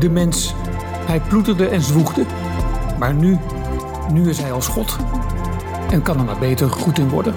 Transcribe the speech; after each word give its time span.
De 0.00 0.10
mens, 0.10 0.54
hij 1.06 1.20
ploeterde 1.20 1.68
en 1.68 1.80
zwoegde. 1.80 2.24
Maar 2.98 3.14
nu, 3.14 3.38
nu 4.12 4.28
is 4.28 4.38
hij 4.38 4.52
als 4.52 4.68
God. 4.68 4.96
En 5.90 6.02
kan 6.02 6.18
er 6.18 6.24
maar 6.24 6.38
beter 6.38 6.70
goed 6.70 6.98
in 6.98 7.08
worden. 7.08 7.34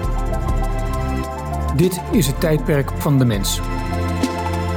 Dit 1.76 2.02
is 2.12 2.26
het 2.26 2.40
tijdperk 2.40 2.90
van 2.90 3.18
de 3.18 3.24
mens. 3.24 3.60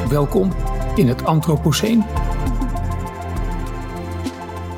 Welkom 0.10 0.52
in 0.96 1.08
het 1.08 1.26
Anthropoceen. 1.26 2.04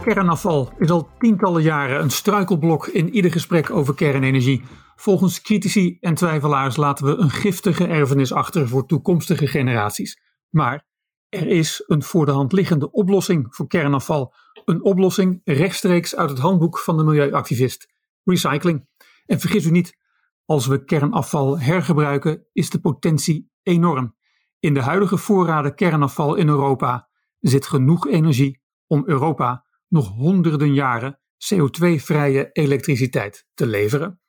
Kernafval 0.04 0.72
is 0.78 0.90
al 0.90 1.10
tientallen 1.20 1.62
jaren 1.62 2.02
een 2.02 2.12
struikelblok 2.12 2.88
in 2.88 3.10
ieder 3.10 3.32
gesprek 3.32 3.70
over 3.70 3.96
kernenergie. 3.96 4.64
Volgens 4.96 5.42
critici 5.42 5.98
en 6.00 6.14
twijfelaars 6.14 6.76
laten 6.76 7.06
we 7.06 7.16
een 7.16 7.30
giftige 7.30 7.88
erfenis 7.88 8.34
achter 8.34 8.68
voor 8.68 8.86
toekomstige 8.86 9.48
generaties. 9.48 10.22
Maar 10.50 10.88
er 11.30 11.48
is 11.48 11.84
een 11.88 12.04
voor 12.04 12.26
de 12.26 12.32
hand 12.32 12.52
liggende 12.52 12.92
oplossing 12.92 13.56
voor 13.56 13.68
kernafval. 13.68 14.34
Een 14.66 14.84
oplossing 14.84 15.42
rechtstreeks 15.44 16.16
uit 16.16 16.30
het 16.30 16.40
handboek 16.40 16.80
van 16.80 16.98
de 16.98 17.04
milieuactivist: 17.04 17.94
recycling. 18.24 18.88
En 19.26 19.40
vergis 19.40 19.66
u 19.66 19.72
niet, 19.72 19.98
als 20.46 20.68
we 20.68 20.84
kernafval 20.84 21.60
hergebruiken, 21.60 22.46
is 22.54 22.70
de 22.70 22.80
potentie 22.80 23.52
enorm. 23.64 24.16
In 24.60 24.74
de 24.74 24.82
huidige 24.82 25.18
voorraden 25.18 25.76
kernafval 25.76 26.36
in 26.36 26.48
Europa 26.48 27.10
zit 27.40 27.66
genoeg 27.66 28.08
energie 28.08 28.62
om 28.88 29.04
Europa 29.06 29.66
nog 29.88 30.08
honderden 30.08 30.74
jaren 30.74 31.20
CO2-vrije 31.54 32.50
elektriciteit 32.52 33.48
te 33.54 33.66
leveren. 33.68 34.20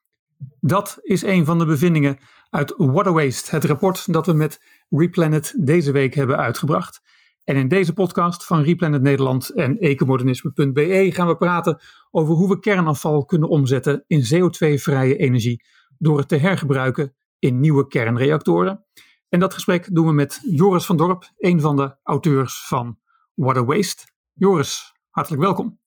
Dat 0.60 0.98
is 1.02 1.22
een 1.22 1.44
van 1.44 1.58
de 1.58 1.66
bevindingen 1.66 2.18
uit 2.50 2.74
Water 2.76 3.12
Waste, 3.12 3.54
het 3.54 3.64
rapport 3.64 4.12
dat 4.12 4.26
we 4.26 4.32
met 4.32 4.60
Replanet 4.88 5.54
deze 5.58 5.92
week 5.92 6.14
hebben 6.14 6.36
uitgebracht. 6.36 7.00
En 7.44 7.56
in 7.56 7.68
deze 7.68 7.92
podcast 7.92 8.46
van 8.46 8.62
Replanet 8.62 9.02
Nederland 9.02 9.48
en 9.48 9.78
ecomodernisme.be 9.78 11.10
gaan 11.12 11.26
we 11.26 11.36
praten 11.36 11.80
over 12.10 12.34
hoe 12.34 12.48
we 12.48 12.60
kernafval 12.60 13.24
kunnen 13.24 13.48
omzetten 13.48 14.04
in 14.06 14.20
CO2-vrije 14.20 15.16
energie 15.16 15.64
door 15.98 16.18
het 16.18 16.28
te 16.28 16.36
hergebruiken 16.36 17.14
in 17.38 17.60
nieuwe 17.60 17.86
kernreactoren. 17.86 18.84
En 19.28 19.40
dat 19.40 19.54
gesprek 19.54 19.94
doen 19.94 20.06
we 20.06 20.12
met 20.12 20.40
Joris 20.50 20.86
van 20.86 20.96
Dorp, 20.96 21.30
een 21.38 21.60
van 21.60 21.76
de 21.76 21.96
auteurs 22.02 22.66
van 22.66 22.98
Water 23.34 23.64
Waste. 23.64 24.02
Joris, 24.32 24.94
hartelijk 25.10 25.42
welkom. 25.42 25.78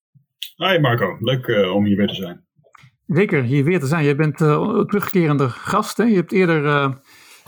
Hi 0.55 0.79
Marco, 0.79 1.17
leuk 1.19 1.47
uh, 1.47 1.75
om 1.75 1.85
hier 1.85 1.97
weer 1.97 2.07
te 2.07 2.15
zijn. 2.15 2.45
Zeker, 3.07 3.43
hier 3.43 3.63
weer 3.63 3.79
te 3.79 3.87
zijn. 3.87 4.05
Je 4.05 4.15
bent 4.15 4.41
uh, 4.41 4.79
terugkerende 4.79 5.49
gast. 5.49 5.97
Hè? 5.97 6.03
Je 6.03 6.15
hebt 6.15 6.31
eerder 6.31 6.63
uh, 6.63 6.93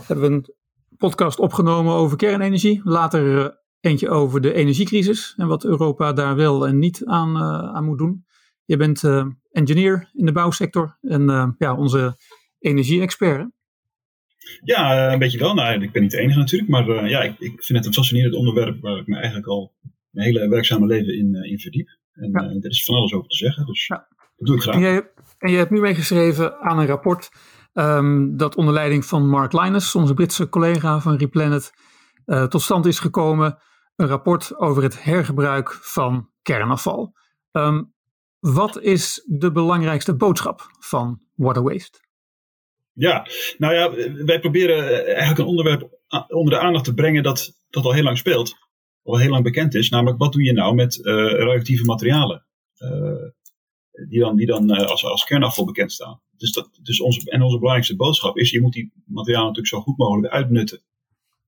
hebben 0.06 0.30
we 0.30 0.36
een 0.36 0.54
podcast 0.98 1.40
opgenomen 1.40 1.94
over 1.94 2.18
kernenergie. 2.18 2.82
Later 2.84 3.58
eentje 3.80 4.10
over 4.10 4.42
de 4.42 4.54
energiecrisis 4.54 5.34
en 5.38 5.48
wat 5.48 5.64
Europa 5.64 6.14
daar 6.14 6.36
wel 6.36 6.68
en 6.68 6.80
niet 6.80 7.06
aan, 7.06 7.38
aan 7.76 7.86
moet 7.86 7.98
doen. 7.98 8.26
Je 8.66 8.78
bent 8.78 9.04
engineer 9.52 10.10
in 10.14 10.26
de 10.26 10.32
bouwsector 10.32 10.98
en 11.02 11.56
ja, 11.58 11.76
onze 11.76 12.18
energie-expert. 12.60 13.50
Ja, 14.64 15.12
een 15.14 15.20
beetje 15.20 15.40
wel. 15.40 15.54
Nou, 15.54 15.82
ik 15.82 15.92
ben 15.92 16.02
niet 16.02 16.12
de 16.12 16.18
enige 16.18 16.40
natuurlijk, 16.40 16.72
maar 16.72 17.10
ja, 17.10 17.22
ik, 17.22 17.40
ik, 17.40 17.64
vind 17.64 17.78
het 17.78 17.88
een 17.88 17.94
fascinerend 17.94 18.36
onderwerp 18.36 18.82
waar 18.82 18.98
ik 18.98 19.08
me 19.08 19.16
eigenlijk 19.16 19.48
al 19.48 19.74
mijn 20.10 20.28
hele 20.28 20.50
werkzame 20.50 20.86
leven 20.86 21.18
in, 21.18 21.34
in 21.34 21.60
verdiep. 21.60 21.90
En 22.14 22.30
ja. 22.32 22.42
er 22.42 22.70
is 22.70 22.84
van 22.84 22.96
alles 22.96 23.14
over 23.14 23.30
te 23.30 23.36
zeggen, 23.36 23.66
dus 23.66 23.88
ja. 23.88 24.08
dat 24.36 24.48
doe 24.48 24.56
ik 24.56 24.62
graag. 24.62 25.04
En 25.46 25.52
je, 25.52 25.58
hebt 25.58 25.72
nu 25.72 25.80
meegeschreven 25.80 26.60
aan 26.60 26.80
een 26.80 26.86
rapport 26.86 27.30
um, 27.74 28.38
dat 28.38 28.56
onder 28.56 28.74
leiding 28.74 29.06
van 29.06 29.30
Mark 29.30 29.54
Linus, 29.54 29.96
onze 29.96 30.14
Britse 30.14 30.50
collega 30.50 31.00
van 31.00 31.16
Replanet, 31.16 31.74
uh, 32.26 32.44
tot 32.44 32.62
stand 32.62 32.86
is 32.86 33.00
gekomen. 33.00 33.58
Een 33.96 34.08
rapport 34.08 34.56
over 34.58 34.84
het 34.84 35.04
hergebruik 35.04 35.74
van 35.74 36.30
kernafval. 36.42 37.14
Um, 37.52 37.94
wat 38.40 38.82
is 38.82 39.24
de 39.26 39.52
belangrijkste 39.52 40.16
boodschap 40.16 40.70
van 40.80 41.22
water 41.36 41.64
waste? 41.64 42.00
Ja, 42.94 43.28
nou 43.58 43.74
ja, 43.74 43.92
wij 44.26 44.40
proberen 44.40 45.06
eigenlijk 45.06 45.40
een 45.40 45.46
onderwerp 45.46 46.00
onder 46.28 46.54
de 46.54 46.60
aandacht 46.60 46.86
te 46.86 46.94
brengen 46.94 47.24
dat, 47.24 47.52
dat 47.70 47.86
al 47.86 47.94
heel 47.94 48.04
lang 48.04 48.18
speelt. 48.18 48.56
Al 49.04 49.20
heel 49.20 49.30
lang 49.30 49.44
bekend 49.44 49.76
is. 49.76 49.90
Namelijk, 49.90 50.20
wat 50.20 50.34
doe 50.34 50.44
je 50.44 50.54
nou 50.54 50.76
met 50.76 50.98
uh, 50.98 51.14
radioactieve 51.14 51.86
materialen? 51.86 52.46
Uh, 52.78 53.30
die 54.10 54.20
dan, 54.20 54.36
die 54.36 54.46
dan 54.46 54.72
uh, 54.72 54.86
als, 54.86 55.06
als 55.06 55.24
kernafval 55.24 55.66
bekend 55.66 55.92
staan. 55.92 56.22
Dus 56.38 56.52
dat, 56.52 56.80
dus 56.82 57.02
onze, 57.02 57.32
en 57.32 57.42
onze 57.42 57.56
belangrijkste 57.56 57.96
boodschap 57.96 58.38
is, 58.38 58.52
je 58.52 58.62
moet 58.62 58.74
die 58.74 58.92
materialen 59.06 59.48
natuurlijk 59.48 59.74
zo 59.74 59.82
goed 59.82 59.98
mogelijk 59.98 60.34
uitnutten. 60.34 60.82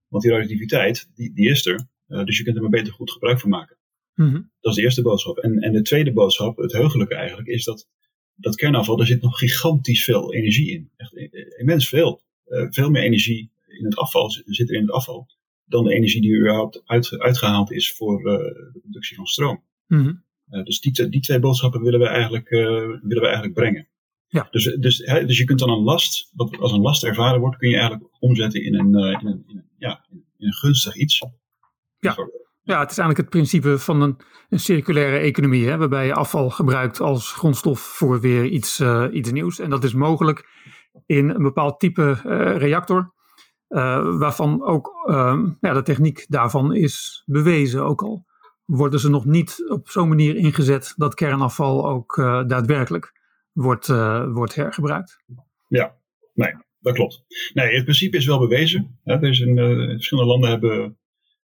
Want 0.08 0.24
die 0.24 0.32
radioactiviteit, 0.32 1.10
die, 1.16 1.34
die 1.34 1.50
is 1.50 1.66
er. 1.66 1.88
dus 2.08 2.38
je 2.38 2.44
kunt 2.44 2.56
er 2.56 2.62
maar 2.62 2.72
beter 2.72 2.94
goed 2.94 3.12
gebruik 3.12 3.40
van 3.40 3.50
maken. 3.50 3.78
Mm 4.16 4.30
-hmm. 4.30 4.52
Dat 4.60 4.72
is 4.72 4.78
de 4.78 4.84
eerste 4.84 5.02
boodschap. 5.02 5.38
En, 5.38 5.60
en 5.60 5.72
de 5.72 5.82
tweede 5.82 6.14
boodschap, 6.14 6.58
het 6.58 6.72
heugelijke 6.72 7.16
eigenlijk, 7.16 7.48
is 7.48 7.64
dat 7.64 7.88
dat 8.36 8.56
kernafval, 8.56 8.98
daar 8.98 9.08
zit 9.08 9.22
nog 9.22 9.38
gigantisch 9.38 10.04
veel 10.04 10.34
energie 10.34 10.72
in. 10.72 10.92
Echt 10.98 11.14
immens 11.60 11.90
veel. 11.90 12.22
veel 12.70 12.90
meer 12.90 13.04
energie 13.04 13.52
in 13.68 13.86
het 13.86 13.96
afval 13.96 14.30
zit 14.30 14.70
er 14.70 14.76
in 14.76 14.82
het 14.82 14.92
afval 14.92 15.28
dan 15.68 15.84
de 15.84 15.94
energie 15.94 16.22
die 16.22 16.38
überhaupt 16.38 16.82
uit, 16.86 17.20
uitgehaald 17.20 17.72
is 17.72 17.94
voor 17.94 18.20
uh, 18.20 18.38
de 18.74 18.80
productie 18.82 19.16
van 19.16 19.26
stroom. 19.26 19.64
Mm 19.88 20.04
-hmm. 20.04 20.24
Uh, 20.50 20.64
dus 20.64 20.80
die, 20.80 21.10
die 21.10 21.22
twee 21.22 21.40
boodschappen 21.40 21.82
willen 21.82 22.00
we 22.00 22.08
eigenlijk, 22.08 22.50
uh, 22.50 22.62
willen 23.02 23.02
we 23.02 23.26
eigenlijk 23.26 23.54
brengen. 23.54 23.88
Ja. 24.28 24.48
Dus, 24.52 24.64
dus, 24.80 24.98
hè, 24.98 25.26
dus 25.26 25.38
je 25.38 25.44
kunt 25.44 25.60
dan 25.60 25.70
een 25.70 25.84
last, 25.84 26.32
wat 26.36 26.58
als 26.60 26.72
een 26.72 26.82
last 26.82 27.04
ervaren 27.04 27.40
wordt, 27.40 27.58
kun 27.58 27.70
je 27.70 27.78
eigenlijk 27.78 28.10
omzetten 28.20 28.64
in 28.64 28.76
een, 28.80 28.94
in 28.94 29.28
een, 29.28 29.44
in 29.48 29.58
een 29.58 29.70
ja, 29.78 30.06
in 30.10 30.48
een 30.48 30.54
gunstig 30.54 30.96
iets. 30.96 31.26
Ja. 32.00 32.16
Ja, 32.64 32.80
het 32.80 32.92
is 32.92 32.98
eigenlijk 32.98 33.18
het 33.18 33.30
principe 33.30 33.80
van 33.80 34.02
een, 34.02 34.18
een 34.50 34.60
circulaire 34.60 35.18
economie, 35.18 35.68
hè, 35.68 35.78
waarbij 35.78 36.06
je 36.06 36.14
afval 36.14 36.50
gebruikt 36.50 37.00
als 37.00 37.32
grondstof 37.32 37.80
voor 37.80 38.22
weer 38.22 38.46
iets, 38.46 38.84
iets 39.12 39.32
nieuws. 39.32 39.60
En 39.60 39.70
dat 39.70 39.84
is 39.84 39.94
mogelijk 39.94 40.50
in 41.06 41.30
een 41.30 41.44
bepaald 41.44 41.80
type 41.80 42.12
reactor. 42.58 43.16
Uh, 43.70 44.18
waarvan 44.18 44.64
ook 44.64 45.08
uh, 45.10 45.44
ja, 45.60 45.74
de 45.74 45.82
techniek 45.82 46.26
daarvan 46.30 46.74
is 46.74 47.24
bewezen. 47.26 47.84
Ook 47.84 48.02
al 48.02 48.26
worden 48.68 49.00
ze 49.00 49.10
nog 49.10 49.26
niet 49.26 49.66
op 49.70 49.90
zo'n 49.90 50.08
manier 50.08 50.36
ingezet 50.36 50.94
dat 50.96 51.14
kernafval 51.14 51.90
ook 51.90 52.18
uh, 52.18 52.48
daadwerkelijk 52.48 53.14
wordt, 53.52 53.88
wordt 54.28 54.56
hergebruikt. 54.56 55.24
Ja, 55.68 55.98
nee, 56.34 56.54
dat 56.80 56.94
klopt. 56.94 57.26
Nee, 57.54 57.76
het 57.76 57.84
principe 57.84 58.18
is 58.18 58.26
wel 58.26 58.40
bewezen. 58.40 59.00
Hè. 59.04 59.14
Er 59.14 59.42
in, 59.42 59.56
verschillende 59.96 60.30
landen 60.30 60.50
hebben 60.50 60.98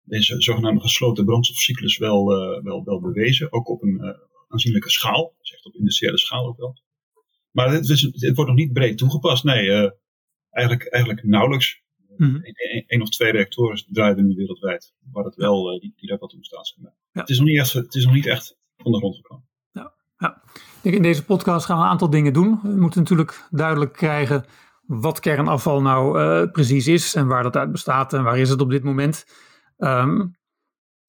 deze 0.02 0.40
zogenaamde 0.42 0.80
gesloten 0.80 1.24
brandstofcyclus 1.24 1.98
wel, 1.98 2.26
wel, 2.62 2.84
wel 2.84 3.00
bewezen. 3.00 3.52
Ook 3.52 3.68
op 3.68 3.82
een 3.82 4.16
aanzienlijke 4.48 4.90
schaal. 4.90 5.34
Dus 5.38 5.52
echt 5.52 5.66
op 5.66 5.74
industriële 5.74 6.18
schaal 6.18 6.46
ook 6.46 6.58
wel. 6.58 6.82
Maar 7.50 7.72
het, 7.72 7.88
is, 7.88 8.02
het 8.02 8.36
wordt 8.36 8.50
nog 8.50 8.60
niet 8.60 8.72
breed 8.72 8.98
toegepast. 8.98 9.44
Nee, 9.44 9.92
eigenlijk, 10.50 10.88
eigenlijk 10.88 11.24
nauwelijks. 11.24 11.81
Mm 12.16 12.28
-hmm. 12.30 12.40
Eén 12.86 13.02
of 13.02 13.08
twee 13.08 13.32
reactoren 13.32 13.84
draaien 13.88 14.26
nu 14.26 14.34
wereldwijd, 14.34 14.94
waar 15.12 15.24
het 15.24 15.34
wel, 15.34 15.74
uh, 15.74 15.80
die, 15.80 15.92
die 15.96 16.08
daar 16.08 16.18
wat 16.18 16.34
om 16.34 16.44
staat. 16.44 16.76
Ja. 16.82 17.20
Het, 17.20 17.28
is 17.28 17.38
nog 17.38 17.46
niet 17.46 17.58
echt, 17.58 17.72
het 17.72 17.94
is 17.94 18.04
nog 18.04 18.14
niet 18.14 18.26
echt 18.26 18.56
van 18.76 18.92
de 18.92 18.98
grond 18.98 19.16
gekomen. 19.16 19.48
Ja, 19.70 19.94
ja. 20.18 20.42
In 20.82 21.02
deze 21.02 21.24
podcast 21.24 21.66
gaan 21.66 21.78
we 21.78 21.82
een 21.82 21.88
aantal 21.88 22.10
dingen 22.10 22.32
doen. 22.32 22.60
We 22.62 22.80
moeten 22.80 23.00
natuurlijk 23.00 23.48
duidelijk 23.50 23.92
krijgen 23.92 24.44
wat 24.86 25.20
kernafval 25.20 25.82
nou 25.82 26.20
uh, 26.20 26.50
precies 26.50 26.86
is 26.86 27.14
en 27.14 27.26
waar 27.26 27.42
dat 27.42 27.56
uit 27.56 27.72
bestaat 27.72 28.12
en 28.12 28.22
waar 28.22 28.38
is 28.38 28.48
het 28.48 28.60
op 28.60 28.70
dit 28.70 28.82
moment. 28.82 29.26
Um, 29.78 30.36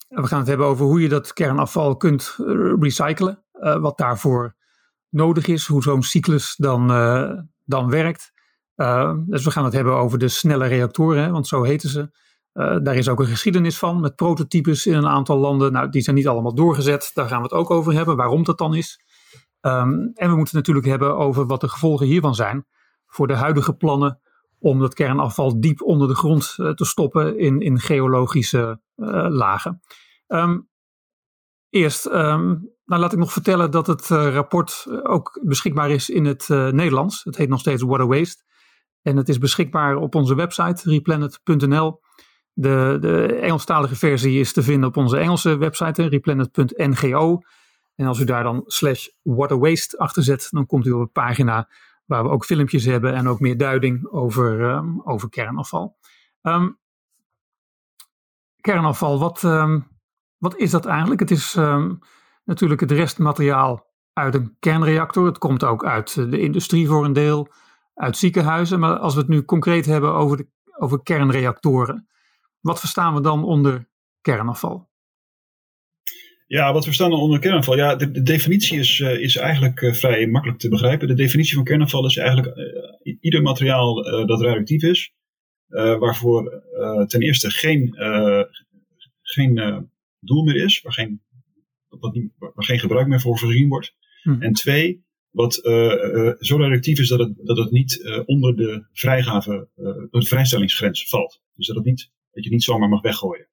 we 0.08 0.28
gaan 0.28 0.40
het 0.40 0.48
hebben 0.48 0.68
over 0.68 0.86
hoe 0.86 1.02
je 1.02 1.10
dat 1.10 1.34
kernafval 1.34 1.98
kunt 1.98 2.38
uh, 2.40 2.74
recyclen, 2.80 3.44
wat 3.80 3.98
daarvoor 3.98 4.56
nodig 5.10 5.48
is, 5.48 5.66
hoe 5.66 5.84
zo'n 5.84 6.04
cyclus 6.04 6.56
dan, 6.56 6.88
dan 7.66 7.90
werkt. 7.90 8.33
Uh, 8.76 9.14
dus 9.26 9.44
we 9.44 9.52
gaan 9.52 9.64
het 9.64 9.74
hebben 9.74 9.96
over 9.96 10.20
de 10.20 10.28
snelle 10.28 10.66
reactoren, 10.66 11.32
want 11.32 11.48
zo 11.48 11.64
heten 11.64 11.90
ze. 11.90 12.12
Uh, 12.54 12.78
daar 12.84 12.96
is 12.96 13.10
ook 13.10 13.20
een 13.20 13.26
geschiedenis 13.26 13.78
van 13.78 14.00
met 14.00 14.16
prototypes 14.16 14.86
in 14.86 14.94
een 14.94 15.08
aantal 15.08 15.38
landen. 15.38 15.72
Nou, 15.72 15.90
die 15.90 16.02
zijn 16.02 16.16
niet 16.16 16.28
allemaal 16.28 16.56
doorgezet. 16.56 17.12
Daar 17.14 17.28
gaan 17.28 17.38
we 17.38 17.44
het 17.44 17.54
ook 17.54 17.72
over 17.72 17.94
hebben, 17.94 18.16
waarom 18.16 18.44
dat 18.44 18.58
dan 18.58 18.76
is. 18.76 19.00
Um, 19.62 20.12
en 20.14 20.30
we 20.30 20.36
moeten 20.36 20.56
natuurlijk 20.56 20.86
hebben 20.86 21.18
over 21.18 21.46
wat 21.46 21.62
de 21.62 21.68
gevolgen 21.70 22.06
hiervan 22.06 22.36
zijn 22.36 22.66
voor 23.06 23.28
de 23.28 23.36
huidige 23.36 23.74
plannen 23.74 24.22
om 24.60 24.80
dat 24.80 24.94
kernafval 24.94 25.60
diep 25.60 25.82
onder 25.82 26.08
de 26.08 26.16
grond 26.16 26.56
uh, 26.58 26.70
te 26.70 26.86
stoppen 26.86 27.40
in, 27.40 27.60
in 27.60 27.80
geologische 27.80 28.82
lagen. 29.30 29.82
Um, 30.28 30.70
eerst, 31.70 32.10
nou 32.12 32.62
laat 32.86 33.14
ik 33.14 33.20
nog 33.20 33.32
vertellen 33.32 33.72
dat 33.72 33.88
het 33.88 34.08
rapport 34.08 34.88
ook 35.04 35.40
beschikbaar 35.44 35.90
is 35.90 36.10
in 36.10 36.26
het 36.26 36.48
Nederlands. 36.50 37.24
Het 37.24 37.38
heet 37.38 37.50
nog 37.50 37.60
steeds 37.60 37.84
Water 37.84 38.08
Waste. 38.08 38.44
En 39.04 39.18
het 39.18 39.30
is 39.30 39.38
beschikbaar 39.38 39.96
op 39.96 40.16
onze 40.16 40.36
website 40.36 40.90
replanet.nl. 40.90 42.02
De, 42.54 42.98
de 43.02 43.36
Engelstalige 43.36 43.96
versie 43.96 44.40
is 44.40 44.54
te 44.54 44.64
vinden 44.64 44.90
op 44.90 44.98
onze 44.98 45.18
Engelse 45.18 45.58
website, 45.58 46.08
replanet.ngo. 46.08 47.42
En 47.96 48.06
als 48.06 48.20
u 48.20 48.24
daar 48.24 48.44
dan 48.44 48.64
slash 48.66 49.08
waterwaste 49.22 49.98
achter 49.98 50.24
zet, 50.24 50.48
dan 50.50 50.66
komt 50.66 50.86
u 50.86 50.92
op 50.92 51.02
een 51.02 51.12
pagina 51.12 51.70
waar 52.06 52.24
we 52.24 52.30
ook 52.30 52.46
filmpjes 52.46 52.86
hebben 52.86 53.14
en 53.14 53.28
ook 53.28 53.40
meer 53.40 53.58
duiding 53.58 54.08
over, 54.12 54.62
um, 54.62 55.02
over 55.04 55.30
kernafval. 55.30 55.98
Um, 56.42 56.80
kernafval, 58.62 59.20
wat, 59.20 59.44
um, 59.44 59.88
Wat 60.38 60.58
is 60.58 60.72
dat 60.72 60.86
eigenlijk? 60.86 61.20
Het 61.20 61.32
is 61.32 61.56
ehm, 61.56 61.94
natuurlijk 62.44 62.82
het 62.82 62.92
restmateriaal 62.92 63.86
uit 64.14 64.36
een 64.36 64.56
kernreactor. 64.60 65.26
Het 65.26 65.38
komt 65.38 65.64
ook 65.64 65.86
uit 65.86 66.16
de 66.16 66.40
industrie 66.40 66.88
voor 66.88 67.06
een 67.06 67.14
deel, 67.14 67.54
uit 67.94 68.18
ziekenhuizen. 68.18 68.80
Maar 68.80 68.98
als 68.98 69.14
we 69.14 69.20
het 69.20 69.30
nu 69.30 69.44
concreet 69.44 69.86
hebben 69.86 70.14
over, 70.14 70.38
de, 70.38 70.48
over 70.78 71.04
kernreactoren, 71.04 72.08
wat 72.60 72.80
verstaan 72.80 73.14
we 73.14 73.22
dan 73.22 73.44
onder 73.44 73.88
kernafval? 74.22 74.92
Ja, 76.48 76.74
wat 76.74 76.84
verstaan 76.84 77.10
we 77.10 77.16
onder 77.16 77.40
kernafval? 77.40 77.78
Ja, 77.78 77.96
de, 77.96 78.12
de 78.12 78.22
definitie 78.22 78.80
is, 78.80 79.00
uh, 79.00 79.20
is 79.20 79.36
eigenlijk 79.36 79.82
uh, 79.82 79.94
vrij 79.94 80.28
makkelijk 80.28 80.60
te 80.60 80.70
begrijpen. 80.70 81.08
De 81.08 81.14
definitie 81.14 81.56
van 81.56 81.64
kernafval 81.64 82.06
is 82.06 82.18
eigenlijk 82.18 82.58
uh, 82.58 83.16
ieder 83.20 83.42
materiaal 83.42 83.96
dat 84.26 84.42
radioactief 84.42 84.84
is, 84.84 85.14
waarvoor 86.00 86.64
ten 87.08 87.22
eerste 87.22 87.52
geen, 87.52 87.96
geen 89.22 89.90
doel 90.20 90.44
meer 90.44 90.64
is, 90.64 90.82
waar 90.82 90.94
geen, 90.94 91.22
wat 91.90 92.14
niet, 92.14 92.32
waar 92.38 92.52
geen 92.56 92.80
gebruik 92.80 93.08
meer 93.08 93.22
voor 93.22 93.40
voorzien 93.40 93.70
wordt. 93.70 93.96
Hm. 94.22 94.42
En 94.42 94.54
twee, 94.54 95.03
wat 95.34 95.54
zo 96.40 96.58
radioactief 96.58 97.00
is 97.00 97.10
dat 97.10 97.20
het, 97.20 97.34
dat 97.44 97.58
het 97.58 97.72
niet 97.72 98.24
onder 98.26 98.56
de 98.56 98.86
vrijgave, 98.92 99.68
de 100.12 100.26
vrijstellingsgrens 100.26 101.10
valt. 101.10 101.42
Dus 101.56 101.68
dat, 101.68 101.76
het 101.76 101.86
niet, 101.86 102.12
dat 102.32 102.44
je 102.44 102.50
niet 102.50 102.64
zomaar 102.64 102.90
mag 102.90 103.02
weggooien. 103.02 103.48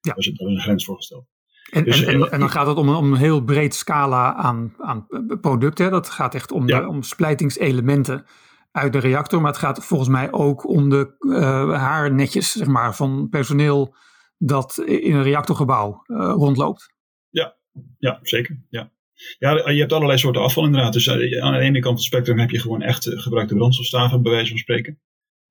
Ja. 0.00 0.10
Daar 0.10 0.18
is, 0.18 0.30
een 0.34 0.60
grens 0.60 0.84
voor 0.84 0.96
gesteld. 0.96 1.26
En, 1.70 1.84
dus, 1.84 2.02
en, 2.04 2.30
en, 2.30 2.40
dan 2.40 2.50
gaat 2.50 2.66
het 2.66 2.76
om 2.76 2.88
een, 2.88 2.94
om 2.94 3.12
een 3.12 3.18
heel 3.18 3.44
breed 3.44 3.74
scala 3.74 4.34
aan, 4.34 4.74
aan 4.78 5.06
producten. 5.40 5.90
Dat 5.90 6.10
gaat 6.10 6.34
echt 6.34 6.52
om, 6.52 6.66
de, 6.66 6.86
om 6.86 7.02
splijtingselementen 7.02 8.24
uit 8.70 8.92
de 8.92 8.98
reactor. 8.98 9.40
Maar 9.40 9.50
het 9.50 9.60
gaat 9.60 9.84
volgens 9.84 10.08
mij 10.08 10.32
ook 10.32 10.68
om 10.68 10.88
de 10.88 11.14
uh, 11.18 11.74
haarnetjes 11.78 12.52
zeg 12.52 12.66
maar, 12.66 12.96
van 12.96 13.28
personeel 13.28 13.94
dat 14.38 14.78
in 14.78 15.14
een 15.14 15.22
reactorgebouw 15.22 16.04
uh, 16.06 16.18
rondloopt. 16.18 16.94
Ja, 17.28 17.56
ja 17.98 18.18
zeker. 18.22 18.62
Ja. 18.68 18.91
Ja, 19.38 19.70
je 19.70 19.80
hebt 19.80 19.92
allerlei 19.92 20.18
soorten 20.18 20.42
afval 20.42 20.64
inderdaad. 20.64 20.92
Dus 20.92 21.06
uh, 21.06 21.42
aan 21.42 21.52
de 21.52 21.58
ene 21.58 21.72
kant 21.72 21.84
van 21.84 21.94
het 21.94 22.02
spectrum 22.02 22.38
heb 22.38 22.50
je 22.50 22.60
gewoon 22.60 22.82
echt 22.82 23.08
gebruikte 23.08 23.54
brandstofstaven, 23.54 24.22
bij 24.22 24.32
wijze 24.32 24.48
van 24.48 24.58
spreken. 24.58 25.00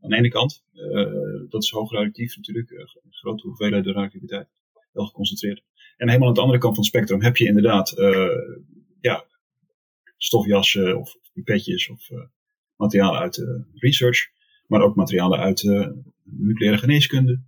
Aan 0.02 0.10
de 0.10 0.16
ene 0.16 0.30
kant, 0.30 0.64
dat 1.50 1.64
is 1.64 1.70
hoog 1.70 1.92
radioactief 1.92 2.36
natuurlijk, 2.36 2.88
grote 3.10 3.48
hoeveelheid 3.48 3.86
radioactiviteit, 3.86 4.48
wel 4.92 5.06
geconcentreerd. 5.06 5.64
En 5.98 6.08
helemaal 6.08 6.28
aan 6.28 6.34
de 6.34 6.42
andere 6.42 6.60
kant 6.60 6.76
van 6.76 6.84
het 6.84 6.94
spectrum 6.94 7.22
heb 7.22 7.38
je 7.38 7.46
inderdaad 7.46 7.98
uh, 7.98 8.28
ja, 9.02 9.26
stofjassen 10.18 11.00
of 11.00 11.16
pipetjes 11.34 11.90
of 11.90 12.10
materialen 12.76 13.20
uit 13.20 13.46
research, 13.74 14.30
maar 14.68 14.82
ook 14.82 14.96
materialen 14.96 15.40
uit 15.40 15.64
nucleaire 16.24 16.82
geneeskunde 16.82 17.42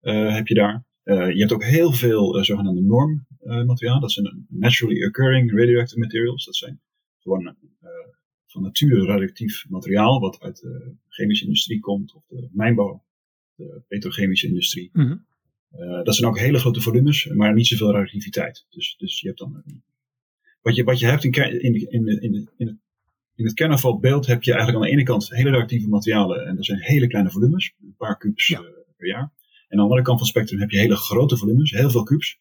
heb 0.00 0.46
je 0.46 0.54
daar. 0.54 0.84
je 1.04 1.38
hebt 1.38 1.52
ook 1.52 1.64
heel 1.64 1.92
veel 1.92 2.44
zogenaamde 2.44 2.82
normmateriaal. 3.44 4.00
dat 4.00 4.12
zijn 4.12 4.46
naturally 4.48 5.04
occurring 5.04 5.58
radioactive 5.58 5.98
materials. 5.98 6.44
Dat 6.44 6.56
zijn 6.56 6.80
gewoon 7.18 7.56
van 8.54 8.62
nature 8.62 9.04
radioactief 9.04 9.64
materiaal 9.68 10.20
wat 10.20 10.40
uit 10.40 10.60
de 10.60 10.94
chemische 11.08 11.44
industrie 11.44 11.80
komt 11.80 12.14
of 12.14 12.24
de 12.26 12.48
mijnbouw, 12.52 13.04
de 13.54 13.82
petrochemische 13.88 14.46
industrie. 14.46 14.90
Mm 14.92 15.06
-hmm. 15.06 15.24
Uh, 15.78 16.02
dat 16.02 16.14
zijn 16.14 16.28
ook 16.28 16.38
hele 16.38 16.58
grote 16.58 16.80
volumes, 16.80 17.26
maar 17.26 17.54
niet 17.54 17.66
zoveel 17.66 17.90
radioactiviteit. 17.90 18.66
Dus, 18.70 18.94
dus 18.98 19.20
je 19.20 19.26
hebt 19.26 19.38
dan. 19.38 19.62
Wat 20.62 20.74
je, 20.76 20.84
wat 20.84 20.98
je 20.98 21.06
hebt 21.06 21.24
in, 21.24 21.32
in, 21.32 21.90
in, 21.90 22.06
in, 22.06 22.48
in, 22.56 22.66
het, 22.66 22.76
in 23.34 23.44
het 23.44 23.54
kernafvalbeeld 23.54 24.26
heb 24.26 24.42
je 24.42 24.52
eigenlijk 24.52 24.82
aan 24.82 24.90
de 24.90 24.96
ene 24.96 25.06
kant 25.06 25.30
hele 25.30 25.48
radioactieve 25.48 25.88
materialen. 25.88 26.46
En 26.46 26.56
dat 26.56 26.64
zijn 26.64 26.78
hele 26.78 27.06
kleine 27.06 27.30
volumes, 27.30 27.74
een 27.82 27.94
paar 27.96 28.18
kubus 28.18 28.46
ja. 28.46 28.60
uh, 28.60 28.66
per 28.96 29.06
jaar. 29.06 29.22
En 29.22 29.30
aan 29.68 29.76
de 29.76 29.82
andere 29.82 30.02
kant 30.02 30.18
van 30.18 30.26
het 30.26 30.36
spectrum 30.36 30.60
heb 30.60 30.70
je 30.70 30.78
hele 30.78 30.96
grote 30.96 31.36
volumes, 31.36 31.70
heel 31.70 31.90
veel 31.90 32.02
kubus. 32.02 32.38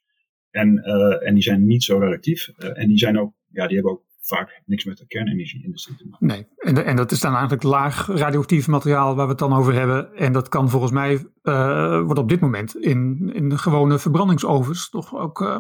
En, 0.54 0.78
uh, 0.78 1.28
en 1.28 1.34
die 1.34 1.44
zijn 1.44 1.66
niet 1.66 1.84
zo 1.84 2.00
radioactief. 2.00 2.48
en 2.48 2.88
die 2.88 2.98
zijn 2.98 3.20
ook, 3.20 3.34
ja, 3.52 3.68
die 3.68 3.76
hebben 3.76 3.94
ook 3.94 4.04
vaak 4.26 4.62
niks 4.66 4.86
met 4.86 4.98
de 4.98 5.08
kernenergie-industrie 5.08 5.98
te 5.98 6.08
maken. 6.10 6.28
Nee, 6.28 6.46
en, 6.58 6.86
en 6.86 6.96
dat 6.96 7.12
is 7.12 7.20
dan 7.20 7.32
eigenlijk 7.32 7.64
laag 7.64 8.08
radioactief 8.08 8.68
materiaal 8.68 9.16
waar 9.16 9.26
we 9.26 9.32
het 9.32 9.40
dan 9.40 9.54
over 9.54 9.74
hebben. 9.74 10.16
En 10.16 10.34
dat 10.34 10.50
kan 10.50 10.70
volgens 10.70 10.92
mij, 10.92 11.26
uh, 11.44 12.02
wordt 12.02 12.20
op 12.20 12.30
dit 12.30 12.40
moment 12.40 12.76
in, 12.76 13.32
in 13.34 13.50
de 13.50 13.58
gewone 13.58 14.00
verbrandingsovens 14.00 14.90
toch 14.90 15.16
ook 15.16 15.42
uh, 15.42 15.60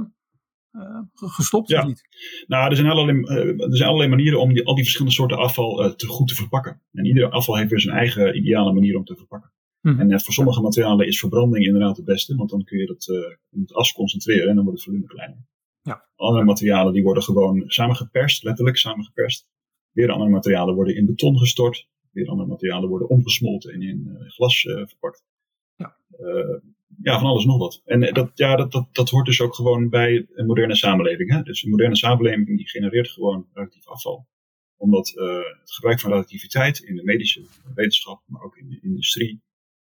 uh, 0.71 0.99
gestopt, 1.13 1.69
ja. 1.69 1.85
niet? 1.85 2.03
Nou, 2.47 2.69
er 2.69 2.75
zijn 2.75 2.89
allerlei, 2.89 3.21
er 3.57 3.75
zijn 3.75 3.89
allerlei 3.89 4.09
manieren 4.09 4.39
om 4.39 4.53
die, 4.53 4.65
al 4.65 4.75
die 4.75 4.83
verschillende 4.83 5.15
soorten 5.15 5.37
afval 5.37 5.95
te 5.95 6.07
goed 6.07 6.27
te 6.27 6.35
verpakken. 6.35 6.81
En 6.91 7.05
ieder 7.05 7.29
afval 7.29 7.57
heeft 7.57 7.69
weer 7.69 7.81
zijn 7.81 7.97
eigen 7.97 8.37
ideale 8.37 8.73
manier 8.73 8.97
om 8.97 9.03
te 9.03 9.15
verpakken. 9.15 9.52
Mm 9.83 9.99
-hmm. 9.99 10.11
En 10.11 10.21
voor 10.21 10.33
sommige 10.33 10.61
materialen 10.61 11.07
is 11.07 11.19
verbranding 11.19 11.65
inderdaad 11.65 11.97
het 11.97 12.05
beste, 12.05 12.35
want 12.35 12.49
dan 12.49 12.63
kun 12.63 12.77
je 12.77 12.85
het 12.85 13.07
in 13.51 13.61
het 13.61 13.73
as 13.73 13.91
concentreren 13.91 14.49
en 14.49 14.55
dan 14.55 14.63
wordt 14.63 14.79
het 14.79 14.89
volume 14.89 15.07
kleiner. 15.07 15.45
Ja. 15.81 16.05
Andere 16.15 16.45
materialen 16.45 16.93
die 16.93 17.03
worden 17.03 17.23
gewoon 17.23 17.63
samengeperst, 17.67 18.43
letterlijk 18.43 18.77
samengeperst. 18.77 19.47
Weer 19.91 20.11
andere 20.11 20.29
materialen 20.29 20.75
worden 20.75 20.95
in 20.95 21.05
beton 21.05 21.37
gestort. 21.37 21.87
Weer 22.11 22.27
andere 22.27 22.49
materialen 22.49 22.89
worden 22.89 23.09
omgesmolten 23.09 23.73
en 23.73 23.81
in 23.81 24.03
uh, 24.07 24.29
glas 24.29 24.63
uh, 24.63 24.75
verpakt. 24.85 25.23
Ja. 25.75 25.97
Uh, 26.19 26.57
ja, 27.01 27.19
van 27.19 27.29
alles 27.29 27.45
nog 27.45 27.57
wat. 27.57 27.81
En 27.85 28.13
dat, 28.13 28.31
ja, 28.33 28.55
dat, 28.55 28.71
dat, 28.71 28.87
dat 28.91 29.09
hoort 29.09 29.25
dus 29.25 29.41
ook 29.41 29.55
gewoon 29.55 29.89
bij 29.89 30.27
een 30.33 30.45
moderne 30.45 30.75
samenleving. 30.75 31.31
Hè? 31.31 31.41
Dus 31.41 31.63
een 31.63 31.69
moderne 31.69 31.95
samenleving 31.95 32.57
die 32.57 32.69
genereert 32.69 33.09
gewoon 33.09 33.47
radioactief 33.53 33.87
afval. 33.87 34.27
Omdat 34.77 35.07
het 35.07 35.71
gebruik 35.71 35.99
van 35.99 36.09
radioactiviteit 36.09 36.79
in 36.79 36.95
de 36.95 37.03
medische 37.03 37.45
wetenschap, 37.75 38.21
maar 38.25 38.41
ook 38.41 38.57
in 38.57 38.69
de 38.69 38.79
industrie 38.81 39.41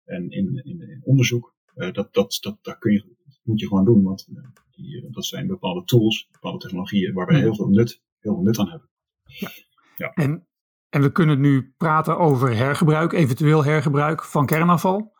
en 0.10 0.30
in, 0.30 0.62
in, 0.64 0.82
in 0.82 1.02
onderzoek, 1.04 1.54
dat, 1.74 1.94
dat, 1.94 2.14
dat, 2.14 2.58
dat, 2.62 2.78
kun 2.80 2.92
je, 2.92 3.16
moet 3.44 3.60
je 3.60 3.68
gewoon 3.68 3.86
doen. 3.86 4.04
Want 4.04 4.28
die, 4.72 5.02
eh, 5.02 5.12
dat 5.12 5.26
zijn 5.26 5.48
bepaalde 5.48 5.84
tools, 5.84 6.28
bepaalde 6.32 6.58
technologieën 6.58 7.14
waar 7.14 7.28
we 7.28 7.38
heel, 7.38 7.56
veel 7.56 7.70
nut, 7.70 8.02
heel 8.20 8.34
veel 8.34 8.44
nut 8.44 8.60
aan 8.60 8.70
hebben. 8.70 8.90
Ja. 9.24 9.50
ja. 9.98 10.14
En, 10.14 10.48
en 10.90 11.02
we 11.02 11.12
kunnen 11.12 11.40
nu 11.40 11.74
praten 11.78 12.18
over 12.18 12.56
hergebruik, 12.56 13.14
eventueel 13.14 13.64
hergebruik 13.64 14.24
van 14.24 14.46
kernafval. 14.46 15.14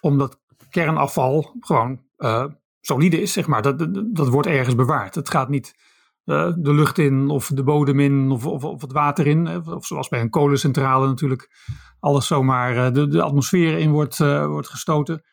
Omdat 0.00 0.40
kernafval 0.70 1.56
gewoon 1.60 2.02
uh, 2.18 2.46
solide 2.80 3.20
is, 3.20 3.32
zeg 3.32 3.46
maar. 3.46 3.62
Dat, 3.62 3.78
dat, 3.78 4.14
dat, 4.16 4.28
wordt 4.28 4.48
ergens 4.48 4.74
bewaard. 4.74 5.14
Het 5.14 5.30
gaat 5.30 5.48
niet 5.48 5.74
de 6.24 6.74
lucht 6.74 6.98
in 6.98 7.28
of 7.28 7.48
de 7.48 7.62
bodem 7.62 8.00
in 8.00 8.30
of, 8.30 8.46
of, 8.46 8.64
of, 8.64 8.80
het 8.80 8.92
water 8.92 9.26
in. 9.26 9.66
Of 9.66 9.86
zoals 9.86 10.08
bij 10.08 10.20
een 10.20 10.30
kolencentrale 10.30 11.06
natuurlijk 11.06 11.48
alles 12.00 12.26
zomaar 12.26 12.92
de, 12.92 13.08
de 13.08 13.22
atmosfeer 13.22 13.78
in 13.78 13.90
wordt, 13.90 14.18
uh, 14.18 14.46
wordt 14.46 14.68
gestoten. 14.68 15.24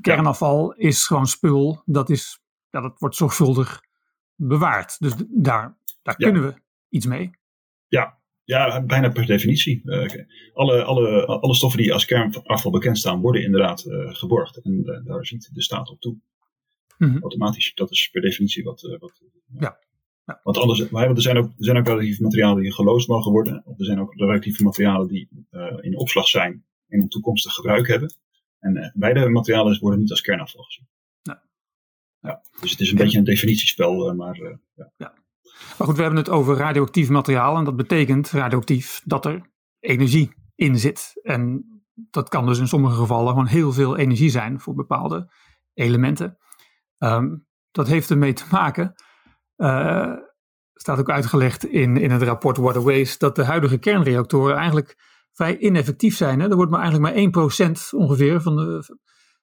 Kernafval 0.00 0.72
is 0.72 1.06
gewoon 1.06 1.26
spul. 1.26 1.82
Dat 1.84 2.10
is 2.10 2.42
ja, 2.70 2.80
dat 2.80 2.98
wordt 2.98 3.16
zorgvuldig 3.16 3.82
bewaard. 4.34 4.98
Dus 4.98 5.14
daar, 5.28 5.76
daar 6.02 6.16
kunnen 6.16 6.42
we 6.42 6.54
iets 6.88 7.06
mee. 7.06 7.30
Ja, 7.86 8.18
ja, 8.44 8.82
bijna 8.82 9.08
per 9.08 9.26
definitie. 9.26 9.80
Uh, 9.84 10.08
alle, 10.52 10.82
alle, 10.82 11.26
alle 11.26 11.54
stoffen 11.54 11.80
die 11.80 11.92
als 11.92 12.04
kernafval 12.04 12.70
bekend 12.70 12.98
staan, 12.98 13.20
worden 13.20 13.42
inderdaad 13.42 13.84
uh, 13.84 14.14
geborgd. 14.14 14.56
En 14.56 14.72
uh, 14.84 15.04
daar 15.04 15.26
ziet 15.26 15.50
de 15.52 15.62
staat 15.62 15.90
op 15.90 16.00
toe. 16.00 16.16
Mm 16.98 17.08
-hmm. 17.08 17.20
Automatisch. 17.20 17.74
Dat 17.74 17.90
is 17.90 18.08
per 18.12 18.20
definitie 18.20 18.64
wat. 18.64 18.96
wat 18.98 19.22
ja. 19.58 19.78
Ja. 20.24 20.40
Want 20.42 20.58
anders, 20.58 20.80
er 20.80 21.22
zijn 21.22 21.36
ook, 21.36 21.46
er 21.46 21.64
zijn 21.64 21.76
ook 21.76 21.86
radioactieve 21.86 22.22
materialen 22.22 22.62
die 22.62 22.72
geloosd 22.72 23.08
mogen 23.08 23.32
worden. 23.32 23.62
Of 23.64 23.78
er 23.78 23.84
zijn 23.84 24.00
ook 24.00 24.14
radioactieve 24.16 24.62
materialen 24.62 25.08
die 25.08 25.28
in 25.80 25.98
opslag 25.98 26.28
zijn 26.28 26.64
en 26.88 27.00
een 27.00 27.08
toekomstig 27.08 27.52
gebruik 27.52 27.86
hebben. 27.86 28.14
En 28.58 28.92
beide 28.94 29.28
materialen 29.28 29.78
worden 29.80 30.00
niet 30.00 30.10
als 30.10 30.20
kernafval 30.20 30.62
gezien. 30.62 30.88
Ja, 32.22 32.42
dus 32.60 32.70
het 32.70 32.80
is 32.80 32.90
een 32.90 32.96
beetje 32.96 33.18
een 33.18 33.24
definitiespel, 33.24 34.08
eh, 34.08 34.16
maar 34.16 34.36
ja. 34.74 34.92
ja. 34.96 35.14
Maar 35.78 35.86
goed, 35.86 35.96
we 35.96 36.02
hebben 36.02 36.20
het 36.20 36.30
over 36.30 36.56
radioactief 36.56 37.08
materiaal 37.08 37.56
en 37.56 37.64
dat 37.64 37.76
betekent 37.76 38.30
radioactief 38.30 39.02
dat 39.04 39.26
er 39.26 39.50
energie 39.80 40.34
in 40.54 40.78
zit. 40.78 41.20
En 41.22 41.66
dat 41.94 42.28
kan 42.28 42.46
dus 42.46 42.58
in 42.58 42.68
sommige 42.68 42.96
gevallen 42.96 43.28
gewoon 43.28 43.46
heel 43.46 43.72
veel 43.72 43.96
energie 43.96 44.30
zijn 44.30 44.60
voor 44.60 44.74
bepaalde 44.74 45.32
elementen. 45.74 46.38
Um, 46.98 47.46
dat 47.70 47.86
heeft 47.86 48.10
ermee 48.10 48.32
te 48.32 48.44
maken, 48.50 48.94
uh, 49.56 50.12
staat 50.74 50.98
ook 50.98 51.10
uitgelegd 51.10 51.64
in, 51.64 51.96
in 51.96 52.10
het 52.10 52.22
rapport 52.22 52.56
Water 52.56 52.82
Waste, 52.82 53.18
dat 53.18 53.36
de 53.36 53.44
huidige 53.44 53.78
kernreactoren 53.78 54.56
eigenlijk 54.56 54.96
vrij 55.32 55.58
ineffectief 55.58 56.16
zijn. 56.16 56.40
Hè? 56.40 56.48
Er 56.48 56.56
wordt 56.56 56.70
maar 56.70 56.80
eigenlijk 56.80 57.32
maar 57.34 57.68
1% 57.68 57.72
ongeveer 57.90 58.40
van 58.40 58.56
de, 58.56 58.96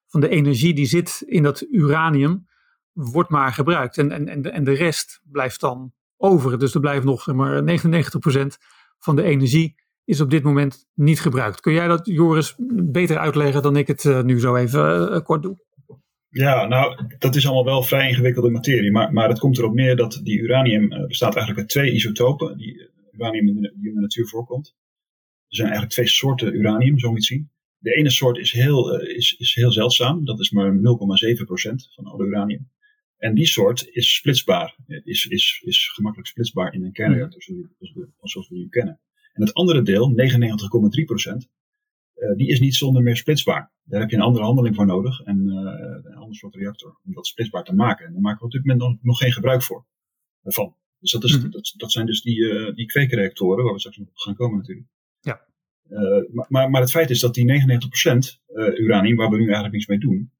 van 0.07 0.19
de 0.19 0.29
energie 0.29 0.73
die 0.73 0.85
zit 0.85 1.23
in 1.25 1.43
dat 1.43 1.61
uranium 1.61 2.47
wordt 2.93 3.29
maar 3.29 3.53
gebruikt. 3.53 3.97
En, 3.97 4.11
en, 4.11 4.27
en, 4.27 4.41
de, 4.41 4.49
en 4.49 4.63
de 4.63 4.73
rest 4.73 5.21
blijft 5.23 5.59
dan 5.59 5.93
over. 6.17 6.59
Dus 6.59 6.73
er 6.73 6.79
blijft 6.79 7.05
nog 7.05 7.27
maar 7.27 7.61
99% 7.61 7.65
van 8.97 9.15
de 9.15 9.23
energie 9.23 9.75
is 10.03 10.21
op 10.21 10.29
dit 10.29 10.43
moment 10.43 10.85
niet 10.93 11.21
gebruikt. 11.21 11.59
Kun 11.59 11.73
jij 11.73 11.87
dat, 11.87 12.05
Joris, 12.05 12.55
beter 12.91 13.17
uitleggen 13.17 13.61
dan 13.61 13.75
ik 13.75 13.87
het 13.87 14.03
uh, 14.03 14.21
nu 14.21 14.39
zo 14.39 14.55
even 14.55 15.11
uh, 15.13 15.19
kort 15.19 15.41
doe? 15.41 15.67
Ja, 16.29 16.65
nou, 16.65 17.07
dat 17.17 17.35
is 17.35 17.45
allemaal 17.45 17.65
wel 17.65 17.83
vrij 17.83 18.09
ingewikkelde 18.09 18.49
materie. 18.49 18.91
Maar, 18.91 19.13
maar 19.13 19.29
het 19.29 19.39
komt 19.39 19.57
erop 19.57 19.73
neer 19.73 19.95
dat 19.95 20.19
die 20.23 20.39
uranium 20.39 20.93
uh, 20.93 21.05
bestaat 21.05 21.35
eigenlijk 21.35 21.59
uit 21.59 21.69
twee 21.69 21.91
isotopen. 21.91 22.57
Die 22.57 22.89
uranium 23.11 23.45
die 23.45 23.89
in 23.89 23.93
de 23.93 24.01
natuur 24.01 24.27
voorkomt. 24.27 24.75
Er 25.47 25.55
zijn 25.55 25.67
eigenlijk 25.67 25.95
twee 25.95 26.07
soorten 26.07 26.55
uranium, 26.55 26.99
zo 26.99 27.11
moet 27.11 27.27
je 27.27 27.33
het 27.33 27.41
zien. 27.41 27.51
De 27.77 27.95
ene 27.95 28.09
soort 28.09 28.37
is 28.37 28.51
heel, 28.51 29.01
is, 29.01 29.35
is 29.37 29.55
heel 29.55 29.71
zeldzaam. 29.71 30.25
Dat 30.25 30.39
is 30.39 30.49
maar 30.51 30.73
0,7% 30.73 30.79
van 31.95 32.05
alle 32.05 32.25
uranium. 32.25 32.69
En 33.17 33.35
die 33.35 33.45
soort 33.45 33.89
is 33.91 34.15
splitsbaar, 34.15 34.75
is, 35.03 35.25
is, 35.25 35.61
is 35.65 35.87
gemakkelijk 35.87 36.29
splitsbaar 36.29 36.73
in 36.73 36.83
een 36.83 36.91
kernreactor, 36.91 37.41
zoals 38.21 38.49
we 38.49 38.55
die 38.55 38.69
kennen. 38.69 38.99
En 39.33 39.41
het 39.41 39.53
andere 39.53 39.81
deel, 39.81 40.13
99,3 40.99 41.05
procent, 41.05 41.49
uh, 42.15 42.35
die 42.35 42.47
is 42.47 42.59
niet 42.59 42.75
zonder 42.75 43.01
meer 43.01 43.17
splitsbaar. 43.17 43.71
Daar 43.89 43.99
heb 43.99 44.09
je 44.09 44.15
een 44.15 44.21
andere 44.21 44.45
handeling 44.45 44.75
voor 44.75 44.85
nodig 44.85 45.21
en 45.21 45.47
uh, 45.47 46.11
een 46.11 46.15
ander 46.15 46.35
soort 46.35 46.55
reactor 46.55 46.99
om 47.05 47.13
dat 47.13 47.27
splitsbaar 47.27 47.63
te 47.63 47.73
maken. 47.75 48.05
En 48.05 48.11
daar 48.11 48.21
maken 48.21 48.39
we 48.39 48.45
op 48.45 48.51
dit 48.51 48.65
moment 48.65 48.79
nog, 48.79 48.97
nog 49.01 49.17
geen 49.17 49.31
gebruik 49.31 49.63
voor. 49.63 49.85
Van. 50.43 50.75
Dus 50.99 51.11
dat, 51.11 51.23
is, 51.23 51.35
mm 51.35 51.41
-hmm. 51.41 51.51
dat, 51.51 51.73
dat, 51.77 51.91
zijn 51.91 52.05
dus 52.05 52.21
die, 52.21 52.39
uh, 52.39 52.75
die 52.75 52.85
kweekreactoren, 52.85 53.63
waar 53.63 53.73
we 53.73 53.79
straks 53.79 53.97
nog 53.97 54.07
gaan 54.13 54.35
komen 54.35 54.57
natuurlijk. 54.57 54.87
Ja. 55.19 55.45
maar, 56.47 56.69
maar 56.69 56.81
het 56.81 56.91
feit 56.91 57.09
is 57.09 57.19
dat 57.19 57.33
die 57.33 57.45
99% 57.45 58.41
uranium, 58.75 59.15
waar 59.15 59.29
we 59.29 59.37
nu 59.37 59.43
eigenlijk 59.43 59.73
niets 59.73 59.87
mee 59.87 59.99
doen, 59.99 60.31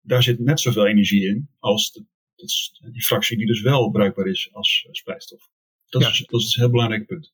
daar 0.00 0.22
zit 0.22 0.38
net 0.38 0.60
zoveel 0.60 0.86
energie 0.86 1.28
in 1.28 1.48
als 1.58 1.92
de, 1.92 2.04
die 2.92 3.02
fractie 3.02 3.36
die 3.36 3.46
dus 3.46 3.62
wel 3.62 3.90
bruikbaar 3.90 4.26
is 4.26 4.48
als 4.52 4.88
splijtstof. 4.90 5.48
Dat, 5.88 6.02
ja. 6.02 6.08
is, 6.08 6.26
dat 6.26 6.40
is 6.40 6.54
een 6.54 6.62
heel 6.62 6.70
belangrijk 6.70 7.06
punt. 7.06 7.32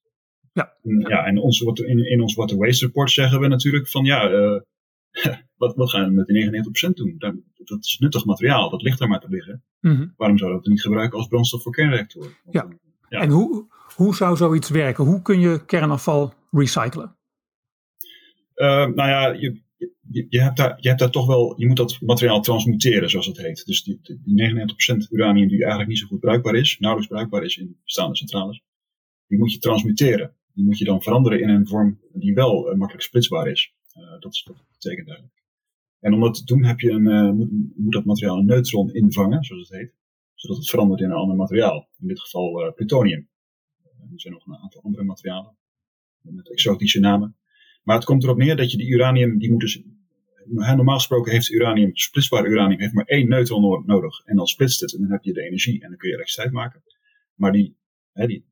Ja. 0.52 0.76
ja, 1.08 1.24
en 1.24 1.38
ons, 1.38 1.60
in, 1.60 2.10
in 2.10 2.20
ons 2.20 2.34
Water 2.34 2.56
Waste 2.56 2.86
Report 2.86 3.10
zeggen 3.10 3.40
we 3.40 3.48
natuurlijk 3.48 3.88
van 3.88 4.04
ja, 4.04 4.30
uh, 4.30 4.60
wat, 5.62 5.76
wat 5.76 5.90
gaan 5.90 6.08
we 6.08 6.14
met 6.14 6.26
die 6.26 6.90
99% 6.90 6.92
doen? 6.94 7.14
Dat, 7.18 7.34
dat 7.64 7.84
is 7.84 7.98
nuttig 7.98 8.24
materiaal, 8.24 8.70
dat 8.70 8.82
ligt 8.82 8.98
daar 8.98 9.08
maar 9.08 9.20
te 9.20 9.28
liggen. 9.28 9.62
Mm 9.80 9.96
-hmm. 9.96 10.12
Waarom 10.16 10.38
zouden 10.38 10.58
we 10.58 10.64
dat 10.64 10.74
niet 10.74 10.82
gebruiken 10.82 11.18
als 11.18 11.28
brandstof 11.28 11.62
voor 11.62 11.72
kernreactoren? 11.72 12.30
Ja. 12.50 12.68
ja. 13.08 13.20
En 13.20 13.30
hoe, 13.30 13.66
hoe 13.94 14.14
zou 14.14 14.36
zoiets 14.36 14.70
werken? 14.70 15.04
Hoe 15.04 15.22
kun 15.22 15.40
je 15.40 15.64
kernafval 15.64 16.34
recyclen? 16.50 17.16
Uh, 18.54 18.66
nou 18.66 19.08
ja, 19.08 19.26
je, 19.26 19.60
je, 20.10 20.26
je, 20.28 20.40
hebt 20.40 20.56
daar, 20.56 20.76
je 20.80 20.88
hebt 20.88 21.00
daar 21.00 21.10
toch 21.10 21.26
wel, 21.26 21.54
je 21.60 21.66
moet 21.66 21.76
dat 21.76 22.00
materiaal 22.00 22.40
transmuteren, 22.40 23.10
zoals 23.10 23.26
het 23.26 23.36
heet. 23.36 23.66
Dus 23.66 23.82
die, 23.82 24.00
die 24.24 24.50
99% 25.06 25.10
uranium 25.10 25.48
die 25.48 25.58
eigenlijk 25.58 25.88
niet 25.88 25.98
zo 25.98 26.06
goed 26.06 26.20
bruikbaar 26.20 26.54
is, 26.54 26.78
nauwelijks 26.78 27.14
bruikbaar 27.14 27.42
is 27.42 27.56
in 27.56 27.76
bestaande 27.84 28.16
centrales, 28.16 28.62
die 29.26 29.38
moet 29.38 29.52
je 29.52 29.58
transmuteren 29.58 30.34
die 30.56 30.64
moet 30.64 30.78
je 30.78 30.84
dan 30.84 31.02
veranderen 31.02 31.40
in 31.40 31.48
een 31.48 31.66
vorm 31.66 32.00
die 32.12 32.34
wel 32.34 32.70
uh, 32.70 32.76
makkelijk 32.76 33.04
splitsbaar 33.04 33.48
is. 33.48 33.74
Uh, 33.96 34.20
dat, 34.20 34.32
is, 34.32 34.42
dat 34.44 34.56
betekent 34.72 35.08
eigenlijk. 35.08 35.42
En 36.00 36.14
om 36.14 36.20
dat 36.20 36.34
te 36.34 36.44
doen 36.44 36.64
heb 36.64 36.80
je 36.80 36.90
een, 36.90 37.06
uh, 37.06 37.30
moet, 37.30 37.50
moet, 37.76 37.92
dat 37.92 38.04
materiaal 38.04 38.38
een 38.38 38.46
neutron 38.46 38.94
invangen, 38.94 39.44
zoals 39.44 39.68
het 39.68 39.78
heet. 39.78 39.94
Zodat 40.34 40.56
het 40.56 40.70
verandert 40.70 41.00
in 41.00 41.10
een 41.10 41.16
ander 41.16 41.36
materiaal. 41.36 41.88
In 42.00 42.08
dit 42.08 42.20
geval 42.20 42.72
plutonium. 42.74 43.28
er 43.82 44.20
zijn 44.20 44.34
nog 44.34 44.46
een 44.46 44.56
aantal 44.56 44.82
andere 44.82 45.04
materialen. 45.04 45.56
Met 46.20 46.50
exotische 46.50 47.00
namen. 47.00 47.36
Maar 47.82 47.96
het 47.96 48.04
komt 48.04 48.22
erop 48.22 48.36
neer 48.36 48.56
dat 48.56 48.70
je 48.70 48.76
die 48.76 48.88
uranium, 48.88 49.38
die 49.38 49.50
moet 49.50 49.60
dus 49.60 49.82
normaal 50.46 50.96
gesproken 50.96 51.32
heeft 51.32 51.50
uranium, 51.50 51.96
splitsbaar 51.96 52.46
uranium, 52.46 52.80
heeft 52.80 52.92
maar 52.92 53.04
één 53.04 53.28
neutron 53.28 53.82
nodig. 53.86 54.20
En 54.24 54.36
dan 54.36 54.46
splitst 54.46 54.80
het 54.80 54.94
en 54.94 55.00
dan 55.00 55.10
heb 55.10 55.22
je 55.22 55.32
de 55.32 55.42
energie 55.42 55.82
en 55.82 55.88
dan 55.88 55.98
kun 55.98 56.08
je 56.08 56.14
elektriciteit 56.14 56.54
maken. 56.54 56.82
Maar 57.34 57.52
die, 57.52 57.76
die, 58.12 58.44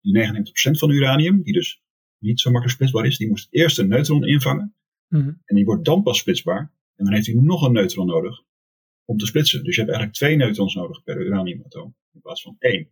die 0.00 0.26
99% 0.26 0.78
van 0.78 0.90
uranium, 0.90 1.42
die 1.42 1.52
dus 1.52 1.82
niet 2.18 2.40
zo 2.40 2.50
makkelijk 2.50 2.76
splitsbaar 2.76 3.06
is, 3.06 3.16
die 3.16 3.28
moest 3.28 3.48
eerst 3.50 3.78
een 3.78 3.88
neutron 3.88 4.24
invangen. 4.24 4.74
Mm 5.14 5.20
-hmm. 5.20 5.40
En 5.44 5.56
die 5.56 5.64
wordt 5.64 5.84
dan 5.84 6.02
pas 6.02 6.18
splitsbaar. 6.18 6.72
En 6.96 7.04
dan 7.04 7.14
heeft 7.14 7.26
hij 7.26 7.34
nog 7.34 7.62
een 7.62 7.72
neutron 7.72 8.06
nodig 8.06 8.42
om 9.04 9.16
te 9.16 9.26
splitsen. 9.26 9.64
Dus 9.64 9.74
je 9.74 9.80
hebt 9.80 9.92
eigenlijk 9.92 10.18
twee 10.18 10.36
neutrons 10.36 10.74
nodig 10.74 11.02
per 11.02 11.26
uraniumatoom 11.26 11.94
in 12.12 12.20
plaats 12.20 12.42
van 12.42 12.56
één. 12.58 12.88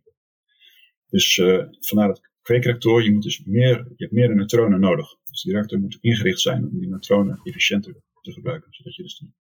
Dus 1.07 1.37
uh, 1.37 1.63
vandaar 1.79 2.07
dat 2.07 2.21
kweekreactor, 2.41 3.03
je, 3.03 3.11
moet 3.11 3.23
dus 3.23 3.43
meer, 3.45 3.77
je 3.77 3.93
hebt 4.03 4.11
meer 4.11 4.35
neutronen 4.35 4.79
nodig. 4.79 5.15
Dus 5.23 5.41
die 5.41 5.53
reactor 5.53 5.79
moet 5.79 5.97
ingericht 6.01 6.39
zijn 6.39 6.63
om 6.63 6.79
die 6.79 6.89
neutronen 6.89 7.39
efficiënter 7.43 7.95
te 8.21 8.31
gebruiken. 8.31 8.73
Zodat 8.73 8.95
je 8.95 9.03
dus 9.03 9.17
die 9.17 9.33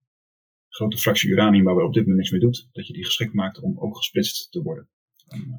grote 0.69 0.99
fractie 0.99 1.31
uranium 1.31 1.65
waar 1.65 1.77
we 1.77 1.85
op 1.85 1.93
dit 1.93 2.03
moment 2.03 2.19
niks 2.19 2.31
mee 2.31 2.41
doet, 2.41 2.69
dat 2.73 2.87
je 2.87 2.93
die 2.93 3.05
geschikt 3.05 3.33
maakt 3.33 3.61
om 3.61 3.79
ook 3.79 3.97
gesplitst 3.97 4.53
te 4.53 4.63
worden. 4.63 4.89
En, 5.29 5.41
uh, 5.41 5.55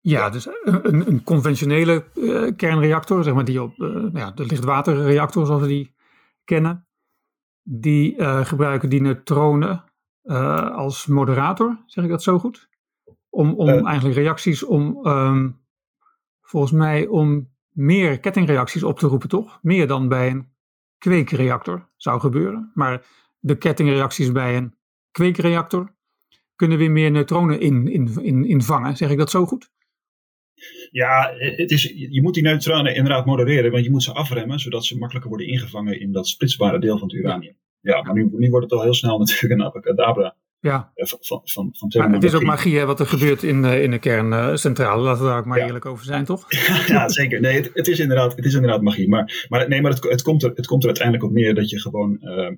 ja, 0.00 0.30
dus 0.30 0.46
een, 0.46 1.06
een 1.08 1.22
conventionele 1.22 2.04
uh, 2.14 2.50
kernreactor, 2.56 3.24
zeg 3.24 3.34
maar 3.34 3.44
die 3.44 3.62
op 3.62 3.78
uh, 3.78 3.88
nou 3.88 4.18
ja, 4.18 4.30
de 4.30 4.46
lichtwaterreactor 4.46 5.46
zoals 5.46 5.62
we 5.62 5.68
die 5.68 5.93
kennen, 6.44 6.86
die 7.62 8.16
uh, 8.16 8.44
gebruiken 8.44 8.88
die 8.88 9.00
neutronen 9.00 9.84
als 10.72 11.06
moderator, 11.06 11.82
zeg 11.86 12.04
ik 12.04 12.10
dat 12.10 12.22
zo 12.22 12.38
goed? 12.38 12.68
Om, 13.28 13.54
om 13.54 13.86
eigenlijk 13.86 14.16
reacties, 14.16 14.62
om 14.62 15.06
um, 15.06 15.64
volgens 16.40 16.72
mij 16.72 17.06
om 17.06 17.52
meer 17.68 18.20
kettingreacties 18.20 18.82
op 18.82 18.98
te 18.98 19.06
roepen, 19.06 19.28
toch? 19.28 19.58
Meer 19.62 19.86
dan 19.86 20.08
bij 20.08 20.30
een 20.30 20.52
kweekreactor 20.98 21.88
zou 21.96 22.20
gebeuren. 22.20 22.70
Maar 22.74 23.06
de 23.38 23.56
kettingreacties 23.56 24.32
bij 24.32 24.56
een 24.56 24.74
kweekreactor 25.10 25.94
kunnen 26.56 26.78
weer 26.78 26.90
meer 26.90 27.10
neutronen 27.10 27.60
in, 27.60 27.88
in, 27.88 28.22
in, 28.22 28.44
invangen, 28.44 28.96
zeg 28.96 29.10
ik 29.10 29.18
dat 29.18 29.30
zo 29.30 29.46
goed? 29.46 29.72
Ja, 30.90 31.34
het 31.36 31.70
is, 31.70 31.82
je 32.08 32.22
moet 32.22 32.34
die 32.34 32.42
neutronen 32.42 32.94
inderdaad 32.94 33.26
modereren, 33.26 33.70
want 33.70 33.84
je 33.84 33.90
moet 33.90 34.02
ze 34.02 34.12
afremmen, 34.12 34.58
zodat 34.58 34.84
ze 34.84 34.98
makkelijker 34.98 35.30
worden 35.30 35.48
ingevangen 35.48 36.00
in 36.00 36.12
dat 36.12 36.28
splitsbare 36.28 36.78
deel 36.78 36.98
van 36.98 37.08
het 37.08 37.16
uranium. 37.16 37.56
Ja, 37.80 38.02
maar 38.02 38.14
nu, 38.14 38.28
nu 38.32 38.50
wordt 38.50 38.70
het 38.70 38.78
al 38.78 38.82
heel 38.82 38.94
snel 38.94 39.18
natuurlijk 39.18 39.52
een 39.52 39.66
abracadabra. 39.66 40.36
Ja. 40.60 40.92
Van, 40.94 41.18
van, 41.20 41.40
van, 41.44 41.68
van 41.72 41.90
maar 41.94 42.12
het 42.12 42.24
is 42.24 42.34
ook 42.34 42.42
magie 42.42 42.78
hè, 42.78 42.86
wat 42.86 43.00
er 43.00 43.06
gebeurt 43.06 43.42
in, 43.42 43.64
in 43.64 43.90
de 43.90 43.98
kerncentrale. 43.98 45.02
Laten 45.02 45.22
we 45.22 45.28
daar 45.28 45.38
ook 45.38 45.44
maar 45.44 45.58
ja. 45.58 45.66
eerlijk 45.66 45.86
over 45.86 46.04
zijn, 46.04 46.24
toch? 46.24 46.44
ja, 46.86 47.08
zeker. 47.08 47.40
Nee, 47.40 47.56
het, 47.56 47.70
het, 47.74 47.88
is, 47.88 47.98
inderdaad, 47.98 48.36
het 48.36 48.44
is 48.44 48.54
inderdaad 48.54 48.82
magie. 48.82 49.08
Maar, 49.08 49.46
maar, 49.48 49.68
nee, 49.68 49.82
maar 49.82 49.90
het, 49.90 50.04
het, 50.04 50.22
komt 50.22 50.42
er, 50.42 50.52
het 50.54 50.66
komt 50.66 50.82
er 50.82 50.88
uiteindelijk 50.88 51.26
op 51.26 51.32
neer 51.32 51.54
dat 51.54 51.70
je 51.70 51.80
gewoon, 51.80 52.18
uh, 52.20 52.30
uh, 52.30 52.50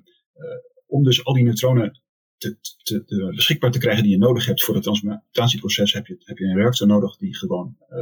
om 0.85 1.03
dus 1.03 1.25
al 1.25 1.33
die 1.33 1.43
neutronen 1.43 2.01
te, 2.37 2.57
te, 2.83 3.05
te, 3.05 3.31
beschikbaar 3.35 3.71
te 3.71 3.79
krijgen 3.79 4.03
die 4.03 4.11
je 4.11 4.17
nodig 4.17 4.45
hebt 4.45 4.63
voor 4.63 4.73
het 4.75 4.83
transmutatieproces, 4.83 5.93
heb 5.93 6.07
je, 6.07 6.15
heb 6.19 6.37
je 6.37 6.45
een 6.45 6.55
reactor 6.55 6.87
nodig 6.87 7.17
die 7.17 7.35
gewoon 7.35 7.77
uh, 7.89 7.97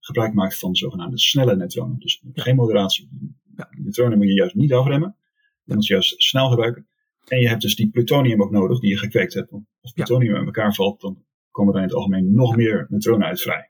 gebruik 0.00 0.34
maakt 0.34 0.58
van 0.58 0.74
zogenaamde 0.74 1.18
snelle 1.18 1.56
neutronen. 1.56 1.98
Dus 1.98 2.22
geen 2.32 2.56
moderatie. 2.56 3.08
Ja. 3.56 3.68
Neutronen 3.70 4.18
moet 4.18 4.26
je 4.26 4.34
juist 4.34 4.54
niet 4.54 4.72
afremmen. 4.72 5.16
Je 5.64 5.74
moet 5.74 5.86
juist 5.86 6.22
snel 6.22 6.48
gebruiken. 6.48 6.86
En 7.24 7.40
je 7.40 7.48
hebt 7.48 7.62
dus 7.62 7.76
die 7.76 7.90
plutonium 7.90 8.42
ook 8.42 8.50
nodig 8.50 8.80
die 8.80 8.90
je 8.90 8.98
gekweekt 8.98 9.34
hebt. 9.34 9.50
Want 9.50 9.64
als 9.80 9.92
plutonium 9.92 10.36
in 10.36 10.44
elkaar 10.44 10.74
valt, 10.74 11.00
dan 11.00 11.24
komen 11.50 11.74
er 11.74 11.80
in 11.80 11.86
het 11.86 11.94
algemeen 11.94 12.32
nog 12.32 12.56
meer 12.56 12.86
neutronen 12.88 13.26
uit 13.26 13.40
vrij. 13.40 13.68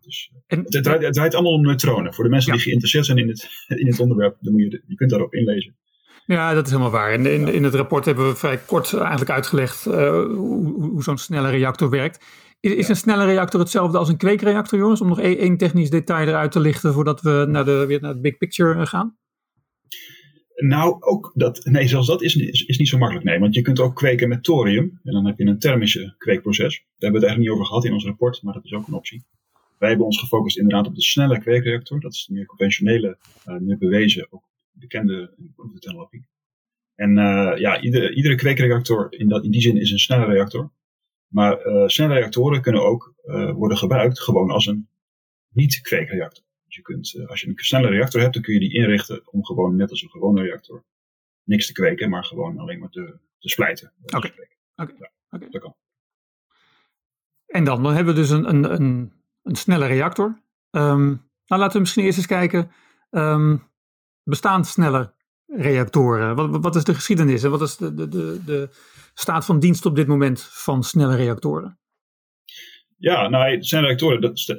Dus 0.00 0.32
en, 0.46 0.58
het, 0.58 0.82
draait, 0.82 1.02
het, 1.02 1.14
draait, 1.14 1.34
allemaal 1.34 1.52
om 1.52 1.62
neutronen. 1.62 2.14
Voor 2.14 2.24
de 2.24 2.30
mensen 2.30 2.52
die 2.52 2.60
geïnteresseerd 2.60 3.06
zijn 3.06 3.18
in 3.18 3.28
het, 3.28 3.48
in 3.82 3.86
het 3.86 4.00
onderwerp, 4.00 4.36
dan 4.40 4.52
moet 4.52 4.62
je, 4.62 4.82
je 4.86 4.94
kunt 4.94 5.10
daarop 5.10 5.34
inlezen. 5.34 5.76
Ja, 6.32 6.54
dat 6.54 6.64
is 6.64 6.70
helemaal 6.70 6.92
waar. 6.92 7.12
In, 7.12 7.26
in, 7.26 7.48
in 7.48 7.64
het 7.64 7.74
rapport 7.74 8.04
hebben 8.04 8.28
we 8.28 8.36
vrij 8.36 8.58
kort 8.58 8.94
eigenlijk 8.94 9.30
uitgelegd 9.30 9.86
uh, 9.86 9.94
hoe, 10.24 10.90
hoe 10.90 11.02
zo'n 11.02 11.18
snelle 11.18 11.50
reactor 11.50 11.90
werkt. 11.90 12.24
Is, 12.60 12.72
is, 12.72 12.88
een 12.88 12.96
snelle 12.96 13.24
reactor 13.24 13.60
hetzelfde 13.60 13.98
als 13.98 14.08
een 14.08 14.16
kweekreactor, 14.16 14.78
jongens? 14.78 15.00
Om 15.00 15.08
nog 15.08 15.20
één, 15.20 15.56
technisch 15.56 15.90
detail 15.90 16.28
eruit 16.28 16.52
te 16.52 16.60
lichten 16.60 16.92
voordat 16.92 17.20
we 17.20 17.44
naar 17.48 17.64
de, 17.64 17.86
weer 17.86 18.00
naar 18.00 18.10
het 18.10 18.20
big 18.20 18.38
picture 18.38 18.86
gaan? 18.86 19.16
Nou, 20.56 20.96
ook 21.00 21.32
dat, 21.34 21.64
nee, 21.64 21.88
zelfs 21.88 22.06
dat 22.06 22.22
is, 22.22 22.36
is, 22.36 22.64
is, 22.64 22.78
niet 22.78 22.88
zo 22.88 22.98
makkelijk. 22.98 23.26
Nee, 23.26 23.38
want 23.38 23.54
je 23.54 23.62
kunt 23.62 23.80
ook 23.80 23.96
kweken 23.96 24.28
met 24.28 24.44
thorium. 24.44 25.00
En 25.02 25.12
dan 25.12 25.26
heb 25.26 25.38
je 25.38 25.44
een 25.44 25.58
thermische 25.58 26.14
kweekproces. 26.18 26.74
Daar 26.76 26.84
hebben 26.98 27.20
we 27.20 27.26
het 27.26 27.36
eigenlijk 27.36 27.38
niet 27.38 27.50
over 27.50 27.66
gehad 27.66 27.84
in 27.84 27.92
ons 27.92 28.04
rapport, 28.04 28.42
maar 28.42 28.54
dat 28.54 28.64
is 28.64 28.72
ook 28.72 28.86
een 28.86 28.94
optie. 28.94 29.24
Wij 29.78 29.88
hebben 29.88 30.06
ons 30.06 30.20
gefocust 30.20 30.56
inderdaad 30.56 30.86
op 30.86 30.94
de 30.94 31.02
snelle 31.02 31.38
kweekreactor. 31.38 32.00
Dat 32.00 32.12
is 32.12 32.24
de 32.26 32.32
meer 32.34 32.46
conventionele, 32.46 33.18
uh, 33.48 33.56
meer 33.58 33.78
bewezen, 33.78 34.26
ook 34.30 34.42
bekende 34.82 35.34
technologie. 35.78 36.26
En 36.94 37.10
uh, 37.16 37.52
ja, 37.56 37.80
iedere, 37.80 38.14
iedere 38.14 38.34
kweekreactor 38.34 39.12
in, 39.12 39.28
dat, 39.28 39.44
in 39.44 39.50
die 39.50 39.60
zin 39.60 39.76
is 39.76 39.90
een 39.90 39.98
snelle 39.98 40.24
reactor. 40.24 40.70
Maar 41.28 41.66
uh, 41.66 41.86
snelle 41.86 42.14
reactoren 42.14 42.62
kunnen 42.62 42.82
ook 42.82 43.14
uh, 43.24 43.50
worden 43.50 43.78
gebruikt 43.78 44.20
gewoon 44.20 44.50
als 44.50 44.66
een 44.66 44.88
niet-kweekreactor. 45.48 46.44
Dus 46.64 46.76
je 46.76 46.82
kunt, 46.82 47.24
als 47.26 47.40
je 47.40 47.48
een 47.48 47.54
snelle 47.56 47.88
reactor 47.88 48.20
hebt, 48.20 48.34
dan 48.34 48.42
kun 48.42 48.54
je 48.54 48.60
die 48.60 48.74
inrichten 48.74 49.32
om 49.32 49.44
gewoon 49.44 49.76
net 49.76 49.90
als 49.90 50.02
een 50.02 50.10
gewone 50.10 50.42
reactor 50.42 50.84
niks 51.44 51.66
te 51.66 51.72
kweken, 51.72 52.10
maar 52.10 52.24
gewoon 52.24 52.58
alleen 52.58 52.78
maar 52.78 52.90
te, 52.90 53.18
te 53.38 53.48
splijten. 53.48 53.92
Oké, 54.02 54.16
okay. 54.16 54.32
okay. 54.76 54.96
ja, 54.98 55.10
okay. 55.30 55.48
dat 55.50 55.62
kan. 55.62 55.74
En 57.46 57.64
dan, 57.64 57.82
dan 57.82 57.94
hebben 57.94 58.14
we 58.14 58.20
dus 58.20 58.30
een, 58.30 58.48
een, 58.48 58.72
een, 58.72 59.12
een 59.42 59.56
snelle 59.56 59.86
reactor. 59.86 60.42
Um, 60.70 61.30
nou, 61.46 61.60
laten 61.60 61.72
we 61.72 61.80
misschien 61.80 62.04
eerst 62.04 62.18
eens 62.18 62.26
kijken. 62.26 62.70
Um, 63.10 63.70
bestaan 64.24 64.64
snelle 64.64 65.14
reactoren? 65.46 66.34
Wat, 66.34 66.62
wat 66.62 66.76
is 66.76 66.84
de 66.84 66.94
geschiedenis 66.94 67.42
en 67.42 67.50
wat 67.50 67.62
is 67.62 67.76
de, 67.76 67.94
de, 67.94 68.08
de, 68.08 68.40
de 68.44 68.68
staat 69.14 69.44
van 69.44 69.58
dienst 69.58 69.86
op 69.86 69.96
dit 69.96 70.06
moment 70.06 70.42
van 70.42 70.82
snelle 70.82 71.16
reactoren? 71.16 71.78
Ja, 72.96 73.28
nou, 73.28 73.62
snelle 73.62 73.86
reactoren, 73.86 74.20
dat 74.20 74.32
is 74.32 74.54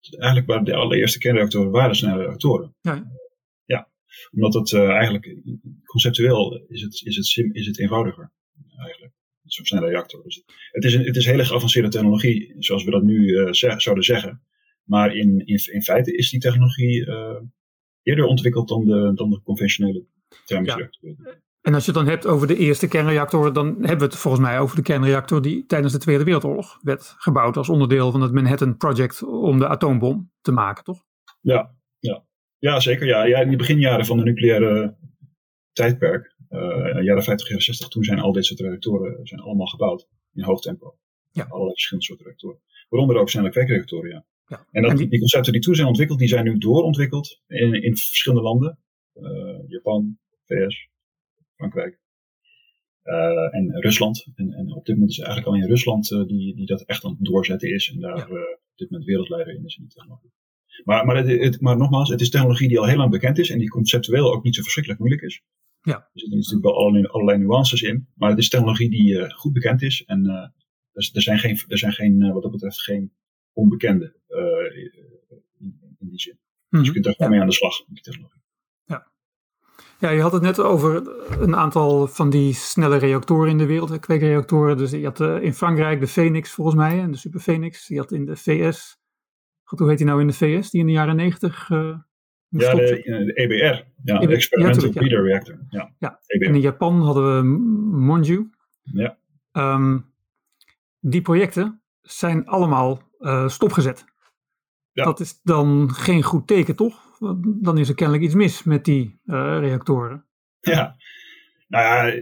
eigenlijk 0.00 0.46
waar 0.46 0.64
de 0.64 0.74
allereerste 0.74 1.18
kernreactoren 1.18 1.70
waren 1.70 1.96
snelle 1.96 2.22
reactoren. 2.24 2.74
Ja, 2.80 3.12
ja 3.64 3.88
omdat 4.30 4.54
het 4.54 4.70
uh, 4.70 4.88
eigenlijk 4.88 5.36
conceptueel 5.84 6.64
is 6.68 6.82
het, 6.82 7.00
is, 7.04 7.16
het 7.16 7.26
sim, 7.26 7.52
is 7.52 7.66
het 7.66 7.78
eenvoudiger 7.78 8.32
eigenlijk. 8.76 9.12
Zo'n 9.44 9.64
snelle 9.64 9.88
reactor. 9.88 10.22
Dus 10.22 10.42
het, 10.70 10.84
is 10.84 10.94
een, 10.94 11.04
het 11.04 11.16
is 11.16 11.26
hele 11.26 11.44
geavanceerde 11.44 11.88
technologie, 11.88 12.54
zoals 12.58 12.84
we 12.84 12.90
dat 12.90 13.02
nu 13.02 13.26
uh, 13.26 13.52
zeg, 13.52 13.82
zouden 13.82 14.04
zeggen. 14.04 14.42
Maar 14.82 15.16
in, 15.16 15.46
in, 15.46 15.60
in 15.72 15.82
feite 15.82 16.16
is 16.16 16.30
die 16.30 16.40
technologie 16.40 17.06
uh, 17.06 17.40
eerder 18.08 18.24
ontwikkeld 18.24 18.68
dan 18.68 18.84
de, 18.84 19.12
dan 19.14 19.30
de 19.30 19.40
conventionele 19.42 20.04
thermische 20.44 20.90
ja. 21.00 21.36
En 21.60 21.74
als 21.74 21.84
je 21.84 21.90
het 21.90 22.00
dan 22.00 22.08
hebt 22.08 22.26
over 22.26 22.46
de 22.46 22.56
eerste 22.56 22.88
kernreactor, 22.88 23.52
dan 23.52 23.66
hebben 23.66 23.98
we 23.98 24.04
het 24.04 24.16
volgens 24.16 24.42
mij 24.42 24.58
over 24.58 24.76
de 24.76 24.82
kernreactor 24.82 25.42
die 25.42 25.66
tijdens 25.66 25.92
de 25.92 25.98
Tweede 25.98 26.24
Wereldoorlog 26.24 26.78
werd 26.82 27.14
gebouwd 27.18 27.56
als 27.56 27.68
onderdeel 27.68 28.10
van 28.10 28.20
het 28.20 28.32
Manhattan 28.32 28.76
Project 28.76 29.22
om 29.22 29.58
de 29.58 29.68
atoombom 29.68 30.30
te 30.40 30.52
maken, 30.52 30.84
toch? 30.84 31.04
Ja, 31.40 31.74
ja. 31.98 32.24
ja 32.58 32.80
zeker. 32.80 33.06
Ja. 33.06 33.24
ja, 33.24 33.38
in 33.38 33.50
de 33.50 33.56
beginjaren 33.56 34.06
van 34.06 34.16
de 34.16 34.22
nucleaire 34.22 34.96
tijdperk, 35.72 36.34
uh, 36.50 36.60
jaren 37.02 37.22
50, 37.22 37.48
jaren 37.48 37.64
60, 37.64 37.88
toen 37.88 38.04
zijn 38.04 38.18
al 38.18 38.32
dit 38.32 38.44
soort 38.44 38.60
reactoren 38.60 39.26
zijn 39.26 39.40
allemaal 39.40 39.66
gebouwd 39.66 40.08
in 40.34 40.42
hoog 40.42 40.60
tempo. 40.60 40.98
Ja. 41.30 41.44
Allerlei 41.44 41.72
verschillende 41.72 42.06
soorten 42.06 42.26
reactoren. 42.26 42.60
Waaronder 42.88 43.16
ook 43.16 43.30
zijn 43.30 43.50
kweekreactoren, 43.50 44.10
ja. 44.10 44.24
Ja. 44.48 44.66
En, 44.70 44.82
dat, 44.82 44.96
die, 44.96 45.08
die, 45.08 45.18
concepten 45.18 45.52
die 45.52 45.62
toen 45.62 45.74
zijn 45.74 45.88
ontwikkeld, 45.88 46.18
die 46.18 46.28
zijn 46.28 46.44
nu 46.44 46.58
doorontwikkeld 46.58 47.40
in, 47.46 47.82
in 47.82 47.96
verschillende 47.96 48.44
landen. 48.44 48.78
Uh, 49.14 49.68
Japan, 49.68 50.18
VS, 50.44 50.88
Frankrijk 51.56 52.00
uh, 53.04 53.54
en 53.54 53.80
Rusland. 53.80 54.26
En, 54.34 54.52
en, 54.52 54.74
op 54.74 54.84
dit 54.84 54.94
moment 54.94 55.10
is 55.10 55.18
eigenlijk 55.18 55.48
alleen 55.48 55.66
Rusland 55.66 56.10
uh, 56.10 56.26
die, 56.26 56.56
die 56.56 56.66
dat 56.66 56.82
echt 56.82 57.04
aan 57.04 57.10
het 57.10 57.24
doorzetten 57.24 57.74
is. 57.74 57.90
En 57.94 58.00
daar 58.00 58.16
ja. 58.16 58.24
op 58.24 58.76
dit 58.76 58.90
moment 58.90 59.08
wereldleider 59.08 59.54
in 59.54 59.64
is 59.64 59.76
in 59.76 59.82
die 59.82 59.92
technologie. 59.92 60.32
Maar, 60.84 61.06
maar, 61.06 61.16
het, 61.16 61.40
het, 61.40 61.60
maar 61.60 61.76
nogmaals, 61.76 62.08
het 62.08 62.20
is 62.20 62.30
technologie 62.30 62.68
die 62.68 62.78
al 62.78 62.86
heel 62.86 62.96
lang 62.96 63.10
bekend 63.10 63.38
is 63.38 63.50
en 63.50 63.58
die 63.58 63.68
conceptueel 63.68 64.32
ook 64.32 64.44
niet 64.44 64.54
zo 64.54 64.62
verschrikkelijk 64.62 65.00
moeilijk 65.00 65.24
is. 65.26 65.42
Ja. 65.80 65.94
Er 65.94 66.10
zitten 66.12 66.38
natuurlijk 66.38 66.64
wel 66.64 66.76
allerlei, 66.76 67.06
allerlei 67.06 67.38
nuances 67.38 67.82
in. 67.82 68.08
Maar 68.14 68.30
het 68.30 68.38
is 68.38 68.48
technologie 68.48 68.90
die 68.90 69.34
goed 69.34 69.52
bekend 69.52 69.82
is. 69.82 70.04
En 70.04 70.52
dus 70.92 71.14
er 71.14 71.22
zijn 71.22 71.38
geen, 71.38 71.58
er 71.68 71.78
zijn 71.78 71.92
geen 71.92 72.32
wat 72.32 72.42
dat 72.42 72.52
betreft 72.52 72.82
geen 72.82 73.12
onbekende 73.58 74.14
in, 75.58 75.80
in, 75.98 76.08
die 76.08 76.20
zin. 76.20 76.38
Dus 76.68 76.86
je 76.86 76.92
kunt 76.92 77.04
daar 77.04 77.14
gewoon 77.14 77.30
mee 77.30 77.40
aan 77.40 77.46
de 77.46 77.52
slag 77.52 77.78
met 77.78 77.94
die 77.94 78.02
technologie. 78.02 78.42
Ja. 78.84 79.06
ja, 79.98 80.10
je 80.10 80.20
had 80.20 80.32
het 80.32 80.42
net 80.42 80.60
over 80.60 81.08
een 81.42 81.56
aantal 81.56 82.06
van 82.06 82.30
die 82.30 82.54
snelle 82.54 82.96
reactoren 82.96 83.50
in 83.50 83.58
de 83.58 83.66
wereld, 83.66 84.00
kweekreactoren. 84.00 84.76
Dus 84.76 84.90
je 84.90 85.04
had 85.04 85.20
in 85.20 85.54
Frankrijk 85.54 86.00
de 86.00 86.06
Phoenix 86.06 86.50
volgens 86.50 86.76
mij, 86.76 87.00
en 87.00 87.10
de 87.10 87.16
Super 87.16 87.40
Phoenix. 87.40 87.88
Je 87.88 87.98
had 87.98 88.12
in 88.12 88.24
de 88.24 88.36
VS, 88.36 89.00
God, 89.64 89.78
hoe 89.78 89.88
heet 89.88 89.98
die 89.98 90.06
nou 90.06 90.20
in 90.20 90.26
de 90.26 90.32
VS, 90.32 90.70
die 90.70 90.80
in 90.80 90.86
de 90.86 90.92
jaren 90.92 91.16
negentig 91.16 91.68
ja, 92.48 92.74
de, 92.74 93.00
de, 93.02 93.32
EBR. 93.34 93.84
Ja, 94.02 94.20
EBR, 94.20 94.32
Experimental 94.32 94.84
ja, 94.84 94.92
Breeder 94.92 95.22
Reactor. 95.22 95.58
Ja, 95.68 95.94
ja. 95.98 96.20
EBR. 96.26 96.46
En 96.46 96.54
in 96.54 96.60
Japan 96.60 97.00
hadden 97.00 97.36
we 97.36 97.42
Monju. 97.96 98.50
Ja. 98.82 99.18
Um, 99.52 100.12
die 101.00 101.22
projecten 101.22 101.82
zijn 102.02 102.46
allemaal 102.46 103.02
uh, 103.18 103.48
stopgezet. 103.48 104.04
Ja. 104.92 105.04
Dat 105.04 105.20
is 105.20 105.40
dan 105.42 105.90
geen 105.90 106.22
goed 106.22 106.46
teken, 106.46 106.76
toch? 106.76 107.18
Dan 107.60 107.78
is 107.78 107.88
er 107.88 107.94
kennelijk 107.94 108.24
iets 108.24 108.34
mis 108.34 108.62
met 108.62 108.84
die 108.84 109.20
uh, 109.24 109.58
reactoren. 109.60 110.24
Ja, 110.60 110.96
nou 111.68 111.84
ja, 111.84 112.20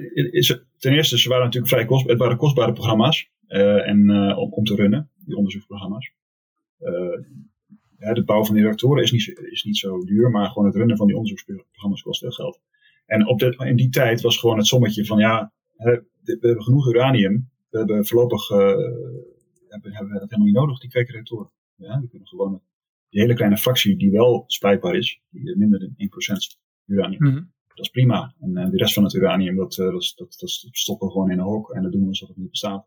ten 0.78 0.92
eerste, 0.92 1.18
ze 1.18 1.28
waren 1.28 1.44
natuurlijk 1.44 1.72
vrij 1.72 1.84
kostbare, 1.84 2.12
het 2.12 2.22
waren 2.22 2.36
kostbare 2.36 2.72
programma's 2.72 3.30
uh, 3.48 3.88
en, 3.88 4.10
om, 4.36 4.52
om 4.52 4.64
te 4.64 4.74
runnen, 4.74 5.10
die 5.24 5.36
onderzoeksprogramma's 5.36 6.14
ja, 7.98 8.12
de 8.12 8.24
bouw 8.24 8.44
van 8.44 8.54
die 8.54 8.64
reactoren 8.64 9.02
is 9.02 9.12
niet, 9.12 9.40
is 9.50 9.64
niet 9.64 9.76
zo 9.76 10.04
duur, 10.04 10.30
maar 10.30 10.48
gewoon 10.48 10.66
het 10.66 10.76
runnen 10.76 10.96
van 10.96 11.06
die 11.06 11.16
onderzoeksprogramma's 11.16 12.02
kost 12.02 12.20
veel 12.20 12.30
geld. 12.30 12.60
En 13.06 13.26
op 13.26 13.38
de, 13.38 13.56
in 13.58 13.76
die 13.76 13.88
tijd 13.88 14.20
was 14.20 14.38
gewoon 14.38 14.56
het 14.56 14.66
sommetje 14.66 15.06
van 15.06 15.18
ja, 15.18 15.52
we 15.76 16.04
hebben 16.22 16.62
genoeg 16.62 16.88
uranium, 16.88 17.50
we 17.70 17.78
hebben 17.78 18.06
voorlopig 18.06 18.48
hebben, 19.82 19.92
hebben 19.92 20.12
we 20.12 20.20
dat 20.20 20.30
helemaal 20.30 20.52
niet 20.52 20.60
nodig, 20.60 20.78
die 20.78 20.90
kweekreactoren. 20.90 21.50
Ja, 21.74 22.00
we 22.00 22.08
kunnen 22.08 22.28
gewoon 22.28 22.62
die 23.08 23.20
hele 23.20 23.34
kleine 23.34 23.56
fractie 23.56 23.96
die 23.96 24.10
wel 24.10 24.44
spuitbaar 24.46 24.94
is, 24.94 25.20
die 25.30 25.56
minder 25.56 25.80
dan 25.80 25.88
1% 25.88 25.96
uranium, 26.86 27.22
mm 27.22 27.30
-hmm. 27.30 27.52
dat 27.68 27.84
is 27.84 27.88
prima. 27.88 28.34
En 28.40 28.50
uh, 28.50 28.70
de 28.70 28.76
rest 28.76 28.94
van 28.94 29.04
het 29.04 29.12
uranium, 29.12 29.56
dat, 29.56 29.76
uh, 29.76 29.90
dat, 29.90 30.12
dat, 30.16 30.36
dat, 30.38 30.50
stoppen 30.70 31.06
we 31.06 31.12
gewoon 31.12 31.30
in 31.30 31.38
een 31.38 31.44
hok 31.44 31.70
en 31.70 31.82
dat 31.82 31.92
doen 31.92 32.02
we 32.02 32.08
alsof 32.08 32.28
het 32.28 32.36
niet 32.36 32.50
bestaat. 32.50 32.86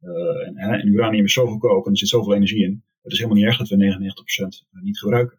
en, 0.00 0.56
en 0.56 0.88
uranium 0.88 1.24
is 1.24 1.32
zo 1.32 1.46
goedkoop 1.46 1.84
en 1.84 1.90
er 1.90 1.98
zit 1.98 2.08
zoveel 2.08 2.34
energie 2.34 2.64
in 2.64 2.82
het 3.02 3.12
is 3.12 3.18
helemaal 3.18 3.38
niet 3.38 3.46
erg 3.46 3.58
dat 3.58 3.68
we 3.68 4.64
99% 4.76 4.82
niet 4.82 4.98
gebruiken. 4.98 5.38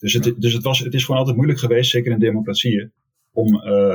Dus, 0.00 0.12
het, 0.12 0.34
dus 0.40 0.52
het, 0.52 0.62
was, 0.62 0.78
het 0.78 0.94
is 0.94 1.04
gewoon 1.04 1.18
altijd 1.18 1.36
moeilijk 1.36 1.60
geweest, 1.60 1.90
zeker 1.90 2.12
in 2.12 2.18
democratieën, 2.18 2.92
om 3.32 3.46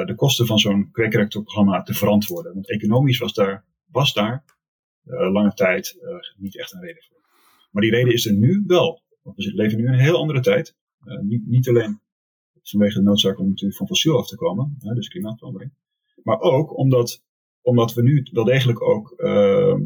de 0.06 0.14
kosten 0.16 0.46
van 0.46 0.60
zo'n 0.60 0.92
kweekreactorprogramma 0.92 1.84
te 1.84 1.94
verantwoorden. 1.94 2.54
Want 2.54 2.70
economisch 2.70 3.18
was 3.18 3.34
daar, 3.34 3.66
was 3.92 4.14
daar 4.14 4.44
lange 5.04 5.54
tijd 5.54 5.98
uh, 6.02 6.16
niet 6.38 6.58
echt 6.58 6.74
een 6.74 6.82
reden 6.82 7.04
voor. 7.04 7.22
Maar 7.72 7.82
die 7.82 7.92
reden 7.92 8.14
is 8.14 8.26
er 8.26 8.34
nu 8.34 8.64
wel. 8.68 9.02
Want 9.22 9.38
we 9.38 9.54
leven 9.54 9.78
nu 9.78 9.86
in 9.86 9.94
een 9.94 10.00
heel 10.00 10.18
andere 10.18 10.40
tijd. 10.40 10.76
niet, 11.22 11.48
niet 11.48 11.70
alleen 11.70 12.02
vanwege 12.64 12.98
de 12.98 13.04
noodzaak 13.04 13.40
om 13.40 13.48
natuurlijk 13.48 13.78
van 13.78 13.88
fossiel 13.88 14.18
af 14.18 14.28
te 14.28 14.36
komen, 14.36 14.78
dus 14.80 15.08
klimaatverandering. 15.08 15.72
Maar 16.24 16.40
ook 16.40 16.78
omdat, 16.78 17.24
omdat 17.62 17.94
we 17.94 18.02
nu 18.02 18.28
wel 18.32 18.44
degelijk 18.44 18.82
ook 18.82 19.12
ehm, 19.12 19.82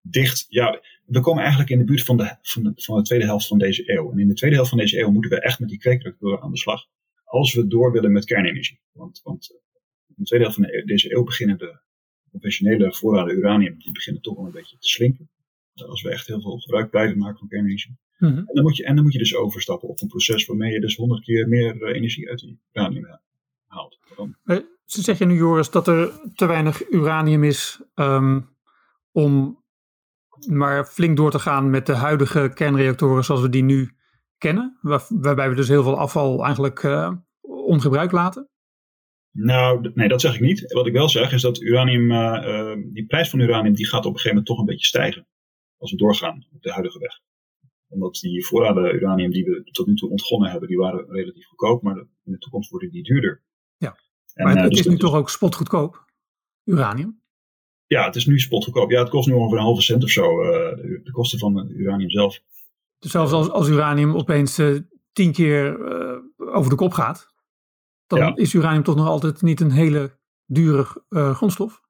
dicht. 0.00 0.46
Ja, 0.48 0.80
we 1.04 1.20
komen 1.20 1.40
eigenlijk 1.40 1.70
in 1.70 1.78
de 1.78 1.84
buurt 1.84 2.02
van 2.02 2.16
de, 2.16 2.36
van, 2.42 2.62
de, 2.62 2.72
van 2.74 2.96
de 2.96 3.02
tweede 3.02 3.24
helft 3.24 3.46
van 3.46 3.58
deze 3.58 3.90
eeuw. 3.90 4.12
En 4.12 4.18
in 4.18 4.28
de 4.28 4.34
tweede 4.34 4.56
helft 4.56 4.70
van 4.70 4.78
deze 4.78 4.98
eeuw 4.98 5.10
moeten 5.10 5.30
we 5.30 5.40
echt 5.40 5.60
met 5.60 5.68
die 5.68 5.78
kweekreactoren 5.78 6.40
aan 6.40 6.50
de 6.50 6.58
slag. 6.58 6.86
Als 7.24 7.54
we 7.54 7.66
door 7.66 7.92
willen 7.92 8.12
met 8.12 8.24
kernenergie. 8.24 8.80
Want, 8.92 9.20
want 9.22 9.50
in 10.08 10.14
de 10.16 10.24
tweede 10.24 10.44
helft 10.44 10.60
van 10.60 10.70
de, 10.70 10.84
deze 10.84 11.14
eeuw 11.14 11.24
beginnen 11.24 11.58
de 11.58 11.78
conventionele 12.40 12.94
voorraden 12.94 13.36
uranium 13.36 13.78
die 13.78 13.92
beginnen 13.92 14.22
toch 14.22 14.36
wel 14.36 14.44
een 14.44 14.52
beetje 14.52 14.76
te 14.78 14.88
slinken. 14.88 15.28
Als 15.74 16.02
we 16.02 16.10
echt 16.10 16.26
heel 16.26 16.40
veel 16.40 16.58
gebruik 16.58 16.90
blijven 16.90 17.18
maken 17.18 17.38
van 17.38 17.48
kernenergie. 17.48 17.96
Mm 18.18 18.38
en, 18.38 18.54
dan 18.54 18.62
moet 18.62 18.76
je, 18.76 18.84
en 18.84 18.94
dan 18.94 19.04
moet 19.04 19.12
je 19.12 19.18
dus 19.18 19.36
overstappen 19.36 19.88
op 19.88 20.00
een 20.00 20.08
proces 20.08 20.46
waarmee 20.46 20.72
je 20.72 20.80
dus 20.80 20.96
honderd 20.96 21.24
keer 21.24 21.48
meer 21.48 21.74
uh, 21.74 21.94
energie 21.94 22.28
uit 22.28 22.38
die 22.38 22.60
uranium 22.72 23.20
haalt. 23.66 23.98
Dan... 24.16 24.36
Ze 24.84 25.02
zeggen 25.02 25.28
nu, 25.28 25.34
Joris, 25.34 25.70
dat 25.70 25.88
er 25.88 26.12
te 26.34 26.46
weinig 26.46 26.90
uranium 26.90 27.44
is 27.44 27.80
um, 27.94 28.48
om 29.12 29.64
maar 30.48 30.84
flink 30.84 31.16
door 31.16 31.30
te 31.30 31.38
gaan 31.38 31.70
met 31.70 31.86
de 31.86 31.94
huidige 31.94 32.50
kernreactoren 32.54 33.24
zoals 33.24 33.40
we 33.40 33.48
die 33.48 33.62
nu 33.62 33.96
kennen? 34.38 34.78
Waar, 34.80 35.06
waarbij 35.08 35.48
we 35.48 35.54
dus 35.54 35.68
heel 35.68 35.82
veel 35.82 35.98
afval 35.98 36.44
eigenlijk 36.44 36.82
uh, 36.82 37.12
ongebruikt 37.40 38.12
laten? 38.12 38.48
Nou, 39.36 39.90
nee, 39.94 40.08
dat 40.08 40.20
zeg 40.20 40.34
ik 40.34 40.40
niet. 40.40 40.72
Wat 40.72 40.86
ik 40.86 40.92
wel 40.92 41.08
zeg 41.08 41.32
is 41.32 41.42
dat 41.42 41.60
uranium, 41.60 42.10
uh, 42.10 42.16
uh, 42.46 42.76
die 42.92 43.06
prijs 43.06 43.30
van 43.30 43.40
uranium 43.40 43.74
die 43.74 43.86
gaat 43.86 44.06
op 44.06 44.12
een 44.12 44.20
gegeven 44.20 44.28
moment 44.28 44.46
toch 44.46 44.58
een 44.58 44.64
beetje 44.64 44.86
stijgen. 44.86 45.26
Als 45.78 45.90
we 45.90 45.96
doorgaan 45.96 46.46
op 46.52 46.62
de 46.62 46.72
huidige 46.72 46.98
weg. 46.98 47.20
Omdat 47.88 48.14
die 48.14 48.46
voorraden 48.46 48.94
uranium 48.94 49.30
die 49.30 49.44
we 49.44 49.62
tot 49.70 49.86
nu 49.86 49.94
toe 49.94 50.10
ontgonnen 50.10 50.50
hebben, 50.50 50.68
die 50.68 50.78
waren 50.78 51.06
relatief 51.08 51.46
goedkoop. 51.46 51.82
Maar 51.82 51.96
in 51.96 52.32
de 52.32 52.38
toekomst 52.38 52.70
worden 52.70 52.90
die 52.90 53.02
duurder. 53.02 53.42
Ja, 53.76 53.98
en, 54.34 54.44
maar 54.44 54.56
het, 54.56 54.70
dus 54.70 54.80
is 54.80 54.86
nu 54.86 54.96
toch 54.96 55.14
ook 55.14 55.30
spotgoedkoop, 55.30 56.04
uranium? 56.64 57.22
Ja, 57.86 58.04
het 58.04 58.16
is 58.16 58.26
nu 58.26 58.38
spotgoedkoop. 58.38 58.90
Ja, 58.90 59.00
het 59.00 59.08
kost 59.08 59.28
nu 59.28 59.34
ongeveer 59.34 59.58
een 59.58 59.64
halve 59.64 59.82
cent 59.82 60.02
of 60.02 60.10
zo, 60.10 60.42
uh, 60.42 60.48
de, 60.48 61.00
de, 61.02 61.10
kosten 61.10 61.38
van 61.38 61.68
uranium 61.68 62.10
zelf. 62.10 62.40
Dus 62.98 63.10
zelfs 63.10 63.32
als, 63.32 63.50
als 63.50 63.68
uranium 63.68 64.14
opeens 64.14 64.60
tien 65.12 65.32
keer 65.32 65.78
over 66.36 66.70
de 66.70 66.76
kop 66.76 66.92
gaat, 66.92 67.34
dan 68.06 68.18
ja. 68.18 68.34
is 68.34 68.52
uranium 68.52 68.82
toch 68.82 68.96
nog 68.96 69.06
altijd 69.06 69.42
niet 69.42 69.60
een 69.60 69.70
hele 69.70 70.18
dure 70.46 71.02
grondstof? 71.08 71.84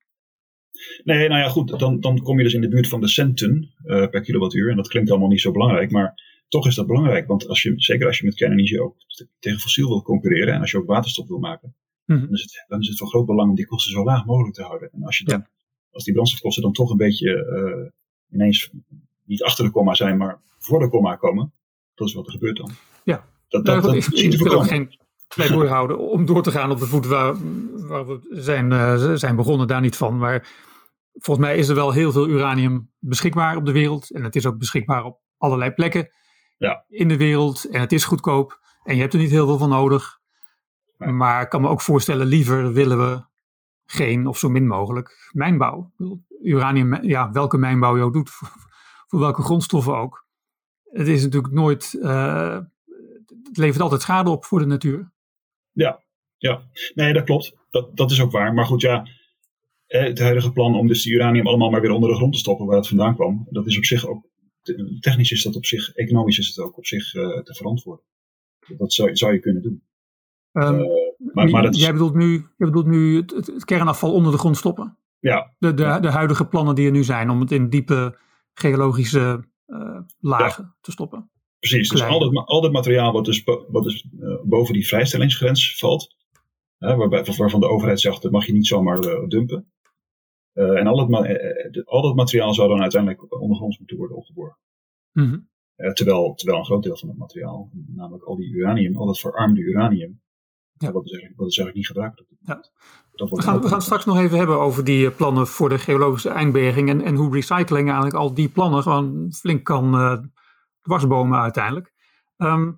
Nee, 1.05 1.29
nou 1.29 1.40
ja, 1.40 1.48
goed, 1.48 1.79
dan, 1.79 2.00
dan 2.00 2.22
kom 2.22 2.38
je 2.38 2.44
dus 2.44 2.55
in 2.55 2.61
de 2.61 2.68
buurt 2.68 2.88
van 2.88 3.00
de 3.00 3.09
centen 3.09 3.74
per 3.85 4.20
kilowattuur. 4.20 4.70
En 4.70 4.76
dat 4.76 4.88
klinkt 4.88 5.11
allemaal 5.11 5.29
niet 5.29 5.40
zo 5.40 5.52
belangrijk, 5.52 5.90
maar 5.90 6.22
toch 6.48 6.66
is 6.66 6.74
dat 6.74 6.87
belangrijk. 6.87 7.26
Want 7.26 7.48
als 7.48 7.62
je, 7.62 7.72
zeker 7.76 8.07
als 8.07 8.18
je 8.18 8.24
met 8.24 8.35
kernenergie 8.35 8.83
ook 8.83 8.96
tegen 9.38 9.61
fossiel 9.61 9.88
wil 9.88 10.02
concurreren 10.02 10.55
en 10.55 10.61
als 10.61 10.70
je 10.70 10.79
ook 10.79 10.87
waterstof 10.87 11.29
wil 11.29 11.38
maken, 11.38 11.74
mm 12.05 12.16
-hmm. 12.16 12.24
dan, 12.24 12.35
is 12.35 12.42
het, 12.42 12.64
dan 12.68 12.81
is 12.81 12.88
het 12.88 12.98
van 12.98 13.09
groot 13.09 13.26
belang 13.26 13.48
om 13.48 13.57
die 13.57 13.66
kosten 13.66 13.92
zo 13.92 14.05
laag 14.05 14.24
mogelijk 14.24 14.55
te 14.55 14.62
houden. 14.62 14.90
En 14.92 15.02
als 15.02 15.18
je 15.18 15.24
dan 15.24 15.38
ja 15.38 15.50
als 15.96 16.05
die 16.05 16.14
brandstofkosten 16.14 16.62
dan 16.62 16.72
toch 16.72 16.90
een 16.90 16.96
beetje 16.96 17.31
uh, 17.31 17.90
ineens 18.31 18.70
niet 19.24 19.42
achter 19.42 19.64
de 19.64 19.70
komma 19.70 19.94
zijn, 19.94 20.16
maar 20.16 20.40
voor 20.59 20.79
de 20.79 20.88
komma 20.88 21.16
komen, 21.16 21.52
dat 21.94 22.09
is 22.09 22.14
wat 22.14 22.26
er 22.26 22.33
gebeurt 22.33 22.57
dan. 22.57 22.70
Ja, 23.05 23.29
dat, 23.48 23.64
dat, 23.64 23.83
nou, 23.83 23.94
dat, 23.94 24.18
ik, 24.18 24.38
wil 24.38 24.52
ook 24.52 24.66
geen 24.66 24.98
pleidooi 25.34 25.68
houden 25.68 25.98
om 25.98 26.26
door 26.26 26.42
te 26.42 26.50
gaan 26.50 26.70
op 26.70 26.78
de 26.78 26.86
voet 26.86 27.06
waar, 27.06 27.34
waar 27.86 28.06
we 28.06 28.20
zijn, 28.30 28.70
uh, 28.70 29.14
zijn 29.14 29.36
begonnen, 29.36 29.66
daar 29.66 29.80
niet 29.80 29.96
van. 29.96 30.18
Maar 30.18 30.48
volgens 31.12 31.46
mij 31.46 31.56
is 31.56 31.68
er 31.68 31.74
wel 31.74 31.92
heel 31.92 32.12
veel 32.12 32.28
uranium 32.28 32.90
beschikbaar 32.98 33.56
op 33.56 33.66
de 33.66 33.72
wereld. 33.72 34.10
En 34.10 34.24
het 34.24 34.36
is 34.36 34.46
ook 34.46 34.58
beschikbaar 34.58 35.04
op 35.04 35.20
allerlei 35.38 35.70
plekken 35.70 36.08
ja. 36.56 36.84
in 36.88 37.08
de 37.08 37.16
wereld. 37.16 37.64
En 37.64 37.80
het 37.80 37.92
is 37.92 38.04
goedkoop. 38.04 38.60
En 38.84 38.94
je 38.94 39.00
hebt 39.00 39.12
er 39.12 39.20
niet 39.20 39.30
heel 39.30 39.46
veel 39.46 39.58
van 39.58 39.68
nodig. 39.68 40.18
Nee. 40.98 41.12
Maar 41.12 41.42
ik 41.42 41.48
kan 41.48 41.60
me 41.60 41.68
ook 41.68 41.80
voorstellen, 41.80 42.26
liever 42.26 42.72
willen 42.72 42.98
we 42.98 43.24
geen 43.86 44.26
of 44.26 44.38
zo 44.38 44.48
min 44.48 44.66
mogelijk 44.66 45.30
mijnbouw. 45.32 45.92
Uranium, 46.42 47.04
ja, 47.04 47.32
welke 47.32 47.58
mijnbouw 47.58 47.96
je 47.96 48.02
ook 48.02 48.12
doet, 48.12 48.30
voor, 49.06 49.20
welke 49.20 49.42
grondstoffen 49.42 49.96
ook. 49.96 50.26
Het 50.84 51.08
is 51.08 51.22
natuurlijk 51.22 51.52
nooit, 51.52 51.96
uh, 52.00 52.58
het 53.42 53.56
levert 53.56 53.82
altijd 53.82 54.02
schade 54.02 54.30
op 54.30 54.44
voor 54.44 54.58
de 54.58 54.66
natuur. 54.66 55.12
Ja, 55.76 56.02
ja. 56.36 56.62
Nee, 56.94 57.12
dat 57.12 57.24
klopt. 57.24 57.54
Dat, 57.70 57.96
dat 57.96 58.10
is 58.10 58.20
ook 58.20 58.30
waar. 58.32 58.54
Maar 58.54 58.64
goed, 58.66 58.80
ja, 58.80 59.06
het 59.86 60.18
huidige 60.18 60.52
plan 60.52 60.74
om 60.74 60.86
dus 60.86 61.02
de 61.02 61.10
uranium 61.10 61.46
allemaal 61.46 61.70
maar 61.70 61.80
weer 61.80 61.90
onder 61.90 62.10
de 62.10 62.16
grond 62.16 62.32
te 62.32 62.38
stoppen 62.38 62.66
waar 62.66 62.76
het 62.76 62.88
vandaan 62.88 63.14
kwam, 63.14 63.46
dat 63.50 63.66
is 63.66 63.76
op 63.76 63.84
zich 63.84 64.06
ook, 64.06 64.24
technisch 65.00 65.30
is 65.30 65.42
dat 65.42 65.56
op 65.56 65.64
zich, 65.66 65.94
economisch 65.94 66.38
is 66.38 66.46
het 66.48 66.58
ook 66.58 66.76
op 66.76 66.86
zich 66.86 67.14
uh, 67.14 67.38
te 67.42 67.54
verantwoorden. 67.54 68.04
Dat 68.76 68.92
zou, 68.92 69.16
zou 69.16 69.32
je 69.32 69.38
kunnen 69.40 69.62
doen. 69.62 69.82
Um, 70.52 70.78
uh, 70.80 70.86
Maar, 71.32 71.50
maar 71.50 71.68
is, 71.68 71.80
Jij 71.80 71.92
bedoelt 71.92 72.14
nu, 72.14 72.32
jij 72.32 72.66
bedoelt 72.66 72.86
nu 72.86 73.16
het, 73.16 73.30
het- 73.30 73.46
het 73.46 73.64
kernafval 73.64 74.12
onder 74.12 74.32
de 74.32 74.38
grond 74.38 74.56
stoppen? 74.56 74.98
ja, 75.18 75.54
De, 75.58 75.74
de, 75.74 75.98
de 76.00 76.10
huidige 76.10 76.46
plannen 76.46 76.74
die 76.74 76.86
er 76.86 76.92
nu 76.92 77.04
zijn 77.04 77.30
om 77.30 77.40
het 77.40 77.50
in 77.52 77.68
diepe 77.68 78.18
geologische 78.54 79.44
eh, 79.66 79.98
lagen 80.20 80.76
te 80.80 80.90
stoppen. 80.90 81.30
Precies. 81.58 81.88
Dus 81.88 82.02
al 82.02 82.18
dat, 82.18 82.46
al 82.46 82.60
dat 82.60 82.72
materiaal 82.72 83.12
wat 83.12 83.24
dus, 83.24 83.44
wat 83.68 83.82
dus 83.84 84.08
eh, 84.20 84.34
boven 84.44 84.74
die 84.74 84.86
vrijstellingsgrens 84.86 85.78
valt, 85.78 86.14
waarbij, 86.78 87.24
waarvan 87.36 87.60
de 87.60 87.68
overheid 87.68 88.00
zegt 88.00 88.22
dat 88.22 88.32
mag 88.32 88.46
je 88.46 88.52
niet 88.52 88.66
zomaar 88.66 88.98
eh, 88.98 89.28
dumpen. 89.28 89.70
Eh, 90.52 90.78
en 90.78 90.86
al 90.86 90.96
dat, 91.06 91.22
de- 91.24 91.82
al 91.84 92.02
dat 92.02 92.14
materiaal 92.14 92.54
zou 92.54 92.68
dan 92.68 92.80
uiteindelijk 92.80 93.40
ondergronds 93.40 93.78
moeten 93.78 93.96
worden 93.96 94.16
opgeborgen. 94.16 94.58
Mhm. 95.12 95.38
Terwijl, 95.92 96.34
terwijl 96.34 96.58
een 96.58 96.64
groot 96.64 96.82
deel 96.82 96.96
van 96.96 97.08
het 97.08 97.18
materiaal, 97.18 97.70
namelijk 97.86 98.24
al 98.24 98.36
die 98.36 98.50
uranium, 98.50 98.96
al 98.96 99.06
dat 99.06 99.18
verarmde 99.18 99.60
uranium, 99.60 100.20
Ja. 100.78 100.92
wat, 100.92 101.04
is 101.04 101.10
eigenlijk, 101.10 101.40
wat 101.40 101.48
is 101.50 101.58
eigenlijk 101.58 101.74
niet 101.76 101.86
gebruikt. 101.86 102.24
Ja. 102.40 102.64
Dat 103.12 103.30
We 103.30 103.42
gaan, 103.42 103.60
we 103.60 103.68
gaan 103.68 103.82
straks 103.82 104.04
nog 104.04 104.18
even 104.18 104.38
hebben 104.38 104.58
over 104.60 104.84
die 104.84 105.10
plannen 105.10 105.46
voor 105.46 105.68
de 105.68 105.78
geologische 105.78 106.28
eindberging 106.28 106.88
en, 106.88 107.00
en 107.02 107.14
hoe 107.14 107.34
recycling 107.34 107.86
eigenlijk 107.86 108.16
al 108.16 108.34
die 108.34 108.48
plannen 108.48 108.82
gewoon 108.82 109.32
flink 109.32 109.64
kan 109.64 109.94
dwarsbomen 110.87 111.40
uiteindelijk. 111.40 111.92
Ehm 112.37 112.72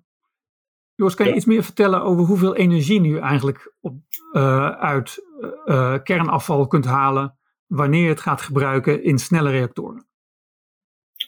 Joost, 0.94 1.16
kan 1.16 1.25
je 1.27 1.31
Ja. 1.31 1.37
iets 1.37 1.47
meer 1.47 1.64
vertellen 1.64 2.03
over 2.03 2.25
hoeveel 2.25 2.57
energie 2.57 3.01
nu 3.01 3.18
eigenlijk 3.18 3.75
op, 3.81 3.94
eh, 4.33 4.71
uit 4.71 5.27
eh, 5.40 5.75
eh, 5.94 6.03
kernafval 6.03 6.66
kunt 6.66 6.85
halen 6.85 7.38
wanneer 7.66 8.03
je 8.03 8.09
het 8.09 8.21
gaat 8.21 8.40
gebruiken 8.40 9.05
in 9.05 9.18
snelle 9.18 9.51
reactoren? 9.51 10.07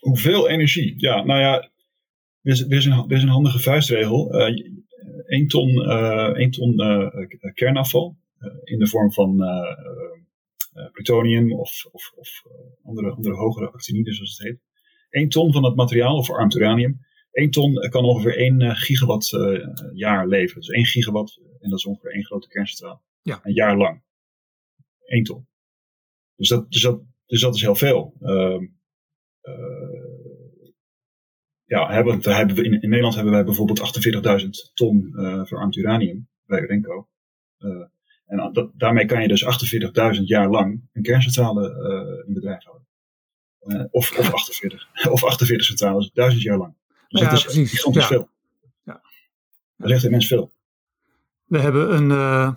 Hoeveel 0.00 0.48
energie? 0.48 0.94
Ja, 0.96 1.24
nou 1.24 1.40
ja, 1.40 1.54
er 2.42 2.52
is, 2.52 2.60
er 2.60 2.72
is, 2.72 2.84
een, 2.84 2.92
er 2.92 3.16
is 3.16 3.22
een 3.22 3.28
handige 3.28 3.58
vuistregel. 3.58 4.32
Eh 4.32 4.54
1 5.26 5.48
ton, 5.48 5.90
één 6.34 6.50
ton 6.50 6.76
kernafval 7.54 8.16
in 8.64 8.78
de 8.78 8.86
vorm 8.86 9.12
van 9.12 9.44
plutonium 10.92 11.52
of, 11.52 11.86
of, 11.92 12.12
of 12.16 12.42
andere, 12.82 13.10
andere 13.10 13.34
hogere 13.34 13.70
actinides 13.70 14.16
zoals 14.16 14.38
het 14.38 14.46
heet. 14.46 14.60
1 15.10 15.28
ton 15.28 15.52
van 15.52 15.64
het 15.64 15.76
materiaal, 15.76 16.16
of 16.16 16.26
verarmd 16.26 16.54
uranium, 16.54 17.00
1 17.30 17.50
ton 17.50 17.74
kan 17.74 18.04
ongeveer 18.04 18.36
1 18.36 18.76
gigawatt 18.76 19.32
eh, 19.32 19.66
jaar 19.92 20.28
leveren. 20.28 20.62
Dus 20.62 20.70
1 20.70 20.84
gigawatt, 20.84 21.40
en 21.60 21.70
dat 21.70 21.78
is 21.78 21.86
ongeveer 21.86 22.12
één 22.12 22.24
grote 22.24 22.48
kerncentrale. 22.48 23.00
Ja. 23.22 23.40
Een 23.42 23.54
jaar 23.54 23.76
lang. 23.76 24.02
1 25.04 25.24
ton. 25.24 25.48
Dus 26.36 26.48
dat, 26.48 26.70
dus 26.70 26.82
dat, 26.82 27.02
dus 27.26 27.40
dat 27.40 27.54
is 27.54 27.60
heel 27.60 27.74
veel. 27.74 28.16
Ehm, 28.20 28.66
eh, 29.40 30.70
ja, 31.64 31.92
hebben, 31.92 32.20
we 32.20 32.34
hebben 32.34 32.56
we 32.56 32.64
in, 32.64 32.80
in 32.80 32.88
Nederland 32.88 33.14
hebben 33.14 33.32
wij 33.32 33.44
bijvoorbeeld 33.44 33.80
48.000 34.42 34.48
ton 34.74 35.14
eh 35.16 35.44
verarmd 35.44 35.76
uranium 35.76 36.28
bij 36.44 36.60
Urenco. 36.60 37.08
Eh, 37.58 37.84
en 38.26 38.52
dat, 38.52 38.72
daarmee 38.74 39.04
kan 39.04 39.22
je 39.22 39.28
dus 39.28 39.44
48.000 40.16 40.22
jaar 40.22 40.50
lang 40.50 40.88
een 40.92 41.02
kerncentrale 41.02 41.68
eh, 41.68 42.28
in 42.28 42.34
bedrijf 42.34 42.64
houden. 42.64 42.86
Eh, 43.60 43.84
of, 43.90 44.18
of, 44.18 44.32
48, 44.32 44.88
of 45.10 45.24
48 45.24 45.66
centrales, 45.66 46.10
duizend 46.12 46.42
jaar 46.42 46.58
lang. 46.58 46.74
Dus 47.08 47.20
Ja, 47.20 47.28
dat 47.28 47.38
is 47.38 47.44
precies. 47.44 47.70
gigantisch 47.70 48.02
Ja. 48.02 48.08
veel. 48.08 48.28
Ja. 48.82 49.00
Dat 49.76 49.88
is 49.88 49.94
echt 49.94 50.04
immens 50.04 50.26
veel. 50.26 50.52
We 51.44 51.58
hebben 51.58 51.94
een, 51.94 52.10
eh, 52.10 52.48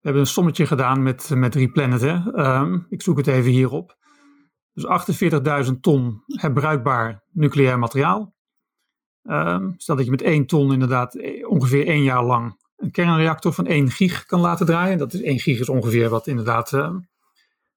we 0.00 0.04
hebben 0.04 0.22
een 0.22 0.28
sommetje 0.28 0.66
gedaan 0.66 1.02
met, 1.02 1.30
met 1.34 1.54
Replanet. 1.54 2.00
Hè? 2.00 2.32
Ehm, 2.34 2.78
ik 2.88 3.02
zoek 3.02 3.16
het 3.16 3.26
even 3.26 3.50
hierop. 3.50 3.96
Dus 4.72 4.86
48.000 4.86 5.82
ton 5.82 6.22
herbruikbaar 6.26 7.22
nucleair 7.32 7.78
materiaal. 7.78 8.34
Ehm, 9.22 9.70
stel 9.76 9.96
dat 9.96 10.04
je 10.04 10.10
met 10.10 10.22
1 10.22 10.46
ton 10.46 10.72
inderdaad 10.72 11.14
eh, 11.14 11.48
ongeveer 11.48 11.86
één 11.86 12.02
jaar 12.02 12.24
lang 12.24 12.56
een 12.76 12.90
kernreactor 12.90 13.52
van 13.52 13.66
1 13.66 13.90
gig 13.90 14.24
kan 14.24 14.40
laten 14.40 14.66
draaien. 14.66 14.98
Dat 14.98 15.12
is 15.12 15.22
1 15.22 15.38
gig 15.38 15.60
is 15.60 15.68
ongeveer 15.68 16.08
wat 16.08 16.26
inderdaad 16.26 16.72
ehm, 16.72 16.98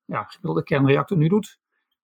ja, 0.06 0.24
gemiddelde 0.24 0.64
kernreactor 0.64 1.18
nu 1.18 1.28
doet. 1.28 1.60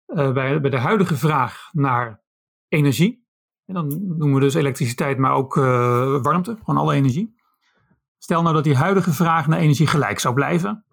Eh, 0.06 0.32
bij, 0.32 0.60
bij 0.60 0.70
de 0.70 0.78
huidige 0.78 1.16
vraag 1.16 1.68
naar 1.72 2.22
energie. 2.68 3.26
En 3.64 3.74
dan 3.74 3.86
noemen 3.88 4.34
we 4.34 4.40
dus 4.40 4.54
elektriciteit, 4.54 5.18
maar 5.18 5.32
ook 5.32 5.56
eh, 5.56 6.22
warmte, 6.22 6.56
gewoon 6.58 6.80
alle 6.80 6.94
energie. 6.94 7.34
Stel 8.18 8.42
nou 8.42 8.54
dat 8.54 8.64
die 8.64 8.76
huidige 8.76 9.12
vraag 9.12 9.46
naar 9.46 9.58
energie 9.58 9.86
gelijk 9.86 10.18
zou 10.18 10.34
blijven. 10.34 10.84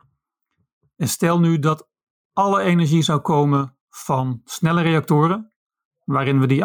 En 0.95 1.08
stel 1.08 1.39
nu 1.39 1.60
dat 1.60 1.89
alle 2.34 2.62
energie 2.62 3.02
zou 3.02 3.19
komen 3.19 3.78
van 3.89 4.41
snelle 4.45 4.82
reactoren, 4.82 5.54
waarin 6.04 6.39
we 6.39 6.47
die 6.47 6.63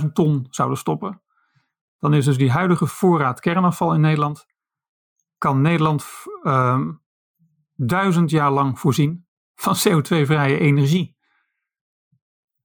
48.000 0.00 0.06
ton 0.12 0.46
zouden 0.50 0.78
stoppen. 0.78 1.22
Dan 1.98 2.14
is 2.14 2.24
dus 2.24 2.36
die 2.36 2.50
huidige 2.50 2.86
voorraad 2.86 3.40
kernafval 3.40 3.94
in 3.94 4.00
Nederland, 4.00 4.46
kan 5.38 5.60
Nederland 5.60 6.06
ehm, 6.42 6.92
duizend 7.74 8.30
jaar 8.30 8.50
lang 8.50 8.78
voorzien 8.78 9.26
van 9.54 9.74
CO2-vrije 9.88 10.58
energie. 10.58 11.18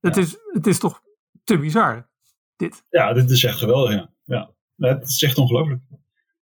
Het, 0.08 0.18
is, 0.18 0.38
het 0.52 0.68
is 0.68 0.80
toch 0.80 1.02
te 1.44 1.58
bizar, 1.60 2.10
dit. 2.56 2.84
Ja, 2.90 3.14
dit 3.14 3.30
is 3.30 3.44
echt 3.44 3.58
geweldig. 3.58 3.94
Ja. 3.94 4.10
Ja. 4.24 4.52
Het 4.78 5.08
is 5.08 5.24
echt 5.24 5.38
ongelooflijk. 5.38 5.82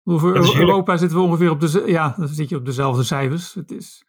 Voor 0.03 0.33
heerlijk. 0.33 0.59
Europa 0.59 0.97
zitten 0.97 1.17
we 1.17 1.23
ongeveer 1.23 1.49
op, 1.49 1.59
de, 1.59 1.83
ja, 1.87 2.15
dan 2.17 2.27
zit 2.27 2.49
je 2.49 2.55
op 2.55 2.65
dezelfde 2.65 3.03
cijfers. 3.03 3.53
Het 3.53 3.71
is, 3.71 4.03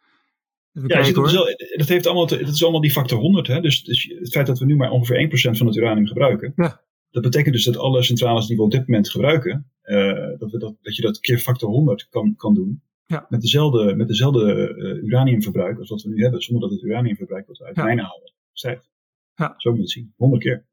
Ja, 0.73 0.87
kijken 0.87 1.23
dezelfde- 1.23 1.75
dat, 1.77 1.89
heeft 1.89 2.07
allemaal 2.07 2.27
te- 2.27 2.39
dat 2.45 2.55
is 2.55 2.63
allemaal 2.63 2.81
die 2.81 2.91
factor 2.91 3.19
100. 3.19 3.47
Hè? 3.47 3.61
Dus, 3.61 3.83
dus 3.85 4.15
het 4.19 4.33
feit 4.33 4.47
dat 4.47 4.59
we 4.59 4.65
nu 4.65 4.77
maar 4.77 4.91
ongeveer 4.91 5.17
1% 5.17 5.57
van 5.59 5.67
het 5.67 5.77
uranium 5.77 6.07
gebruiken. 6.07 6.53
Ja. 6.57 6.83
Dat 7.11 7.23
betekent 7.23 7.55
dus 7.55 7.65
dat 7.65 7.77
alle 7.77 8.03
centrales 8.03 8.47
die 8.47 8.57
we 8.57 8.63
op 8.63 8.71
dit 8.71 8.87
moment 8.89 9.11
gebruiken. 9.11 9.69
eh, 9.83 10.13
dat, 10.39 10.51
we 10.51 10.59
dat, 10.59 10.75
dat 10.83 10.97
je 10.97 11.03
dat 11.03 11.21
keer 11.21 11.39
factor 11.39 11.69
100 11.71 12.07
kan, 12.11 12.35
kan 12.37 12.55
doen. 12.55 12.83
Ja. 13.07 13.27
Met 13.29 13.41
dezelfde, 13.41 13.95
met 13.95 14.09
dezelfde 14.09 14.75
eh, 14.77 15.03
uraniumverbruik 15.05 15.79
als 15.79 15.89
wat 15.89 16.03
we 16.03 16.09
nu 16.09 16.23
hebben. 16.23 16.43
Zonder 16.43 16.69
dat 16.69 16.79
het 16.79 16.89
uraniumverbruik 16.89 17.47
wat 17.47 17.59
we 17.59 17.65
uit 17.65 17.77
mijnen 17.77 18.05
halen 18.05 18.33
stijgt. 18.53 18.91
Ja. 19.37 19.55
Zo 19.57 19.69
moet 19.71 19.79
je 19.79 19.83
het 19.83 19.93
zien. 19.93 20.13
100 20.17 20.43
keer. 20.43 20.65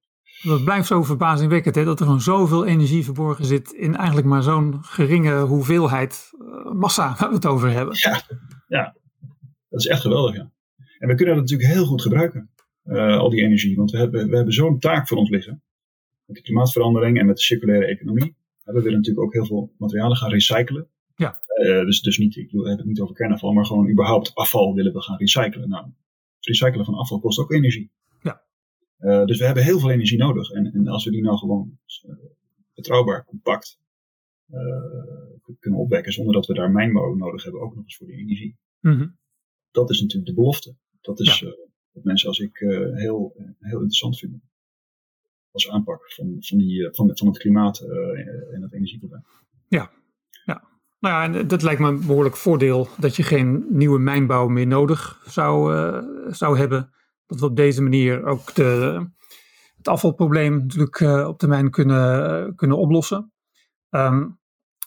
Dat 0.41 0.63
blijft 0.63 0.87
zo 0.87 1.03
verbazingwekkend 1.03 1.75
hè, 1.75 1.83
dat 1.83 1.99
er 1.99 2.05
gewoon 2.05 2.21
zoveel 2.21 2.65
energie 2.65 3.03
verborgen 3.03 3.45
zit 3.45 3.71
in 3.71 3.95
eigenlijk 3.95 4.27
maar 4.27 4.43
zo'n 4.43 4.77
geringe 4.83 5.39
hoeveelheid 5.39 6.29
eh, 6.39 6.71
massa 6.71 7.15
waar 7.19 7.29
we 7.29 7.35
het 7.35 7.45
over 7.45 7.69
hebben. 7.71 7.95
Dat 9.69 9.79
is 9.79 9.87
echt 9.87 10.01
geweldig, 10.01 10.35
ja. 10.35 10.51
En 10.99 11.07
we 11.07 11.15
kunnen 11.15 11.35
dat 11.35 11.43
natuurlijk 11.43 11.73
heel 11.73 11.85
goed 11.85 12.01
gebruiken. 12.01 12.49
eh, 12.83 13.17
al 13.17 13.29
die 13.29 13.41
energie. 13.41 13.75
Want 13.75 13.91
we 13.91 13.97
hebben, 13.97 14.29
we 14.29 14.35
hebben 14.35 14.53
zo'n 14.53 14.79
taak 14.79 15.07
voor 15.07 15.17
ons 15.17 15.29
liggen. 15.29 15.63
Met 16.25 16.35
de 16.35 16.41
klimaatverandering 16.41 17.19
en 17.19 17.25
met 17.25 17.35
de 17.37 17.41
circulaire 17.43 17.85
economie. 17.85 18.35
Ja, 18.65 18.73
we 18.73 18.81
willen 18.81 18.97
natuurlijk 18.97 19.25
ook 19.25 19.33
heel 19.33 19.45
veel 19.45 19.73
materialen 19.77 20.17
gaan 20.17 20.29
recyclen. 20.29 20.87
Ja. 21.15 21.39
Eh, 21.45 21.85
dus, 21.85 22.01
dus 22.01 22.17
niet, 22.17 22.35
ik 22.35 22.51
hebben 22.51 22.77
het 22.77 22.85
niet 22.85 22.99
over 23.01 23.15
kernafval, 23.15 23.53
maar 23.53 23.65
gewoon 23.65 23.89
überhaupt 23.89 24.35
afval 24.35 24.73
willen 24.73 24.93
we 24.93 25.01
gaan 25.01 25.17
recyclen. 25.17 25.69
Nou, 25.69 25.85
het 26.35 26.45
recyclen 26.45 26.85
van 26.85 26.93
afval 26.93 27.19
kost 27.19 27.39
ook 27.39 27.51
energie. 27.51 27.91
Ja. 29.01 29.19
Eh, 29.21 29.25
dus 29.25 29.37
we 29.37 29.45
hebben 29.45 29.63
heel 29.63 29.79
veel 29.79 29.91
energie 29.91 30.17
nodig. 30.17 30.51
En, 30.51 30.73
en 30.73 30.87
als 30.87 31.05
we 31.05 31.11
die 31.11 31.21
nou 31.21 31.37
gewoon 31.37 31.77
eh, 31.85 32.15
betrouwbaar, 32.73 33.25
compact 33.25 33.79
eh, 34.49 34.59
kunnen 35.59 35.79
opwekken 35.79 36.13
zonder 36.13 36.33
dat 36.33 36.45
we 36.45 36.53
daar 36.53 36.71
mijnbouw 36.71 37.15
nodig 37.15 37.43
hebben, 37.43 37.61
ook 37.61 37.75
nog 37.75 37.83
eens 37.83 37.97
voor 37.97 38.07
die 38.07 38.17
energie 38.17 38.59
Mhm. 38.79 39.07
dat 39.71 39.89
is 39.89 40.01
natuurlijk 40.01 40.29
de 40.29 40.35
belofte. 40.35 40.75
Dat 41.01 41.19
is 41.19 41.39
Ja. 41.39 41.55
wat 41.91 42.03
mensen 42.03 42.27
als 42.27 42.39
ik 42.39 42.57
heel, 42.93 43.33
heel 43.59 43.77
interessant 43.77 44.19
vinden. 44.19 44.41
Als 45.51 45.69
aanpak 45.69 46.11
van, 46.11 46.35
van, 46.39 46.57
die, 46.57 46.89
van, 46.91 47.17
van 47.17 47.27
het 47.27 47.37
klimaat 47.37 47.79
en 48.51 48.61
het 48.61 48.73
energieprobleem. 48.73 49.23
Nou 50.99 51.13
ja, 51.15 51.23
en 51.23 51.47
dat 51.47 51.61
lijkt 51.61 51.81
me 51.81 51.87
een 51.87 52.05
behoorlijk 52.05 52.37
voordeel 52.37 52.87
dat 52.99 53.15
je 53.15 53.23
geen 53.23 53.65
nieuwe 53.69 53.99
mijnbouw 53.99 54.47
meer 54.47 54.67
nodig 54.67 55.23
zou, 55.25 55.73
zou 56.33 56.57
hebben. 56.57 56.89
Dat 57.31 57.39
we 57.39 57.45
op 57.45 57.55
deze 57.55 57.81
manier 57.81 58.25
ook 58.25 58.53
de, 58.53 59.05
het 59.77 59.87
afvalprobleem 59.87 60.57
natuurlijk 60.57 60.99
eh, 60.99 61.27
op 61.27 61.39
termijn 61.39 61.69
kunnen, 61.69 62.55
kunnen 62.55 62.77
oplossen. 62.77 63.31
Ehm, 63.89 64.27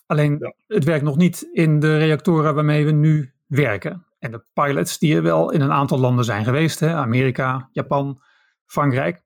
alleen 0.06 0.36
Ja. 0.38 0.54
het 0.66 0.84
werkt 0.84 1.04
nog 1.04 1.16
niet 1.16 1.48
in 1.52 1.80
de 1.80 1.98
reactoren 1.98 2.54
waarmee 2.54 2.84
we 2.84 2.90
nu 2.90 3.32
werken. 3.46 4.06
En 4.18 4.30
de 4.30 4.44
pilots 4.52 4.98
die 4.98 5.14
er 5.14 5.22
wel 5.22 5.50
in 5.50 5.60
een 5.60 5.72
aantal 5.72 5.98
landen 5.98 6.24
zijn 6.24 6.44
geweest, 6.44 6.80
hè, 6.80 6.94
Amerika, 6.94 7.68
Japan, 7.72 8.20
Frankrijk, 8.66 9.22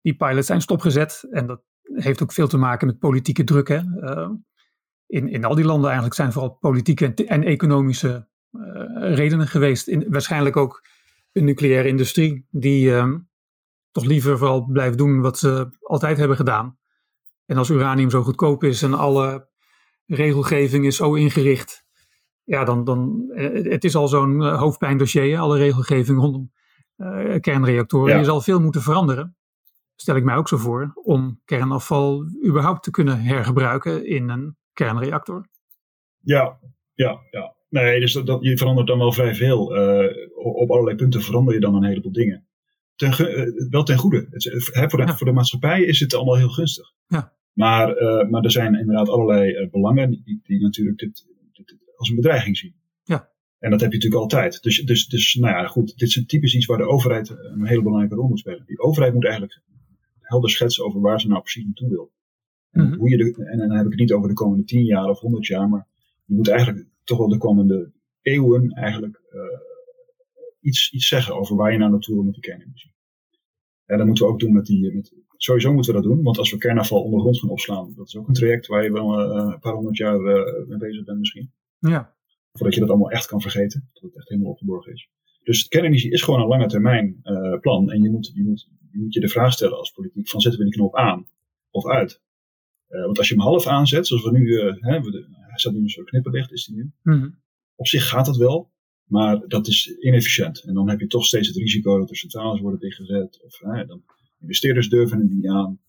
die 0.00 0.14
pilots 0.16 0.46
zijn 0.46 0.60
stopgezet. 0.60 1.26
En 1.30 1.46
dat 1.46 1.62
heeft 1.82 2.22
ook 2.22 2.32
veel 2.32 2.48
te 2.48 2.58
maken 2.58 2.86
met 2.86 2.98
politieke 2.98 3.44
druk. 3.44 3.68
Hè. 3.68 3.80
Ehm, 4.00 4.30
in, 5.06 5.28
in 5.28 5.44
al 5.44 5.54
die 5.54 5.64
landen 5.64 5.84
eigenlijk 5.84 6.14
zijn 6.14 6.32
vooral 6.32 6.50
politieke 6.60 7.06
en, 7.06 7.14
en 7.26 7.42
economische 7.42 8.28
eh, 8.50 9.14
redenen 9.14 9.46
geweest. 9.48 9.88
In, 9.88 10.04
waarschijnlijk 10.08 10.56
ook 10.56 10.84
de 11.32 11.40
nucleaire 11.40 11.88
industrie, 11.88 12.46
die 12.50 12.94
ehm, 12.94 13.18
toch 13.90 14.04
liever 14.04 14.38
vooral 14.38 14.66
blijft 14.66 14.98
doen 14.98 15.20
wat 15.20 15.38
ze 15.38 15.68
altijd 15.80 16.18
hebben 16.18 16.36
gedaan. 16.36 16.78
En 17.46 17.56
als 17.56 17.68
uranium 17.68 18.10
zo 18.10 18.22
goedkoop 18.22 18.64
is 18.64 18.82
en 18.82 18.94
alle 18.94 19.48
regelgeving 20.06 20.86
is 20.86 20.96
zo 20.96 21.14
ingericht, 21.14 21.84
ja, 22.44 22.64
dan, 22.64 22.84
dan 22.84 23.30
eh, 23.34 23.72
het 23.72 23.84
is 23.84 23.94
al 23.94 24.08
zo'n 24.08 24.42
eh, 24.42 24.58
hoofdpijndossier, 24.58 25.38
alle 25.38 25.58
regelgeving 25.58 26.18
rondom 26.18 26.52
eh, 26.96 27.40
kernreactoren. 27.40 28.12
Ja. 28.12 28.18
Je 28.18 28.24
zal 28.24 28.40
veel 28.40 28.60
moeten 28.60 28.82
veranderen, 28.82 29.36
stel 29.96 30.16
ik 30.16 30.24
mij 30.24 30.36
ook 30.36 30.48
zo 30.48 30.56
voor, 30.56 30.92
om 30.94 31.40
kernafval 31.44 32.24
überhaupt 32.46 32.82
te 32.82 32.90
kunnen 32.90 33.22
hergebruiken 33.22 34.06
in 34.06 34.28
een 34.28 34.56
kernreactor. 34.72 35.48
Ja 36.18 36.58
Ja, 36.94 37.20
ja. 37.30 37.54
Nee, 37.72 38.00
dus 38.00 38.12
dat, 38.12 38.26
dat, 38.26 38.42
je 38.42 38.56
verandert 38.56 38.86
dan 38.86 38.98
wel 38.98 39.12
vrij 39.12 39.34
veel. 39.34 39.64
op 40.34 40.70
allerlei 40.70 40.96
punten 40.96 41.22
verander 41.22 41.54
je 41.54 41.60
dan 41.60 41.74
een 41.74 41.84
heleboel 41.84 42.12
dingen. 42.12 42.46
Ten, 42.96 43.10
wel 43.70 43.82
ten 43.82 43.98
goede. 43.98 44.26
Het, 44.30 44.70
hè, 44.72 44.90
voor, 44.90 45.06
de, 45.06 45.12
voor 45.12 45.26
de 45.26 45.32
maatschappij 45.32 45.82
is 45.82 46.00
het 46.00 46.14
allemaal 46.14 46.36
heel 46.36 46.48
gunstig. 46.48 46.92
Ja. 47.06 47.32
Maar, 47.52 47.88
maar 48.30 48.44
er 48.44 48.50
zijn 48.50 48.78
inderdaad 48.78 49.08
allerlei 49.08 49.68
belangen 49.70 50.10
die, 50.10 50.40
die 50.42 50.60
natuurlijk 50.60 50.98
dit, 50.98 51.26
dit, 51.52 51.76
als 51.96 52.08
een 52.08 52.16
bedreiging 52.16 52.56
zien. 52.56 52.74
En 53.62 53.70
dat 53.70 53.80
heb 53.80 53.90
je 53.90 53.96
natuurlijk 53.96 54.22
altijd. 54.22 54.62
Dus, 54.62 54.82
dus, 54.82 55.06
dus 55.06 55.34
nou 55.34 55.54
ja, 55.54 55.66
goed, 55.66 55.98
dit 55.98 56.08
is 56.08 56.24
typisch 56.26 56.54
iets 56.54 56.66
waar 56.66 56.78
de 56.78 56.88
overheid 56.88 57.28
een 57.28 57.66
hele 57.66 57.82
belangrijke 57.82 58.14
rol 58.14 58.28
moet 58.28 58.38
spelen. 58.38 58.66
Die 58.66 58.78
overheid 58.78 59.14
moet 59.14 59.24
eigenlijk 59.24 59.60
helder 60.20 60.50
schetsen 60.50 60.84
over 60.84 61.00
waar 61.00 61.20
ze 61.20 61.28
nou 61.28 61.40
precies 61.40 61.64
naartoe 61.64 61.88
wil. 61.88 62.12
En, 62.70 62.86
mhm. 62.86 62.98
hoe 62.98 63.10
je 63.10 63.16
de, 63.16 63.44
en 63.44 63.58
dan 63.58 63.70
heb 63.70 63.84
ik 63.84 63.90
het 63.90 64.00
niet 64.00 64.12
over 64.12 64.28
de 64.28 64.34
komende 64.34 64.64
tien 64.64 64.84
jaar 64.84 65.08
of 65.08 65.20
honderd 65.20 65.46
jaar, 65.46 65.68
maar 65.68 65.86
je 66.24 66.34
moet 66.34 66.48
eigenlijk 66.48 66.86
toch 67.04 67.18
wel 67.18 67.28
de 67.28 67.38
komende 67.38 67.92
eeuwen 68.22 68.70
eigenlijk 68.70 69.20
uh, 69.32 69.42
iets, 70.60 70.92
iets 70.92 71.08
zeggen 71.08 71.34
over 71.34 71.56
waar 71.56 71.72
je 71.72 71.78
nou 71.78 71.90
naartoe 71.90 72.14
wil 72.14 72.24
met 72.24 72.34
die 72.34 72.42
kernenergie. 72.42 72.94
En 73.86 73.98
dat 73.98 74.06
moeten 74.06 74.26
we 74.26 74.32
ook 74.32 74.40
doen 74.40 74.52
met 74.52 74.66
die. 74.66 74.94
Met, 74.94 75.14
sowieso 75.36 75.72
moeten 75.72 75.94
we 75.94 76.00
dat 76.00 76.10
doen, 76.10 76.22
want 76.22 76.38
als 76.38 76.50
we 76.50 76.58
kernafval 76.58 77.02
ondergronds 77.02 77.40
gaan 77.40 77.50
opslaan, 77.50 77.92
dat 77.96 78.06
is 78.06 78.16
ook 78.16 78.28
een 78.28 78.34
traject 78.34 78.66
waar 78.66 78.84
je 78.84 78.92
wel 78.92 79.20
uh, 79.20 79.52
een 79.52 79.58
paar 79.58 79.74
honderd 79.74 79.96
jaar 79.96 80.20
uh, 80.20 80.68
mee 80.68 80.78
bezig 80.78 81.04
bent 81.04 81.18
misschien. 81.18 81.52
Ja. 81.78 82.14
Voordat 82.52 82.74
je 82.74 82.80
dat 82.80 82.88
allemaal 82.88 83.10
echt 83.10 83.26
kan 83.26 83.40
vergeten. 83.40 83.88
Dat 83.92 84.02
het 84.02 84.16
echt 84.16 84.28
helemaal 84.28 84.50
opgeborgen 84.50 84.92
is. 84.92 85.08
Dus 85.42 85.68
kernenergie 85.68 86.10
is 86.10 86.22
gewoon 86.22 86.40
een 86.40 86.46
lange 86.46 86.66
termijn 86.66 87.20
uh, 87.24 87.58
plan. 87.60 87.90
En 87.90 88.02
je 88.02 88.10
moet, 88.10 88.30
je, 88.34 88.42
moet, 88.42 88.68
je 88.90 88.98
moet 88.98 89.14
je 89.14 89.20
de 89.20 89.28
vraag 89.28 89.52
stellen 89.52 89.78
als 89.78 89.90
politiek: 89.90 90.28
van 90.28 90.40
zetten 90.40 90.60
we 90.60 90.66
die 90.66 90.74
knop 90.74 90.96
aan 90.96 91.26
of 91.70 91.86
uit? 91.86 92.22
Uh, 92.92 93.04
want 93.04 93.18
als 93.18 93.28
je 93.28 93.34
hem 93.34 93.42
half 93.42 93.66
aanzet, 93.66 94.06
zoals 94.06 94.24
we 94.24 94.30
nu, 94.30 94.46
uh, 94.46 94.74
hè, 94.80 95.00
we 95.00 95.26
hij 95.30 95.58
staat 95.58 95.72
nu 95.72 95.80
een 95.80 95.88
soort 95.88 96.08
knipperlicht, 96.08 96.52
is 96.52 96.64
die 96.64 96.76
nu. 96.76 96.92
Mm 97.02 97.40
Op 97.74 97.86
zich 97.86 98.08
gaat 98.08 98.26
dat 98.26 98.36
wel, 98.36 98.72
maar 99.04 99.40
dat 99.46 99.66
is 99.66 99.96
inefficiënt. 100.00 100.62
En 100.62 100.74
dan 100.74 100.88
heb 100.88 101.00
je 101.00 101.06
toch 101.06 101.24
steeds 101.24 101.48
het 101.48 101.56
risico 101.56 101.98
dat 101.98 102.10
er 102.10 102.16
centrales 102.16 102.60
worden 102.60 102.80
dichtgezet. 102.80 103.42
Of 103.44 103.58
dan 103.86 104.02
investeerders 104.40 104.88
durven 104.88 105.18
het 105.18 105.30
niet 105.30 105.48
aan. 105.48 105.80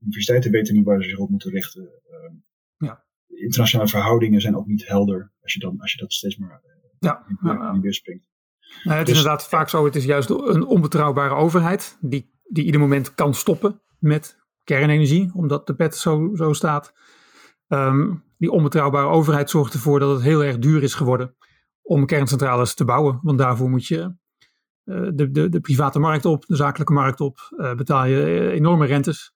universiteiten 0.00 0.50
weten 0.50 0.74
niet 0.74 0.84
waar 0.84 1.02
ze 1.02 1.08
zich 1.08 1.18
op 1.18 1.30
moeten 1.30 1.50
richten. 1.50 1.88
ja 2.78 3.06
internationale 3.38 3.88
verhoudingen 3.88 4.40
zijn 4.40 4.56
ook 4.56 4.66
niet 4.66 4.86
helder 4.86 5.32
als 5.42 5.52
je, 5.52 5.60
dan, 5.60 5.80
als 5.80 5.92
je 5.92 5.98
dat 5.98 6.12
steeds 6.12 6.36
maar 6.36 6.62
ja, 6.98 7.24
in, 7.72 7.80
weer 7.80 7.94
springt. 7.94 8.28
Nou, 8.84 8.98
het 8.98 9.08
is 9.08 9.14
dus- 9.14 9.22
inderdaad 9.22 9.48
vaak 9.48 9.68
zo, 9.68 9.84
het 9.84 9.96
is 9.96 10.04
juist 10.04 10.30
een 10.30 10.66
onbetrouwbare 10.66 11.34
overheid 11.34 11.98
die, 12.00 12.30
die 12.44 12.64
ieder 12.64 12.80
moment 12.80 13.14
kan 13.14 13.34
stoppen 13.34 13.80
met 13.98 14.37
kernenergie, 14.68 15.30
omdat 15.34 15.66
de 15.66 15.74
pet 15.74 15.96
zo, 15.96 16.30
zo 16.34 16.52
staat. 16.52 16.92
Ehm, 17.68 18.14
die 18.38 18.50
onbetrouwbare 18.50 19.06
overheid 19.06 19.50
zorgt 19.50 19.72
ervoor 19.72 19.98
dat 19.98 20.10
het 20.10 20.22
heel 20.22 20.44
erg 20.44 20.58
duur 20.58 20.82
is 20.82 20.94
geworden 20.94 21.36
om 21.82 22.06
kerncentrales 22.06 22.74
te 22.74 22.84
bouwen. 22.84 23.18
Want 23.22 23.38
daarvoor 23.38 23.70
moet 23.70 23.86
je 23.86 24.14
uh, 24.84 25.08
de, 25.14 25.30
de, 25.30 25.48
de 25.48 25.60
private 25.60 25.98
markt 25.98 26.24
op, 26.24 26.46
de 26.46 26.56
zakelijke 26.56 26.92
markt 26.92 27.20
op, 27.20 27.38
uh, 27.50 27.74
betaal 27.74 28.04
je 28.04 28.50
enorme 28.50 28.86
rentes. 28.86 29.34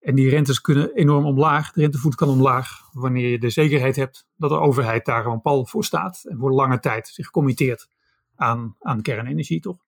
En 0.00 0.14
die 0.14 0.28
rentes 0.28 0.60
kunnen 0.60 0.94
enorm 0.94 1.24
omlaag. 1.24 1.72
De 1.72 1.80
rentevoet 1.80 2.14
kan 2.14 2.28
omlaag 2.28 2.68
wanneer 2.92 3.30
je 3.30 3.38
de 3.38 3.50
zekerheid 3.50 3.96
hebt 3.96 4.26
dat 4.36 4.50
de 4.50 4.58
overheid 4.58 5.04
daar 5.04 5.22
gewoon 5.22 5.40
pal 5.40 5.66
voor 5.66 5.84
staat. 5.84 6.24
En 6.24 6.38
voor 6.38 6.52
lange 6.52 6.78
tijd 6.78 7.08
zich 7.08 7.30
committeert 7.30 7.88
aan, 8.34 8.76
aan 8.80 9.02
kernenergie, 9.02 9.60
toch? 9.60 9.85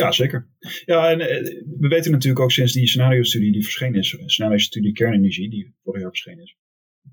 Ja, 0.00 0.12
zeker. 0.12 0.48
Ja, 0.84 1.10
en 1.10 1.20
eh, 1.20 1.62
we 1.78 1.88
weten 1.88 2.10
natuurlijk 2.10 2.42
ook 2.42 2.52
sinds 2.52 2.72
die 2.72 2.86
scenario-studie 2.86 3.52
die 3.52 3.62
verschenen 3.62 4.00
is, 4.00 4.16
scenario-studie 4.26 4.92
kernenergie, 4.92 5.50
die 5.50 5.74
vorig 5.82 6.00
jaar 6.00 6.10
verschenen 6.10 6.42
is, 6.42 6.56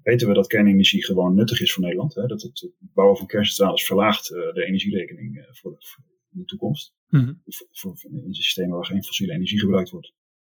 weten 0.04 0.28
we 0.28 0.34
dat 0.34 0.48
kernenergie 0.48 1.06
gewoon 1.06 1.36
nuttig 1.36 1.62
is 1.62 1.74
voor 1.74 1.84
Nederland. 1.84 2.16
Hè? 2.16 2.26
Dat 2.26 2.42
het 2.42 2.70
bouwen 2.80 3.18
van 3.18 3.28
kerncentrales 3.28 3.86
verlaagt 3.86 4.32
uh, 4.32 4.54
de 4.54 4.66
energierekening 4.66 5.38
uh, 5.38 5.44
voor, 5.52 5.72
de, 5.72 5.86
de 6.30 6.46
toekomst. 6.46 6.94
Mm 7.10 7.20
-hmm. 7.20 7.42
voor, 7.46 7.98
voor, 7.98 8.12
in 8.12 8.34
systemen 8.34 8.76
waar 8.76 8.86
geen 8.86 9.04
fossiele 9.04 9.34
energie 9.34 9.60
gebruikt 9.60 9.90
wordt 9.90 10.14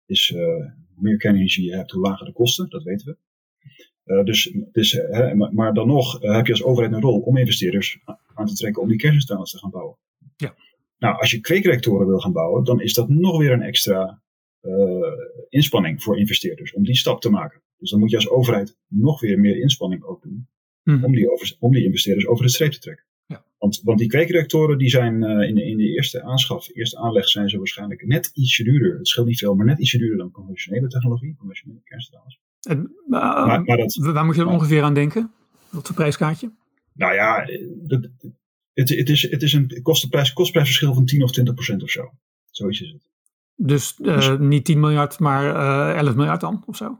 is 0.06 0.30
uh, 0.30 0.40
hoe 0.94 1.02
meer 1.02 1.16
kernenergie 1.16 1.64
je 1.64 1.76
hebt, 1.76 1.90
hoe 1.90 2.02
lager 2.02 2.26
de 2.26 2.32
kosten, 2.32 2.70
dat 2.70 2.82
weten 2.82 3.06
we. 3.06 3.16
Uh, 4.04 4.24
dus, 4.24 4.56
dus, 4.72 4.94
uh, 4.94 5.32
maar 5.32 5.74
dan 5.74 5.87
nog 5.87 6.20
heb 6.20 6.46
je 6.46 6.52
als 6.52 6.62
overheid 6.62 6.92
een 6.92 7.00
rol 7.00 7.20
om 7.20 7.37
investeerders 7.37 7.98
aan 8.35 8.46
te 8.46 8.54
trekken 8.54 8.82
om 8.82 8.88
die 8.88 8.98
kerncentrales 8.98 9.50
te 9.50 9.58
gaan 9.58 9.70
bouwen. 9.70 9.96
Ja. 10.37 10.54
Nou, 11.02 11.18
als 11.18 11.30
je 11.30 11.40
kweekreactoren 11.40 12.06
wil 12.06 12.18
gaan 12.18 12.32
bouwen, 12.32 12.64
dan 12.64 12.80
is 12.80 12.94
dat 12.94 13.08
nog 13.08 13.38
weer 13.38 13.52
een 13.52 13.62
extra 13.62 14.20
inspanning 15.48 16.02
voor 16.02 16.18
investeerders 16.18 16.72
om 16.72 16.84
die 16.84 16.96
stap 16.96 17.20
te 17.20 17.30
maken. 17.30 17.60
Dus 17.76 17.90
dan 17.90 18.00
moet 18.00 18.10
je 18.10 18.16
als 18.16 18.28
overheid 18.28 18.76
nog 18.88 19.20
weer 19.20 19.38
meer 19.38 19.60
inspanning 19.60 20.04
ook 20.04 20.22
doen 20.22 20.48
mm. 20.82 21.04
om, 21.04 21.12
die 21.12 21.30
over, 21.32 21.56
om 21.58 21.72
die 21.72 21.84
investeerders 21.84 22.26
over 22.26 22.44
de 22.44 22.50
streep 22.50 22.72
te 22.72 22.78
trekken. 22.78 23.04
Ja. 23.26 23.44
Want, 23.58 23.80
want 23.84 23.98
die 23.98 24.08
kweekreactoren 24.08 24.78
die 24.78 24.88
zijn 24.88 25.22
uh, 25.22 25.48
in, 25.48 25.54
de, 25.54 25.64
in 25.64 25.76
de 25.76 25.88
eerste 25.88 26.22
aanschaf, 26.22 26.68
eerste 26.74 26.98
aanleg 26.98 27.28
zijn 27.28 27.48
ze 27.48 27.58
waarschijnlijk 27.58 28.06
net 28.06 28.30
ietsje 28.34 28.64
duurder. 28.64 28.98
Het 28.98 29.08
scheelt 29.08 29.26
niet 29.26 29.38
veel, 29.38 29.54
maar 29.54 29.66
net 29.66 29.78
ietsje 29.78 29.98
duurder 29.98 30.18
dan 30.18 30.30
conventionele 30.30 30.88
technologie, 30.88 31.36
conventionele 31.38 31.80
kerncentrales. 31.84 32.40
En 32.68 32.78
uh, 32.78 32.86
maar, 33.06 33.62
maar 33.62 33.76
dat, 33.76 33.94
waar 33.94 34.24
moet 34.24 34.36
je 34.36 34.44
dan 34.44 34.52
ongeveer 34.52 34.82
aan 34.82 34.94
denken? 34.94 35.32
Wat 35.70 35.86
voor 35.86 35.96
prijskaartje? 35.96 36.52
Nou 36.92 37.14
ja, 37.14 37.46
dat, 37.86 38.08
het, 38.74 38.88
het, 38.88 39.08
is, 39.08 39.30
het 39.30 39.42
is 39.42 39.52
een 39.52 39.82
kostenprijs, 39.82 40.32
kostprijsverschil 40.32 40.94
van 40.94 41.04
10 41.04 41.22
of 41.22 41.32
20 41.32 41.54
procent 41.54 41.82
of 41.82 41.90
zo. 41.90 42.12
Zoiets 42.50 42.80
is 42.80 42.90
het. 42.90 43.11
Dus, 43.54 43.98
uh, 43.98 44.14
dus 44.14 44.38
niet 44.38 44.64
10 44.64 44.80
miljard, 44.80 45.18
maar 45.18 45.94
11 45.96 46.14
miljard 46.14 46.40
dan 46.40 46.62
of 46.66 46.76
zo? 46.76 46.98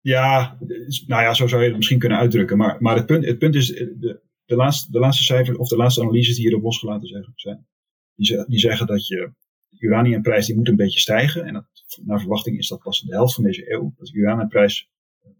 Ja, 0.00 0.58
nou 1.06 1.22
ja, 1.22 1.34
zo 1.34 1.46
zou 1.46 1.62
je 1.62 1.68
het 1.68 1.76
misschien 1.76 1.98
kunnen 1.98 2.18
uitdrukken. 2.18 2.56
Maar, 2.56 2.76
maar 2.80 2.96
het, 2.96 3.06
punt, 3.06 3.24
het 3.24 3.38
punt 3.38 3.54
is, 3.54 3.66
de, 3.66 4.20
de 4.44 4.56
laatste, 4.56 4.92
de 4.92 4.98
laatste 4.98 5.24
cijfers 5.24 5.58
of 5.58 5.68
de 5.68 5.76
laatste 5.76 6.00
analyses 6.00 6.34
die 6.34 6.44
hierop 6.44 6.62
losgelaten 6.62 7.34
zijn, 7.34 7.66
die, 8.14 8.44
die 8.46 8.58
zeggen 8.58 8.86
dat 8.86 9.06
je 9.06 9.32
de 9.68 9.86
uraniumprijs 9.86 10.46
die 10.46 10.56
moet 10.56 10.68
een 10.68 10.76
beetje 10.76 11.00
stijgen. 11.00 11.44
En 11.44 11.52
dat, 11.52 11.66
naar 12.04 12.20
verwachting 12.20 12.58
is 12.58 12.68
dat 12.68 12.82
pas 12.82 13.02
in 13.02 13.08
de 13.08 13.14
helft 13.14 13.34
van 13.34 13.44
deze 13.44 13.72
eeuw, 13.72 13.94
dat 13.96 14.06
de 14.06 14.18
uraniumprijs 14.18 14.90
eh, 15.22 15.30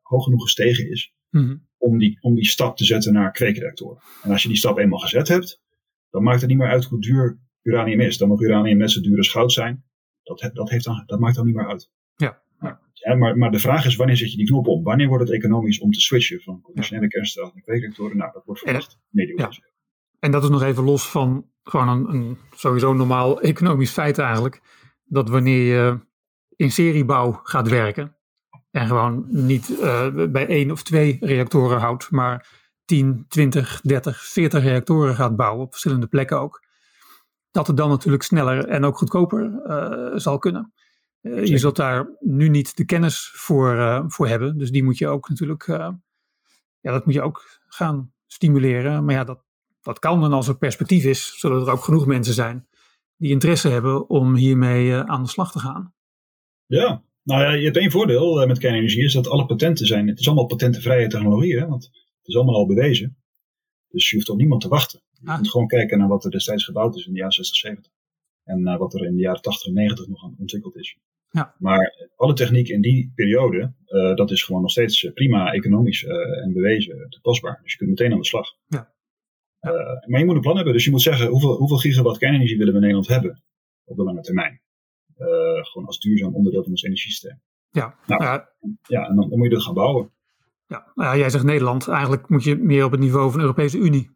hoog 0.00 0.24
genoeg 0.24 0.42
gestegen 0.42 0.90
is 0.90 1.12
mm-hmm. 1.30 1.66
om, 1.76 1.98
die, 1.98 2.18
om 2.20 2.34
die 2.34 2.46
stap 2.46 2.76
te 2.76 2.84
zetten 2.84 3.12
naar 3.12 3.30
kweekreactoren. 3.30 4.02
En 4.22 4.30
als 4.30 4.42
je 4.42 4.48
die 4.48 4.56
stap 4.56 4.78
eenmaal 4.78 4.98
gezet 4.98 5.28
hebt, 5.28 5.62
dan 6.10 6.22
maakt 6.22 6.40
het 6.40 6.50
niet 6.50 6.58
meer 6.58 6.68
uit 6.68 6.84
hoe 6.84 7.00
duur 7.00 7.38
uranium 7.62 8.00
is. 8.00 8.18
Dan 8.18 8.28
mag 8.28 8.40
uranium 8.40 8.78
net 8.78 8.90
zo 8.90 9.00
duur 9.00 9.16
als 9.16 9.28
goud 9.28 9.52
zijn. 9.52 9.84
Dat, 10.22 10.50
dat, 10.52 10.70
heeft 10.70 10.84
dan, 10.84 11.02
dat 11.06 11.18
maakt 11.18 11.36
dan 11.36 11.46
niet 11.46 11.54
meer 11.54 11.68
uit. 11.68 11.90
Ja. 12.16 12.42
Ja, 12.92 13.14
maar, 13.14 13.36
maar 13.36 13.50
de 13.50 13.58
vraag 13.58 13.86
is, 13.86 13.96
wanneer 13.96 14.16
zet 14.16 14.30
je 14.30 14.36
die 14.36 14.46
knop 14.46 14.66
om? 14.66 14.82
Wanneer 14.82 15.08
wordt 15.08 15.24
het 15.24 15.32
economisch 15.32 15.78
om 15.78 15.90
te 15.90 16.00
switchen 16.00 16.40
van 16.40 16.60
conventionele 16.60 17.04
ja. 17.04 17.10
kerncentrales 17.10 17.54
naar 17.54 17.62
kweekreactoren? 17.62 18.16
Nou, 18.16 18.32
dat 18.32 18.44
wordt 18.44 18.60
verwacht 18.60 18.98
medio 19.08 19.36
ja. 19.36 19.50
En 20.18 20.30
dat 20.30 20.42
is 20.42 20.48
nog 20.48 20.62
even 20.62 20.84
los 20.84 21.10
van 21.10 21.50
gewoon 21.62 21.88
een, 21.88 22.14
een 22.14 22.38
sowieso 22.54 22.92
normaal 22.92 23.40
economisch 23.40 23.90
feit 23.90 24.18
eigenlijk. 24.18 24.60
Dat 25.04 25.28
wanneer 25.28 25.64
je 25.64 26.00
in 26.56 26.70
seriebouw 26.70 27.32
gaat 27.32 27.68
werken 27.68 28.16
en 28.70 28.86
gewoon 28.86 29.24
niet 29.28 29.68
uh, 29.68 30.06
bij 30.28 30.46
één 30.46 30.70
of 30.70 30.82
twee 30.82 31.16
reactoren 31.20 31.80
houdt, 31.80 32.10
maar 32.10 32.48
10, 32.84 33.24
20, 33.28 33.80
30, 33.80 34.24
40 34.24 34.62
reactoren 34.62 35.14
gaat 35.14 35.36
bouwen 35.36 35.64
op 35.64 35.70
verschillende 35.70 36.06
plekken 36.06 36.40
ook. 36.40 36.64
Dat 37.50 37.66
het 37.66 37.76
dan 37.76 37.88
natuurlijk 37.88 38.22
sneller 38.22 38.68
en 38.68 38.84
ook 38.84 38.98
goedkoper 38.98 39.62
uh, 39.66 40.18
zal 40.18 40.38
kunnen. 40.38 40.72
Uh, 41.22 41.44
je 41.44 41.58
zult 41.58 41.76
daar 41.76 42.08
nu 42.20 42.48
niet 42.48 42.76
de 42.76 42.84
kennis 42.84 43.32
voor, 43.34 44.04
voor 44.06 44.28
hebben. 44.28 44.58
Dus 44.58 44.70
die 44.70 44.84
moet 44.84 44.98
je 44.98 45.08
ook 45.08 45.28
natuurlijk, 45.28 45.66
ja, 45.66 46.92
dat 46.92 47.04
moet 47.04 47.14
je 47.14 47.22
ook 47.22 47.60
gaan 47.66 48.12
stimuleren. 48.26 49.04
Maar 49.04 49.14
ja, 49.14 49.24
dat, 49.24 49.44
dat 49.80 49.98
kan 49.98 50.20
dan 50.20 50.32
als 50.32 50.48
er 50.48 50.58
perspectief 50.58 51.04
is, 51.04 51.38
zodat 51.38 51.66
er 51.66 51.72
ook 51.72 51.84
genoeg 51.84 52.06
mensen 52.06 52.34
zijn 52.34 52.68
die 53.20 53.30
interesse 53.30 53.68
hebben 53.68 54.08
om 54.08 54.34
hiermee 54.34 54.96
aan 54.96 55.22
de 55.22 55.28
slag 55.28 55.52
te 55.52 55.58
gaan. 55.58 55.94
Ja, 56.66 57.02
nou 57.22 57.42
ja, 57.42 57.52
je 57.52 57.64
hebt 57.64 57.76
één 57.76 57.90
voordeel 57.90 58.46
met 58.46 58.58
kernenergie, 58.58 59.04
is 59.04 59.12
dat 59.12 59.28
alle 59.28 59.46
patenten 59.46 59.86
zijn. 59.86 60.08
Het 60.08 60.20
is 60.20 60.26
allemaal 60.26 60.46
patentenvrije 60.46 61.08
technologie, 61.08 61.58
hè, 61.58 61.66
want 61.66 61.84
het 61.84 62.28
is 62.28 62.36
allemaal 62.36 62.54
al 62.54 62.66
bewezen. 62.66 63.16
Dus 63.88 64.10
je 64.10 64.16
hoeft 64.16 64.28
op 64.28 64.36
niemand 64.36 64.60
te 64.60 64.68
wachten. 64.68 65.02
Je 65.10 65.28
ah. 65.28 65.36
moet 65.36 65.50
gewoon 65.50 65.66
kijken 65.66 65.98
naar 65.98 66.08
wat 66.08 66.24
er 66.24 66.30
destijds 66.30 66.64
gebouwd 66.64 66.96
is 66.96 67.06
in 67.06 67.12
de 67.12 67.18
jaren 67.18 67.34
60, 67.34 67.56
70. 67.56 67.92
En 68.44 68.60
uh, 68.60 68.78
wat 68.78 68.94
er 68.94 69.04
in 69.04 69.16
de 69.16 69.22
jaren 69.22 69.42
80 69.42 69.66
en 69.66 69.74
90 69.74 70.06
nog 70.06 70.24
aan 70.24 70.34
ontwikkeld 70.38 70.76
is. 70.76 70.98
Ja. 71.30 71.54
Maar 71.58 72.08
alle 72.16 72.34
techniek 72.34 72.68
in 72.68 72.80
die 72.80 73.12
periode, 73.14 73.72
uh, 73.86 74.14
dat 74.14 74.30
is 74.30 74.42
gewoon 74.42 74.60
nog 74.60 74.70
steeds 74.70 75.10
prima 75.14 75.52
economisch 75.52 76.02
uh, 76.02 76.42
en 76.42 76.52
bewezen 76.52 77.06
toepasbaar. 77.08 77.60
Dus 77.62 77.72
je 77.72 77.78
kunt 77.78 77.90
meteen 77.90 78.12
aan 78.12 78.18
de 78.18 78.26
slag. 78.26 78.48
Ja. 78.66 78.92
Ja. 79.60 80.04
maar 80.06 80.20
je 80.20 80.26
moet 80.26 80.34
een 80.34 80.40
plan 80.40 80.56
hebben. 80.56 80.72
Dus 80.72 80.84
je 80.84 80.90
moet 80.90 81.02
zeggen, 81.02 81.28
hoeveel, 81.28 81.56
hoeveel 81.56 81.76
gigawatt 81.76 82.18
kernenergie 82.18 82.56
willen 82.56 82.72
we 82.72 82.78
in 82.78 82.84
Nederland 82.86 83.08
hebben 83.08 83.42
op 83.84 83.96
de 83.96 84.02
lange 84.02 84.20
termijn? 84.20 84.60
Gewoon 85.62 85.86
als 85.86 85.98
duurzaam 85.98 86.34
onderdeel 86.34 86.62
van 86.62 86.70
ons 86.70 86.82
energiesysteem. 86.82 87.40
Ja. 87.70 87.98
Nou, 88.06 88.22
ja. 88.22 88.48
ja, 88.86 89.08
en 89.08 89.16
dan, 89.16 89.28
dan 89.28 89.38
moet 89.38 89.48
je 89.48 89.54
dat 89.54 89.62
gaan 89.62 89.74
bouwen. 89.74 90.10
Ja, 90.66 90.92
nou 90.94 91.08
ja, 91.08 91.16
jij 91.16 91.30
zegt 91.30 91.44
Nederland. 91.44 91.88
Eigenlijk 91.88 92.28
moet 92.28 92.44
je 92.44 92.56
meer 92.56 92.84
op 92.84 92.90
het 92.90 93.00
niveau 93.00 93.30
van 93.30 93.38
de 93.38 93.44
Europese 93.44 93.78
Unie 93.78 94.10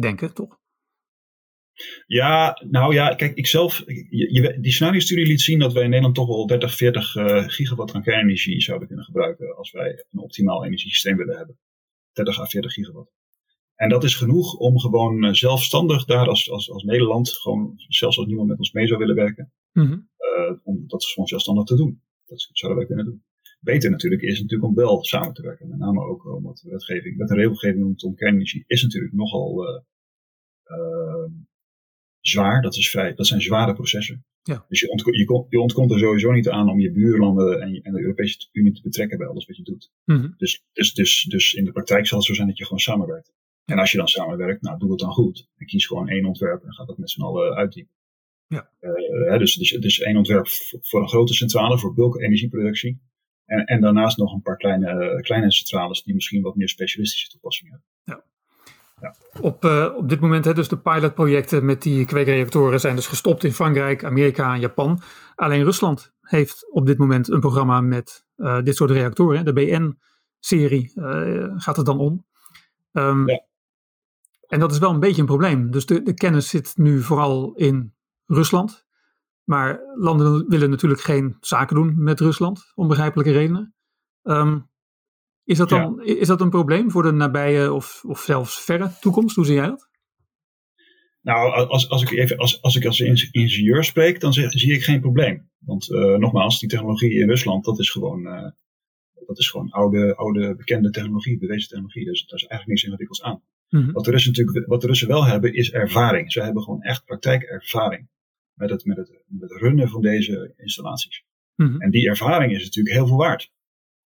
denken, 0.00 0.34
toch? 0.34 0.58
Ja, 2.06 2.62
nou 2.70 2.94
ja, 2.94 3.14
kijk, 3.14 3.36
ik 3.36 3.46
zelf, 3.46 3.82
je, 3.86 4.58
die 4.60 4.72
scenario-studie 4.72 5.26
liet 5.26 5.40
zien 5.40 5.58
dat 5.58 5.72
wij 5.72 5.82
in 5.82 5.88
Nederland 5.88 6.14
toch 6.14 6.26
wel 6.26 6.46
30, 6.46 6.74
40 6.74 7.14
uh, 7.14 7.44
gigawatt 7.46 7.94
aan 7.94 8.02
kernenergie 8.02 8.62
zouden 8.62 8.86
kunnen 8.86 9.04
gebruiken 9.04 9.56
als 9.56 9.70
wij 9.70 10.04
een 10.12 10.20
optimaal 10.20 10.64
energiesysteem 10.64 11.16
willen 11.16 11.36
hebben. 11.36 11.58
30 12.12 12.40
à 12.40 12.44
40 12.46 12.72
gigawatt. 12.72 13.12
En 13.74 13.88
dat 13.88 14.04
is 14.04 14.14
genoeg 14.14 14.54
om 14.54 14.78
gewoon 14.78 15.34
zelfstandig 15.34 16.04
daar 16.04 16.28
als, 16.28 16.50
als, 16.50 16.70
als 16.70 16.82
Nederland, 16.82 17.30
gewoon 17.30 17.74
zelfs 17.76 18.18
als 18.18 18.26
niemand 18.26 18.48
met 18.48 18.58
ons 18.58 18.72
mee 18.72 18.86
zou 18.86 18.98
willen 18.98 19.16
werken, 19.16 19.52
mm 19.76 20.08
om 20.62 20.84
dat 20.86 21.04
gewoon 21.04 21.28
zelfstandig 21.28 21.64
te 21.64 21.76
doen. 21.76 22.02
Dat 22.26 22.48
zouden 22.52 22.78
wij 22.78 22.86
kunnen 22.86 23.04
doen. 23.04 23.24
Beter 23.60 23.90
natuurlijk 23.90 24.22
is 24.22 24.40
natuurlijk 24.40 24.68
om 24.68 24.74
wel 24.74 25.04
samen 25.04 25.32
te 25.32 25.42
werken. 25.42 25.68
Met 25.68 25.78
name 25.78 26.00
ook 26.00 26.34
omdat 26.34 26.60
wetgeving, 26.60 27.16
met 27.16 27.28
de 27.28 27.34
regelgeving 27.34 27.82
rondom 27.82 28.14
kernenergie 28.14 28.64
is 28.66 28.82
natuurlijk 28.82 29.14
nogal 29.14 29.68
uh, 29.68 29.80
uh, 30.78 31.30
zwaar. 32.20 32.62
Dat, 32.62 32.76
is 32.76 32.90
vrij, 32.90 33.14
dat 33.14 33.26
zijn 33.26 33.40
zware 33.40 33.74
processen. 33.74 34.24
Ja. 34.42 34.64
Dus 34.68 34.80
je, 34.80 34.90
ontko 34.90 35.10
je, 35.10 35.46
je, 35.48 35.60
ontkomt 35.60 35.90
er 35.90 35.98
sowieso 35.98 36.32
niet 36.32 36.48
aan 36.48 36.70
om 36.70 36.80
je 36.80 36.92
buurlanden 36.92 37.60
en, 37.60 37.82
en, 37.82 37.92
de 37.92 38.00
Europese 38.00 38.48
Unie 38.52 38.72
te 38.72 38.82
betrekken 38.82 39.18
bij 39.18 39.26
alles 39.26 39.46
wat 39.46 39.56
je 39.56 39.62
doet. 39.62 39.92
Mm 40.04 40.16
-hmm. 40.16 40.34
dus, 40.36 40.64
dus, 40.72 40.94
dus, 40.94 41.22
dus 41.22 41.52
in 41.52 41.64
de 41.64 41.72
praktijk 41.72 42.06
zal 42.06 42.18
het 42.18 42.26
zo 42.26 42.34
zijn 42.34 42.48
dat 42.48 42.58
je 42.58 42.64
gewoon 42.64 42.78
samenwerkt. 42.78 43.34
En 43.64 43.78
als 43.78 43.92
je 43.92 43.98
dan 43.98 44.08
samenwerkt, 44.08 44.62
nou 44.62 44.78
doe 44.78 44.90
het 44.90 44.98
dan 44.98 45.12
goed. 45.12 45.48
En 45.56 45.66
kies 45.66 45.86
gewoon 45.86 46.08
één 46.08 46.24
ontwerp 46.24 46.62
en 46.62 46.72
ga 46.72 46.84
dat 46.84 46.98
met 46.98 47.10
z'n 47.10 47.22
allen 47.22 47.54
uitdiepen. 47.54 47.95
Ja. 48.46 48.70
Uh, 48.80 49.38
dus, 49.38 49.54
dus, 49.54 49.70
dus 49.70 50.00
één 50.00 50.16
ontwerp 50.16 50.46
voor 50.80 51.00
een 51.00 51.08
grote 51.08 51.34
centrale, 51.34 51.78
voor 51.78 51.94
bulk 51.94 52.20
energieproductie. 52.20 53.00
En, 53.44 53.64
en 53.64 53.80
daarnaast 53.80 54.16
nog 54.16 54.32
een 54.32 54.42
paar 54.42 54.56
kleine, 54.56 55.20
kleine 55.22 55.52
centrales 55.52 56.02
die 56.02 56.14
misschien 56.14 56.42
wat 56.42 56.56
meer 56.56 56.68
specialistische 56.68 57.28
toepassingen 57.28 57.72
hebben. 57.72 57.88
Ja. 58.04 58.34
Ja. 59.00 59.14
Op, 59.40 59.64
uh, 59.64 59.94
op 59.96 60.08
dit 60.08 60.20
moment, 60.20 60.44
hè, 60.44 60.54
dus 60.54 60.68
de 60.68 60.78
pilotprojecten 60.78 61.64
met 61.64 61.82
die 61.82 62.04
kweekreactoren 62.04 62.80
zijn 62.80 62.96
dus 62.96 63.06
gestopt 63.06 63.44
in 63.44 63.52
Frankrijk, 63.52 64.04
Amerika 64.04 64.54
en 64.54 64.60
Japan. 64.60 65.00
Alleen 65.34 65.64
Rusland 65.64 66.12
heeft 66.20 66.72
op 66.72 66.86
dit 66.86 66.98
moment 66.98 67.28
een 67.28 67.40
programma 67.40 67.80
met 67.80 68.26
uh, 68.36 68.62
dit 68.62 68.76
soort 68.76 68.90
reactoren. 68.90 69.44
De 69.44 69.52
BN-serie 69.52 70.92
uh, 70.94 71.52
gaat 71.56 71.76
het 71.76 71.86
dan 71.86 71.98
om. 71.98 72.26
Um, 72.92 73.28
ja. 73.28 73.44
En 74.46 74.60
dat 74.60 74.72
is 74.72 74.78
wel 74.78 74.90
een 74.90 75.00
beetje 75.00 75.20
een 75.20 75.26
probleem. 75.26 75.70
Dus 75.70 75.86
de, 75.86 76.02
de 76.02 76.14
kennis 76.14 76.48
zit 76.48 76.72
nu 76.76 77.02
vooral 77.02 77.54
in 77.54 77.94
Rusland. 78.26 78.86
Maar 79.44 79.80
landen 79.94 80.48
willen 80.48 80.70
natuurlijk 80.70 81.00
geen 81.00 81.36
zaken 81.40 81.76
doen 81.76 81.94
met 82.02 82.20
Rusland, 82.20 82.72
om 82.74 82.88
begrijpelijke 82.88 83.32
redenen. 83.32 83.74
Um, 84.22 84.68
is, 85.44 85.58
dat 85.58 85.68
dan, 85.68 86.02
is 86.02 86.26
dat 86.26 86.40
een 86.40 86.50
probleem 86.50 86.90
voor 86.90 87.02
de 87.02 87.10
nabije 87.10 87.72
of, 87.72 88.04
of 88.06 88.20
zelfs 88.20 88.60
verre 88.60 88.90
toekomst? 89.00 89.36
Hoe 89.36 89.44
zie 89.44 89.54
jij 89.54 89.66
dat? 89.66 89.88
Nou, 91.20 91.68
als, 91.68 91.88
als, 91.88 92.02
ik, 92.02 92.10
even, 92.10 92.36
als, 92.36 92.62
als 92.62 92.76
ik 92.76 92.84
als 92.84 93.00
ingenieur 93.00 93.84
spreek, 93.84 94.20
dan 94.20 94.32
zie, 94.32 94.48
zie 94.58 94.72
ik 94.72 94.82
geen 94.82 95.00
probleem. 95.00 95.50
Want 95.58 95.90
uh, 95.90 96.16
nogmaals, 96.16 96.60
die 96.60 96.68
technologie 96.68 97.12
in 97.12 97.28
Rusland, 97.28 97.64
dat 97.64 97.78
is 97.78 97.90
gewoon, 97.90 98.20
uh, 98.26 98.50
dat 99.26 99.38
is 99.38 99.50
gewoon 99.50 99.70
oude, 99.70 100.16
oude 100.16 100.56
bekende 100.56 100.90
technologie, 100.90 101.38
bewezen 101.38 101.68
technologie. 101.68 102.04
Dus 102.04 102.26
daar 102.26 102.38
is 102.38 102.46
eigenlijk 102.46 102.68
niks 102.68 102.82
ingewikkelds 102.82 103.22
aan. 103.22 103.42
Mm 103.68 103.82
-hmm. 103.82 103.92
wat, 103.92 104.04
de 104.04 104.10
Russen 104.10 104.32
natuurlijk, 104.32 104.66
wat 104.66 104.80
de 104.80 104.86
Russen 104.86 105.08
wel 105.08 105.24
hebben, 105.26 105.54
is 105.54 105.72
ervaring. 105.72 106.32
Ze 106.32 106.42
hebben 106.42 106.62
gewoon 106.62 106.82
echt 106.82 107.04
praktijkervaring 107.04 108.08
met 108.56 108.70
het, 108.70 108.84
met 108.84 108.96
het, 108.96 109.24
met 109.26 109.50
het 109.50 109.60
runnen 109.60 109.88
van 109.88 110.00
deze 110.00 110.54
installaties. 110.56 111.24
Mm 111.54 111.66
-hmm. 111.66 111.80
En 111.80 111.90
die 111.90 112.08
ervaring 112.08 112.52
is 112.52 112.64
natuurlijk 112.64 112.96
heel 112.96 113.06
veel 113.06 113.16
waard. 113.16 113.52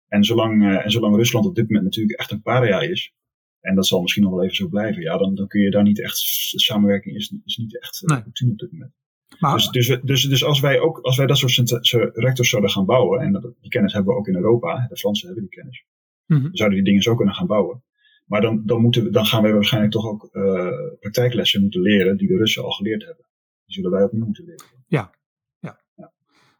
En 0.07 0.23
zolang, 0.23 0.63
uh, 0.63 0.85
en 0.85 0.91
zolang 0.91 1.15
Rusland 1.15 1.45
op 1.45 1.55
dit 1.55 1.65
moment 1.65 1.85
natuurlijk 1.85 2.19
echt 2.19 2.31
een 2.31 2.41
paria 2.41 2.81
is, 2.81 3.13
en 3.59 3.75
dat 3.75 3.87
zal 3.87 4.01
misschien 4.01 4.23
nog 4.23 4.31
wel 4.31 4.43
even 4.43 4.55
zo 4.55 4.67
blijven, 4.67 5.01
ja, 5.01 5.17
dan, 5.17 5.35
dan 5.35 5.47
kun 5.47 5.61
je 5.61 5.71
daar 5.71 5.83
niet 5.83 6.01
echt, 6.01 6.17
samenwerking 6.55 7.15
is, 7.15 7.33
is 7.45 7.57
niet 7.57 7.81
echt 7.81 8.01
uh, 8.01 8.09
nee. 8.09 8.25
op 8.25 8.57
dit 8.57 8.71
moment. 8.71 8.91
Maar, 9.39 9.55
dus, 9.55 9.69
dus, 9.69 9.99
dus, 10.03 10.23
dus 10.23 10.43
als 10.43 10.59
wij 10.59 10.79
ook, 10.79 10.99
als 10.99 11.17
wij 11.17 11.25
dat 11.25 11.37
soort 11.37 11.81
rectors 12.13 12.49
zouden 12.49 12.71
gaan 12.71 12.85
bouwen, 12.85 13.21
en 13.21 13.31
dat, 13.31 13.41
die 13.61 13.69
kennis 13.69 13.93
hebben 13.93 14.13
we 14.13 14.19
ook 14.19 14.27
in 14.27 14.35
Europa, 14.35 14.85
de 14.89 14.97
Fransen 14.97 15.27
hebben 15.27 15.45
die 15.45 15.57
kennis, 15.59 15.85
mm 16.25 16.37
-hmm. 16.37 16.55
zouden 16.55 16.77
die 16.77 16.87
dingen 16.87 17.01
zo 17.01 17.15
kunnen 17.15 17.35
gaan 17.35 17.47
bouwen. 17.47 17.83
Maar 18.25 18.41
dan, 18.41 18.61
dan, 18.65 18.81
moeten 18.81 19.03
we, 19.03 19.09
dan 19.09 19.25
gaan 19.25 19.41
wij 19.41 19.53
waarschijnlijk 19.53 19.93
toch 19.93 20.05
ook 20.05 20.29
uh, 20.31 20.69
praktijklessen 20.99 21.61
moeten 21.61 21.81
leren 21.81 22.17
die 22.17 22.27
de 22.27 22.37
Russen 22.37 22.63
al 22.63 22.71
geleerd 22.71 23.05
hebben. 23.05 23.26
Die 23.67 23.75
zullen 23.75 23.91
wij 23.91 24.03
opnieuw 24.03 24.25
moeten 24.25 24.45
leren. 24.45 24.65
Ja, 24.87 25.11
ja. 25.59 25.79
ja. 25.95 26.11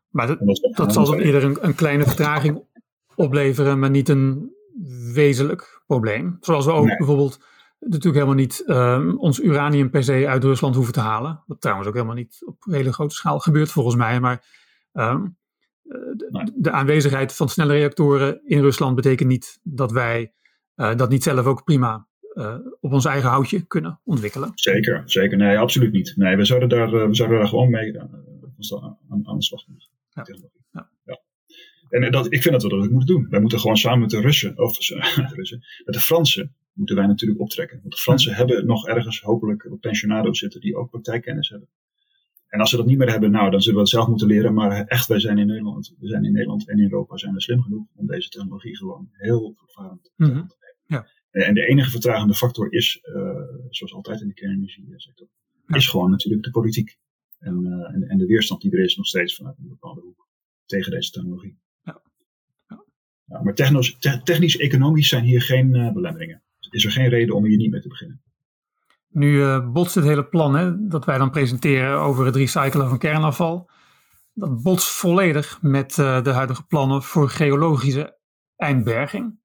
maar 0.09 0.27
dat, 0.27 0.39
dat, 0.39 0.71
dat 0.75 0.93
zal 0.93 1.05
dan 1.05 1.19
eerder 1.19 1.43
een, 1.43 1.57
een, 1.61 1.75
kleine 1.75 2.03
vertraging 2.03 2.63
opleveren, 3.15 3.79
maar 3.79 3.89
niet 3.89 4.09
een 4.09 4.55
wezenlijk 5.13 5.83
probleem. 5.85 6.37
Zoals 6.39 6.65
we 6.65 6.71
ook 6.71 6.85
nee. 6.85 6.97
bijvoorbeeld 6.97 7.39
natuurlijk 7.79 8.15
helemaal 8.15 8.43
niet 8.43 8.63
um, 8.67 9.17
ons 9.19 9.39
uranium 9.39 9.89
per 9.89 10.03
se 10.03 10.27
uit 10.27 10.43
Rusland 10.43 10.75
hoeven 10.75 10.93
te 10.93 10.99
halen. 10.99 11.43
Wat 11.45 11.61
trouwens 11.61 11.87
ook 11.87 11.93
helemaal 11.95 12.15
niet 12.15 12.41
op 12.45 12.63
hele 12.63 12.93
grote 12.93 13.15
schaal 13.15 13.39
gebeurt 13.39 13.71
volgens 13.71 13.95
mij. 13.95 14.19
Maar 14.19 14.45
um, 14.93 15.37
de, 15.81 16.27
nee. 16.31 16.51
de, 16.55 16.71
aanwezigheid 16.71 17.33
van 17.33 17.49
snelle 17.49 17.73
reactoren 17.73 18.41
in 18.45 18.61
Rusland 18.61 18.95
betekent 18.95 19.29
niet 19.29 19.59
dat 19.63 19.91
wij 19.91 20.33
uh, 20.75 20.95
dat 20.95 21.09
niet 21.09 21.23
zelf 21.23 21.45
ook 21.45 21.63
prima 21.63 22.07
uh, 22.37 22.55
op 22.79 22.93
ons 22.93 23.05
eigen 23.05 23.29
houtje 23.29 23.61
kunnen 23.61 23.99
ontwikkelen. 24.03 24.51
Zeker, 24.55 25.01
zeker. 25.05 25.37
Nee, 25.37 25.57
absoluut 25.57 25.91
niet. 25.91 26.13
Nee, 26.15 26.35
we 26.35 26.45
zouden 26.45 26.69
daar, 26.69 26.91
we 26.91 27.15
zouden 27.15 27.37
daar 27.37 27.47
gewoon 27.47 27.69
mee 27.69 27.99
aan, 27.99 28.09
aan, 29.09 29.27
aan 29.27 29.37
de 29.37 29.43
slag 29.43 29.67
moeten. 29.67 29.89
Ja. 30.09 30.25
Ja. 30.71 30.89
ja. 31.05 31.19
En 31.89 32.11
dat, 32.11 32.25
ik 32.25 32.41
vind 32.41 32.53
dat 32.53 32.63
we 32.63 32.69
dat 32.69 32.83
ook 32.83 32.89
moeten 32.89 33.15
doen. 33.15 33.27
Wij 33.29 33.39
moeten 33.39 33.59
gewoon 33.59 33.77
samen 33.77 33.99
met 33.99 34.09
de 34.09 34.21
Russen, 34.21 34.57
of 34.57 34.77
Russen, 35.35 35.63
met 35.85 35.95
de 35.95 35.99
Fransen, 35.99 36.55
moeten 36.73 36.95
wij 36.95 37.05
natuurlijk 37.05 37.39
optrekken. 37.39 37.79
Want 37.81 37.93
de 37.93 37.99
Fransen 37.99 38.31
ja. 38.31 38.37
hebben 38.37 38.65
nog 38.65 38.87
ergens 38.87 39.21
hopelijk 39.21 39.69
pensionado's 39.79 40.39
zitten 40.39 40.61
die 40.61 40.75
ook 40.75 40.89
praktijkkennis 40.89 41.49
hebben. 41.49 41.69
En 42.47 42.59
als 42.59 42.69
ze 42.69 42.77
dat 42.77 42.85
niet 42.85 42.97
meer 42.97 43.09
hebben, 43.09 43.31
nou, 43.31 43.51
dan 43.51 43.61
zullen 43.61 43.75
we 43.75 43.81
het 43.81 43.91
zelf 43.91 44.07
moeten 44.07 44.27
leren. 44.27 44.53
Maar 44.53 44.85
echt, 44.85 45.07
wij 45.07 45.19
zijn 45.19 45.37
in 45.37 45.47
Nederland, 45.47 45.95
we 45.99 46.07
zijn 46.07 46.25
in 46.25 46.31
Nederland 46.31 46.67
en 46.67 46.77
in 46.77 46.83
Europa 46.83 47.17
zijn 47.17 47.33
we 47.33 47.41
slim 47.41 47.61
genoeg 47.61 47.85
om 47.95 48.07
deze 48.07 48.29
technologie 48.29 48.77
gewoon 48.77 49.09
heel 49.11 49.53
voortvarend 49.57 50.03
te 50.03 50.11
mm 50.15 50.29
-hmm. 50.29 50.47
Ja. 50.85 51.07
En 51.43 51.53
de 51.53 51.67
enige 51.67 51.89
vertragende 51.89 52.33
factor 52.33 52.73
is, 52.73 53.01
uh, 53.03 53.15
zoals 53.69 53.93
altijd 53.93 54.21
in 54.21 54.27
de 54.27 54.33
kernenergie-sector, 54.33 55.27
ja. 55.67 55.75
is 55.75 55.87
gewoon 55.87 56.09
natuurlijk 56.09 56.43
de 56.43 56.51
politiek. 56.51 56.97
En, 57.39 57.65
uh, 57.65 57.95
en, 57.95 58.03
en, 58.09 58.17
de 58.17 58.25
weerstand 58.25 58.61
die 58.61 58.71
er 58.71 58.83
is 58.83 58.95
nog 58.95 59.05
steeds 59.05 59.35
vanuit 59.35 59.57
een 59.57 59.67
bepaalde 59.67 60.01
hoek 60.01 60.27
tegen 60.65 60.91
deze 60.91 61.11
technologie. 61.11 61.57
Ja. 61.83 62.01
Ja. 63.25 63.43
maar 63.43 63.53
technisch-economisch 64.23 65.07
zijn 65.07 65.23
hier 65.23 65.41
geen 65.41 65.75
uh, 65.75 65.91
belemmeringen. 65.91 66.41
Is 66.69 66.85
er 66.85 66.91
geen 66.91 67.09
reden 67.09 67.35
om 67.35 67.45
hier 67.45 67.57
niet 67.57 67.71
mee 67.71 67.81
te 67.81 67.87
beginnen. 67.87 68.21
Nu 69.07 69.61
botst 69.61 69.95
het 69.95 70.03
hele 70.03 70.25
plan 70.25 70.55
hè, 70.55 70.87
dat 70.87 71.05
wij 71.05 71.17
dan 71.17 71.31
presenteren 71.31 71.99
over 71.99 72.25
het 72.25 72.35
recyclen 72.35 72.89
van 72.89 72.97
kernafval. 72.97 73.69
Dat 74.33 74.61
botst 74.61 74.89
volledig 74.89 75.61
met 75.61 75.95
de 75.95 76.31
huidige 76.33 76.65
plannen 76.65 77.03
voor 77.03 77.29
geologische 77.29 78.17
eindberging. 78.55 79.39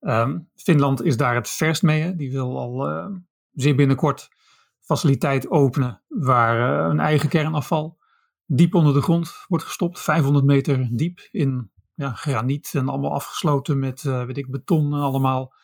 Um, 0.00 0.48
Finland 0.54 1.02
is 1.02 1.16
daar 1.16 1.34
het 1.34 1.48
verst 1.48 1.82
mee. 1.82 2.16
Die 2.16 2.32
wil 2.32 2.58
al 2.58 2.90
uh, 2.90 3.06
zeer 3.52 3.74
binnenkort 3.74 4.28
faciliteit 4.80 5.50
openen 5.50 6.02
waar 6.08 6.84
uh, 6.84 6.90
een 6.90 7.00
eigen 7.00 7.28
kernafval 7.28 7.98
diep 8.46 8.74
onder 8.74 8.94
de 8.94 9.02
grond 9.02 9.44
wordt 9.48 9.64
gestopt. 9.64 10.00
500 10.00 10.44
meter 10.44 10.88
diep 10.90 11.28
in 11.30 11.70
ja, 11.94 12.12
graniet 12.12 12.70
en 12.74 12.88
allemaal 12.88 13.12
afgesloten 13.12 13.78
met 13.78 14.02
uh, 14.04 14.24
weet 14.24 14.38
ik, 14.38 14.50
beton 14.50 14.94
en 14.94 15.00
allemaal 15.00 15.54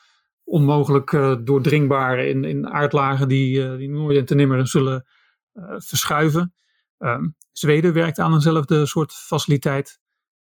onmogelijk 0.44 1.10
doordringbaar 1.44 2.18
in, 2.18 2.44
in 2.44 2.68
aardlagen 2.70 3.28
die, 3.28 3.76
die 3.76 3.90
nooit 3.90 4.18
en 4.18 4.24
te 4.24 4.34
nimmer 4.34 4.66
zullen 4.66 5.06
verschuiven. 5.78 6.54
Um, 6.98 7.36
Zweden 7.52 7.92
werkt 7.92 8.18
aan 8.18 8.32
eenzelfde 8.32 8.86
soort 8.86 9.12
faciliteit. 9.12 10.00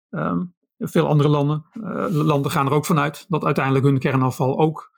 Um, 0.10 0.56
veel 0.84 1.08
andere 1.08 1.30
landen, 1.30 1.66
uh, 1.74 2.06
landen 2.10 2.52
gaan 2.52 2.66
er 2.66 2.72
ook 2.72 2.86
vanuit 2.86 3.26
dat 3.30 3.44
uiteindelijk 3.44 3.86
hun 3.86 4.00
kernafval 4.00 4.60
ook 4.60 4.92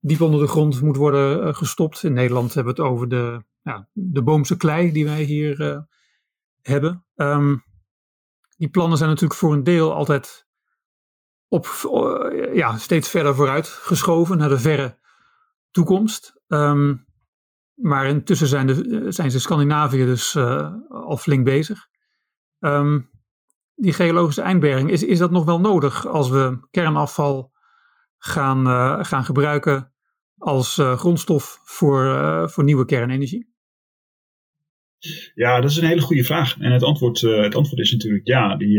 diep 0.00 0.20
onder 0.20 0.40
de 0.40 0.46
grond 0.46 0.82
moet 0.82 0.96
worden 0.96 1.46
uh, 1.46 1.54
gestopt. 1.54 2.02
In 2.02 2.12
Nederland 2.12 2.54
hebben 2.54 2.74
we 2.74 2.82
het 2.82 2.90
over 2.90 3.08
de, 3.08 3.44
ja, 3.62 3.88
de 3.92 4.22
boomse 4.22 4.56
klei 4.56 4.92
die 4.92 5.04
wij 5.04 5.22
hier 5.22 5.60
uh, 5.60 5.78
hebben. 6.62 7.04
Um, 7.16 7.64
die 8.56 8.68
plannen 8.68 8.98
zijn 8.98 9.10
natuurlijk 9.10 9.40
voor 9.40 9.52
een 9.52 9.64
deel 9.64 9.94
altijd 9.94 10.46
op, 11.48 11.66
ja, 12.52 12.76
steeds 12.76 13.08
verder 13.08 13.34
vooruit 13.34 13.68
geschoven 13.68 14.38
naar 14.38 14.48
de 14.48 14.58
verre 14.58 14.98
toekomst. 15.70 16.40
Um, 16.46 17.06
maar 17.74 18.06
intussen 18.06 18.46
zijn, 18.46 18.66
de, 18.66 19.04
zijn 19.08 19.30
ze 19.30 19.40
Scandinavië 19.40 20.04
dus 20.04 20.36
al 20.88 21.16
flink 21.16 21.44
bezig. 21.44 21.88
Um, 22.58 23.10
die 23.80 23.92
geologische 23.92 24.42
eindberging, 24.42 24.90
is, 24.90 25.02
is 25.02 25.18
dat 25.18 25.30
nog 25.30 25.44
wel 25.44 25.60
nodig 25.60 26.06
als 26.06 26.30
we 26.30 26.58
kernafval 26.70 27.52
gaan, 28.18 28.66
uh, 28.66 29.04
gaan 29.04 29.24
gebruiken 29.24 29.92
als 30.36 30.78
uh, 30.78 30.98
grondstof 30.98 31.60
voor, 31.64 32.04
uh, 32.04 32.48
voor 32.48 32.64
nieuwe 32.64 32.84
kernenergie? 32.84 33.56
Ja, 35.34 35.60
dat 35.60 35.70
is 35.70 35.76
een 35.76 35.88
hele 35.88 36.00
goede 36.00 36.24
vraag. 36.24 36.58
En 36.58 36.72
het 36.72 36.82
antwoord, 36.82 37.20
het 37.20 37.54
antwoord 37.54 37.80
is 37.80 37.92
natuurlijk 37.92 38.26
ja. 38.26 38.56
Die, 38.56 38.76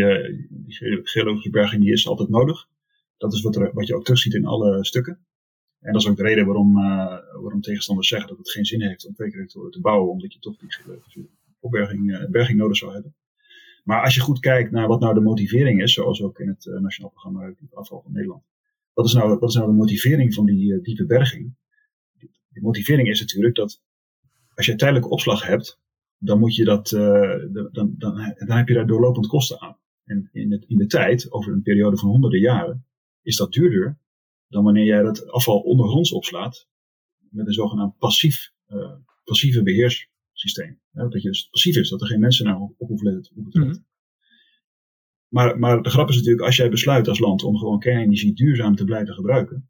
die 0.50 1.00
geologische 1.04 1.50
berging 1.50 1.84
die 1.84 1.92
is 1.92 2.08
altijd 2.08 2.30
nodig. 2.30 2.68
Dat 3.18 3.34
is 3.34 3.42
wat, 3.42 3.56
er, 3.56 3.74
wat 3.74 3.88
je 3.88 3.96
ook 3.96 4.04
terugziet 4.04 4.34
in 4.34 4.46
alle 4.46 4.86
stukken. 4.86 5.20
En 5.80 5.94
dat 5.94 6.02
is 6.02 6.08
ook 6.08 6.18
de 6.18 6.24
reden 6.24 6.46
waarom, 6.46 6.74
waarom 7.42 7.62
tegenstanders 7.62 8.08
zeggen 8.08 8.30
dat 8.30 8.38
het 8.38 8.52
geen 8.52 8.66
zin 8.66 8.82
heeft 8.82 9.08
om 9.08 9.14
kweekreactoren 9.14 9.72
te 9.72 9.82
bouwen, 9.82 10.12
omdat 10.12 10.34
je 10.34 10.40
toch 10.40 10.58
die 10.58 11.30
opberging 11.60 12.28
berging 12.30 12.58
nodig 12.58 12.78
zou 12.78 12.94
hebben. 12.94 13.16
Maar 13.90 14.04
als 14.04 14.16
je 14.16 14.22
goed 14.22 14.40
kijkt 14.40 14.72
naar 14.72 14.88
wat 14.88 15.00
nou 15.00 15.14
de 15.14 15.20
motivering 15.20 15.82
is, 15.82 15.94
zoals 15.94 16.22
ook 16.22 16.40
in 16.40 16.48
het 16.48 16.66
uh, 16.66 16.80
Nationaal 16.80 17.12
Programma 17.12 17.42
Relatief 17.42 17.74
Afval 17.74 18.02
van 18.02 18.12
Nederland, 18.12 18.44
wat 18.94 19.06
is 19.06 19.14
nou, 19.14 19.40
wat 19.40 19.50
is 19.50 19.56
nou 19.56 19.68
de 19.68 19.78
motivering 19.78 20.34
van 20.34 20.46
die 20.46 20.82
diepe 20.82 21.06
berging? 21.06 21.56
De 22.50 22.62
motivering 22.62 23.08
is 23.10 23.20
natuurlijk 23.20 23.56
dat 23.56 23.82
als 24.56 24.66
je 24.66 24.76
tijdelijke 24.76 25.10
opslag 25.10 25.48
hebt, 25.48 25.80
dan, 26.18 26.40
moet 26.40 26.56
je 26.56 26.64
dat, 26.64 26.90
dan, 26.90 27.70
dan, 27.72 27.96
dan, 27.98 28.36
dan 28.38 28.58
heb 28.58 28.68
je 28.68 28.74
daar 28.74 28.88
doorlopend 28.88 29.28
kosten 29.28 29.62
aan. 29.62 29.78
En 30.06 30.30
in, 30.34 30.52
het, 30.52 30.66
in 30.68 30.78
de 30.78 30.86
tijd, 30.86 31.32
over 31.32 31.52
een 31.52 31.62
periode 31.62 31.98
van 31.98 32.10
honderden 32.10 32.40
jaren, 32.40 32.86
is 33.22 33.36
dat 33.36 33.54
duurder 33.54 33.98
dan 34.48 34.64
wanneer 34.64 34.86
jij 34.86 35.02
dat 35.02 35.28
afval 35.32 35.60
ondergronds 35.60 36.12
opslaat 36.12 36.68
met 37.30 37.48
een 37.48 37.54
zogenaamd 37.54 37.98
passief, 37.98 38.52
uh, 38.68 38.92
beheerssysteem. 40.40 40.80
dat 40.92 41.22
je 41.22 41.28
dus 41.28 41.48
passief 41.50 41.76
is, 41.76 41.90
dat 41.90 42.02
er 42.02 42.08
geen 42.08 42.20
mensen 42.20 42.46
naar 42.46 42.60
op 42.60 42.78
hoeven 42.78 42.98
te 42.98 43.14
letten. 43.14 43.62
Mhm. 43.62 43.76
Maar, 45.28 45.60
maar 45.60 45.82
de 45.82 45.90
grap 45.90 46.10
is 46.10 46.16
natuurlijk, 46.16 46.46
als 46.46 46.56
jij 46.56 46.70
besluit 46.70 47.08
als 47.08 47.20
land 47.20 47.44
om 47.44 47.58
gewoon 47.58 47.80
kernenergie 47.80 48.34
duurzaam 48.34 48.76
te 48.76 48.84
blijven 48.84 49.14
gebruiken, 49.14 49.70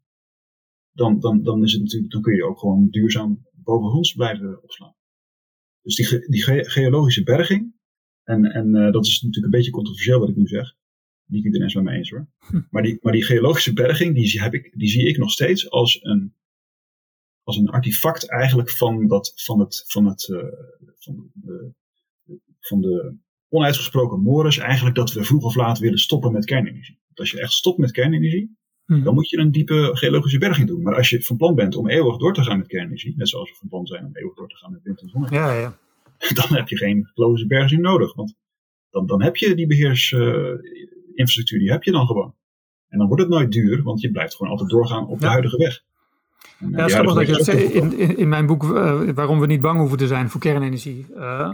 dan, 0.92 1.20
dan, 1.20 1.42
dan, 1.42 1.64
is 1.64 1.72
het 1.72 1.82
natuurlijk, 1.82 2.12
dan 2.12 2.22
kun 2.22 2.34
je 2.34 2.44
ook 2.44 2.58
gewoon 2.58 2.88
duurzaam 2.90 3.46
bovengronds 3.52 4.12
blijven 4.12 4.62
opslaan. 4.62 4.94
Dus 5.82 5.94
die, 5.94 6.28
die 6.28 6.42
geologische 6.70 7.22
berging, 7.22 7.74
en, 8.22 8.44
en 8.44 8.76
uh, 8.76 8.92
dat 8.92 9.06
is 9.06 9.20
natuurlijk 9.22 9.44
een 9.44 9.58
beetje 9.58 9.70
controversieel 9.70 10.20
wat 10.20 10.28
ik 10.28 10.36
nu 10.36 10.46
zeg, 10.46 10.76
niet 11.26 11.44
iedereen 11.44 11.66
is 11.66 11.74
het 11.74 11.82
met 11.82 11.92
me 11.92 11.98
eens 11.98 12.10
hoor. 12.10 12.28
Hm. 12.38 12.60
Maar, 12.70 12.82
die, 12.82 12.98
maar 13.00 13.12
die 13.12 13.24
geologische 13.24 13.72
berging, 13.72 14.14
die, 14.14 14.40
heb 14.40 14.54
ik, 14.54 14.72
die 14.76 14.88
zie 14.88 15.08
ik 15.08 15.18
nog 15.18 15.30
steeds 15.30 15.70
als 15.70 16.04
een, 16.04 16.34
als 17.42 17.56
een 17.56 17.68
artefact 17.68 18.30
eigenlijk 18.30 18.70
van, 18.70 19.06
dat, 19.06 19.32
van, 19.34 19.60
het, 19.60 19.84
van, 19.86 20.06
het, 20.06 20.28
uh, 20.28 20.38
van, 20.98 21.30
de, 21.34 21.72
van 22.60 22.80
de 22.80 23.16
onuitgesproken 23.48 24.22
mores 24.22 24.58
eigenlijk 24.58 24.96
dat 24.96 25.12
we 25.12 25.24
vroeg 25.24 25.44
of 25.44 25.54
laat 25.54 25.78
willen 25.78 25.98
stoppen 25.98 26.32
met 26.32 26.44
kernenergie. 26.44 26.98
Want 27.06 27.18
als 27.18 27.30
je 27.30 27.40
echt 27.40 27.52
stopt 27.52 27.78
met 27.78 27.90
kernenergie, 27.90 28.56
hm. 28.84 29.02
dan 29.02 29.14
moet 29.14 29.30
je 29.30 29.38
een 29.38 29.52
diepe 29.52 29.90
geologische 29.92 30.38
berging 30.38 30.68
doen. 30.68 30.82
Maar 30.82 30.96
als 30.96 31.10
je 31.10 31.22
van 31.22 31.36
plan 31.36 31.54
bent 31.54 31.76
om 31.76 31.88
eeuwig 31.88 32.16
door 32.16 32.34
te 32.34 32.42
gaan 32.42 32.58
met 32.58 32.66
kernenergie, 32.66 33.14
net 33.16 33.28
zoals 33.28 33.50
we 33.50 33.56
van 33.56 33.68
plan 33.68 33.86
zijn 33.86 34.04
om 34.04 34.16
eeuwig 34.16 34.34
door 34.34 34.48
te 34.48 34.56
gaan 34.56 34.72
met 34.72 34.82
wind 34.82 35.00
en 35.00 35.08
zon, 35.08 35.26
ja, 35.30 35.52
ja. 35.52 35.78
dan 36.40 36.56
heb 36.56 36.68
je 36.68 36.76
geen 36.76 37.10
geologische 37.14 37.46
berging 37.46 37.80
nodig. 37.80 38.14
Want 38.14 38.34
dan, 38.90 39.06
dan 39.06 39.22
heb 39.22 39.36
je 39.36 39.54
die 39.54 39.66
beheers, 39.66 40.10
uh, 40.10 40.54
infrastructuur 41.14 41.58
die 41.58 41.70
heb 41.70 41.82
je 41.82 41.92
dan 41.92 42.06
gewoon. 42.06 42.34
En 42.88 42.98
dan 42.98 43.06
wordt 43.06 43.22
het 43.22 43.30
nooit 43.30 43.52
duur, 43.52 43.82
want 43.82 44.00
je 44.00 44.10
blijft 44.10 44.34
gewoon 44.34 44.52
altijd 44.52 44.70
doorgaan 44.70 45.06
op 45.06 45.20
de 45.20 45.26
huidige 45.26 45.56
weg. 45.56 45.84
Ja, 46.70 46.88
grappig 46.88 47.14
dat 47.14 47.26
je 47.26 47.32
dat 47.32 47.44
zei. 47.44 47.58
In, 47.58 47.98
in, 47.98 48.16
in, 48.16 48.28
mijn 48.28 48.46
boek 48.46 48.64
uh, 48.64 49.00
Waarom 49.14 49.40
we 49.40 49.46
niet 49.46 49.60
bang 49.60 49.78
hoeven 49.78 49.98
te 49.98 50.06
zijn 50.06 50.30
voor 50.30 50.40
kernenergie, 50.40 51.06
uh, 51.16 51.52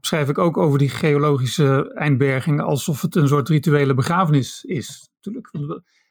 schrijf 0.00 0.28
ik 0.28 0.38
ook 0.38 0.56
over 0.56 0.78
die 0.78 0.88
geologische 0.88 1.92
eindberging 1.94 2.60
alsof 2.60 3.02
het 3.02 3.14
een 3.14 3.28
soort 3.28 3.48
rituele 3.48 3.94
begrafenis 3.94 4.64
is. 4.64 5.10
Natuurlijk. 5.14 5.50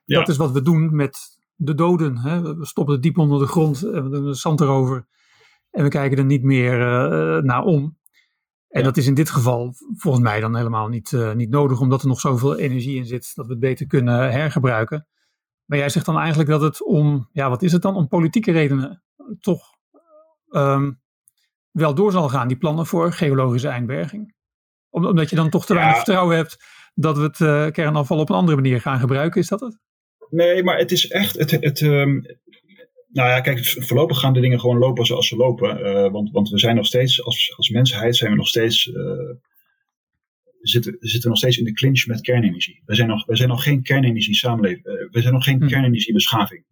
Ja. 0.05 0.17
Dat 0.17 0.27
is 0.27 0.37
wat 0.37 0.51
we 0.51 0.61
doen 0.61 0.95
met 0.95 1.37
de 1.55 1.75
doden. 1.75 2.17
Hè. 2.17 2.55
We 2.55 2.65
stoppen 2.65 2.93
het 2.93 3.03
diep 3.03 3.17
onder 3.17 3.39
de 3.39 3.47
grond 3.47 3.83
en 3.83 4.03
we 4.03 4.09
doen 4.09 4.25
de 4.25 4.33
zand 4.33 4.61
erover. 4.61 5.05
En 5.71 5.83
we 5.83 5.89
kijken 5.89 6.17
er 6.17 6.25
niet 6.25 6.43
meer 6.43 6.79
uh, 6.79 7.43
naar 7.43 7.63
om. 7.63 7.97
En 8.69 8.83
dat 8.83 8.97
is 8.97 9.07
in 9.07 9.13
dit 9.13 9.29
geval 9.29 9.73
volgens 9.95 10.23
mij 10.23 10.39
dan 10.39 10.55
helemaal 10.55 10.87
niet, 10.87 11.17
niet 11.35 11.49
nodig, 11.49 11.79
omdat 11.79 12.01
er 12.01 12.07
nog 12.07 12.19
zoveel 12.19 12.57
energie 12.57 12.95
in 12.95 13.05
zit 13.05 13.31
dat 13.35 13.45
we 13.45 13.51
het 13.51 13.61
beter 13.61 13.87
kunnen 13.87 14.31
hergebruiken. 14.31 15.07
Maar 15.71 15.79
jij 15.79 15.89
zegt 15.89 16.05
dan 16.05 16.17
eigenlijk 16.17 16.49
dat 16.49 16.61
het 16.61 16.83
om, 16.83 17.29
ja, 17.31 17.49
wat 17.49 17.61
is 17.61 17.71
het 17.71 17.81
dan, 17.81 17.95
om 17.95 18.07
politieke 18.07 18.51
redenen 18.51 19.03
toch 19.39 19.61
um, 20.49 21.01
wel 21.71 21.95
door 21.95 22.11
zal 22.11 22.29
gaan, 22.29 22.47
die 22.47 22.57
plannen 22.57 22.85
voor 22.85 23.13
geologische 23.13 23.67
eindberging. 23.67 24.33
omdat 24.89 25.29
je 25.29 25.35
dan 25.35 25.49
toch 25.49 25.65
te 25.65 25.73
weinig 25.73 25.95
vertrouwen 25.95 26.35
hebt 26.35 26.57
dat 26.93 27.17
we 27.17 27.23
het 27.23 27.39
uh, 27.39 27.67
kernafval 27.67 28.19
op 28.19 28.29
een 28.29 28.35
andere 28.35 28.57
manier 28.57 28.81
gaan 28.81 28.99
gebruiken, 28.99 29.41
is 29.41 29.47
dat 29.47 29.59
het? 29.59 29.79
Nee, 30.29 30.63
maar 30.63 30.77
het 30.77 30.91
is 30.91 31.07
echt, 31.07 31.37
het, 31.37 31.51
het, 31.51 31.81
um, 31.81 32.25
nou 33.07 33.29
ja, 33.29 33.41
kijk, 33.41 33.65
voorlopig 33.65 34.19
gaan 34.19 34.33
de 34.33 34.39
dingen 34.41 34.59
gewoon 34.59 34.77
lopen 34.77 35.05
zoals 35.05 35.27
ze 35.27 35.35
lopen. 35.35 35.79
Uh, 35.79 36.11
want, 36.11 36.31
want 36.31 36.49
we 36.49 36.59
zijn 36.59 36.75
nog 36.75 36.85
steeds, 36.85 37.23
als, 37.23 37.53
als 37.57 37.69
mensheid 37.69 38.15
zijn 38.15 38.31
we 38.31 38.37
nog 38.37 38.47
steeds, 38.47 38.87
uh, 38.87 39.29
zitten, 40.61 40.97
zitten 40.99 41.29
nog 41.29 41.37
steeds 41.37 41.57
in 41.57 41.65
de 41.65 41.73
clinch 41.73 42.05
met 42.05 42.21
kernenergie. 42.21 42.81
We 42.85 42.95
zijn 42.95 43.07
nog, 43.07 43.25
we 43.25 43.35
zijn 43.35 43.49
nog 43.49 43.63
geen 43.63 43.81
kernenergie 43.81 44.35
samenleving. 44.35 44.85
Uh, 44.85 44.93
we 45.11 45.21
zijn 45.21 45.33
nog 45.33 45.43
geen 45.43 45.61
hm. 45.61 45.67
kernenergiebeschaving. 45.67 46.65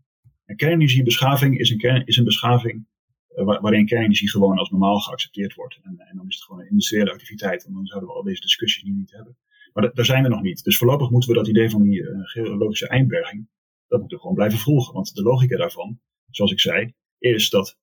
Een 0.45 0.55
kernenergiebeschaving 0.55 1.59
is 1.59 1.69
een, 1.69 1.77
kern, 1.77 2.05
is 2.05 2.17
een 2.17 2.23
beschaving 2.23 2.87
waarin 3.35 3.85
kernenergie 3.85 4.29
gewoon 4.29 4.57
als 4.57 4.69
normaal 4.69 4.99
geaccepteerd 4.99 5.53
wordt. 5.53 5.79
En, 5.83 5.95
en, 5.97 6.17
dan 6.17 6.27
is 6.27 6.35
het 6.35 6.43
gewoon 6.43 6.61
een 6.61 6.69
industriële 6.69 7.11
activiteit. 7.11 7.65
En 7.65 7.73
dan 7.73 7.85
zouden 7.85 8.09
we 8.09 8.15
al 8.15 8.23
deze 8.23 8.41
discussies 8.41 8.83
nu 8.83 8.91
niet 8.91 9.11
hebben. 9.11 9.37
Maar 9.73 9.93
daar 9.93 10.05
zijn 10.05 10.23
we 10.23 10.29
nog 10.29 10.41
niet. 10.41 10.63
Dus 10.63 10.77
voorlopig 10.77 11.09
moeten 11.09 11.29
we 11.29 11.35
dat 11.35 11.47
idee 11.47 11.69
van 11.69 11.81
die 11.81 12.03
geologische 12.23 12.87
eindberging, 12.87 13.47
dat 13.87 13.99
moeten 13.99 14.17
we 14.17 14.23
gewoon 14.23 14.37
blijven 14.37 14.59
volgen. 14.59 14.93
Want 14.93 15.15
de 15.15 15.21
logica 15.21 15.57
daarvan 15.57 15.99
zoals 16.29 16.51
ik 16.51 16.59
zei, 16.59 16.93
is 17.17 17.49
dat 17.49 17.77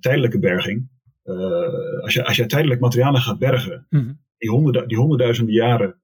tijdelijke 0.00 0.38
berging, 0.38 0.88
uh, 1.24 2.02
als, 2.02 2.14
je, 2.14 2.24
als 2.24 2.36
je 2.36 2.46
tijdelijk 2.46 2.80
materialen 2.80 3.20
gaat 3.20 3.38
bergen, 3.38 3.86
mm 3.90 4.20
die, 4.42 4.50
honderd, 4.50 4.88
die 4.88 4.98
honderdduizenden 4.98 5.54
jaren 5.54 6.00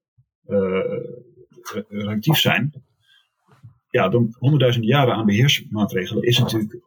uh, 0.47 0.79
relatief 1.87 2.37
zijn, 2.37 2.83
ja, 3.89 4.09
dan 4.09 4.35
honderdduizenden 4.37 4.89
jaren 4.89 5.13
aan 5.13 5.25
beheersmaatregelen 5.25 6.23
is 6.23 6.39
natuurlijk, 6.39 6.79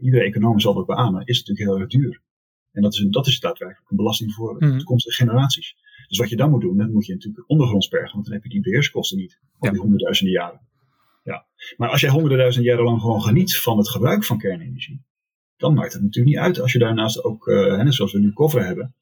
iedere 0.00 0.24
econoom 0.24 0.60
zal 0.60 0.74
dat 0.74 0.86
beamen, 0.86 1.26
is 1.26 1.38
natuurlijk 1.38 1.68
heel 1.68 1.80
erg 1.80 1.90
duur. 1.90 2.20
En 2.72 2.82
dat 2.82 2.94
is, 2.94 3.06
dat 3.10 3.26
is 3.26 3.40
daadwerkelijk 3.40 3.90
een 3.90 3.96
belasting 3.96 4.32
voor 4.32 4.56
mm 4.58 4.78
toekomstige 4.78 5.16
generaties. 5.16 5.76
Dus 6.08 6.18
wat 6.18 6.28
je 6.28 6.36
dan 6.36 6.50
moet 6.50 6.60
doen, 6.60 6.76
dan 6.76 6.92
moet 6.92 7.06
je 7.06 7.12
natuurlijk 7.12 7.50
ondergronds 7.50 7.88
bergen, 7.88 8.12
want 8.12 8.24
dan 8.24 8.34
heb 8.34 8.42
je 8.42 8.48
die 8.48 8.60
beheerskosten 8.60 9.18
niet 9.18 9.38
op 9.58 9.70
die 9.70 9.80
honderdduizenden 9.80 10.34
jaren. 10.34 10.60
Ja. 11.24 11.46
Maar 11.76 11.88
als 11.88 12.00
jij 12.00 12.10
honderden 12.10 12.38
duizend 12.38 12.64
jaren 12.64 12.84
lang 12.84 13.00
gewoon 13.00 13.22
geniet 13.22 13.56
van 13.56 13.78
het 13.78 13.88
gebruik 13.88 14.24
van 14.24 14.38
kernenergie, 14.38 15.02
dan 15.56 15.74
maakt 15.74 15.92
het 15.92 16.02
natuurlijk 16.02 16.34
niet 16.34 16.44
uit 16.44 16.60
als 16.60 16.72
je 16.72 16.78
daarnaast 16.78 17.24
ook, 17.24 17.46
uh, 17.46 17.90
zoals 17.90 18.12
we 18.12 18.18
nu 18.18 18.32
cover 18.32 18.64
hebben, 18.64 18.94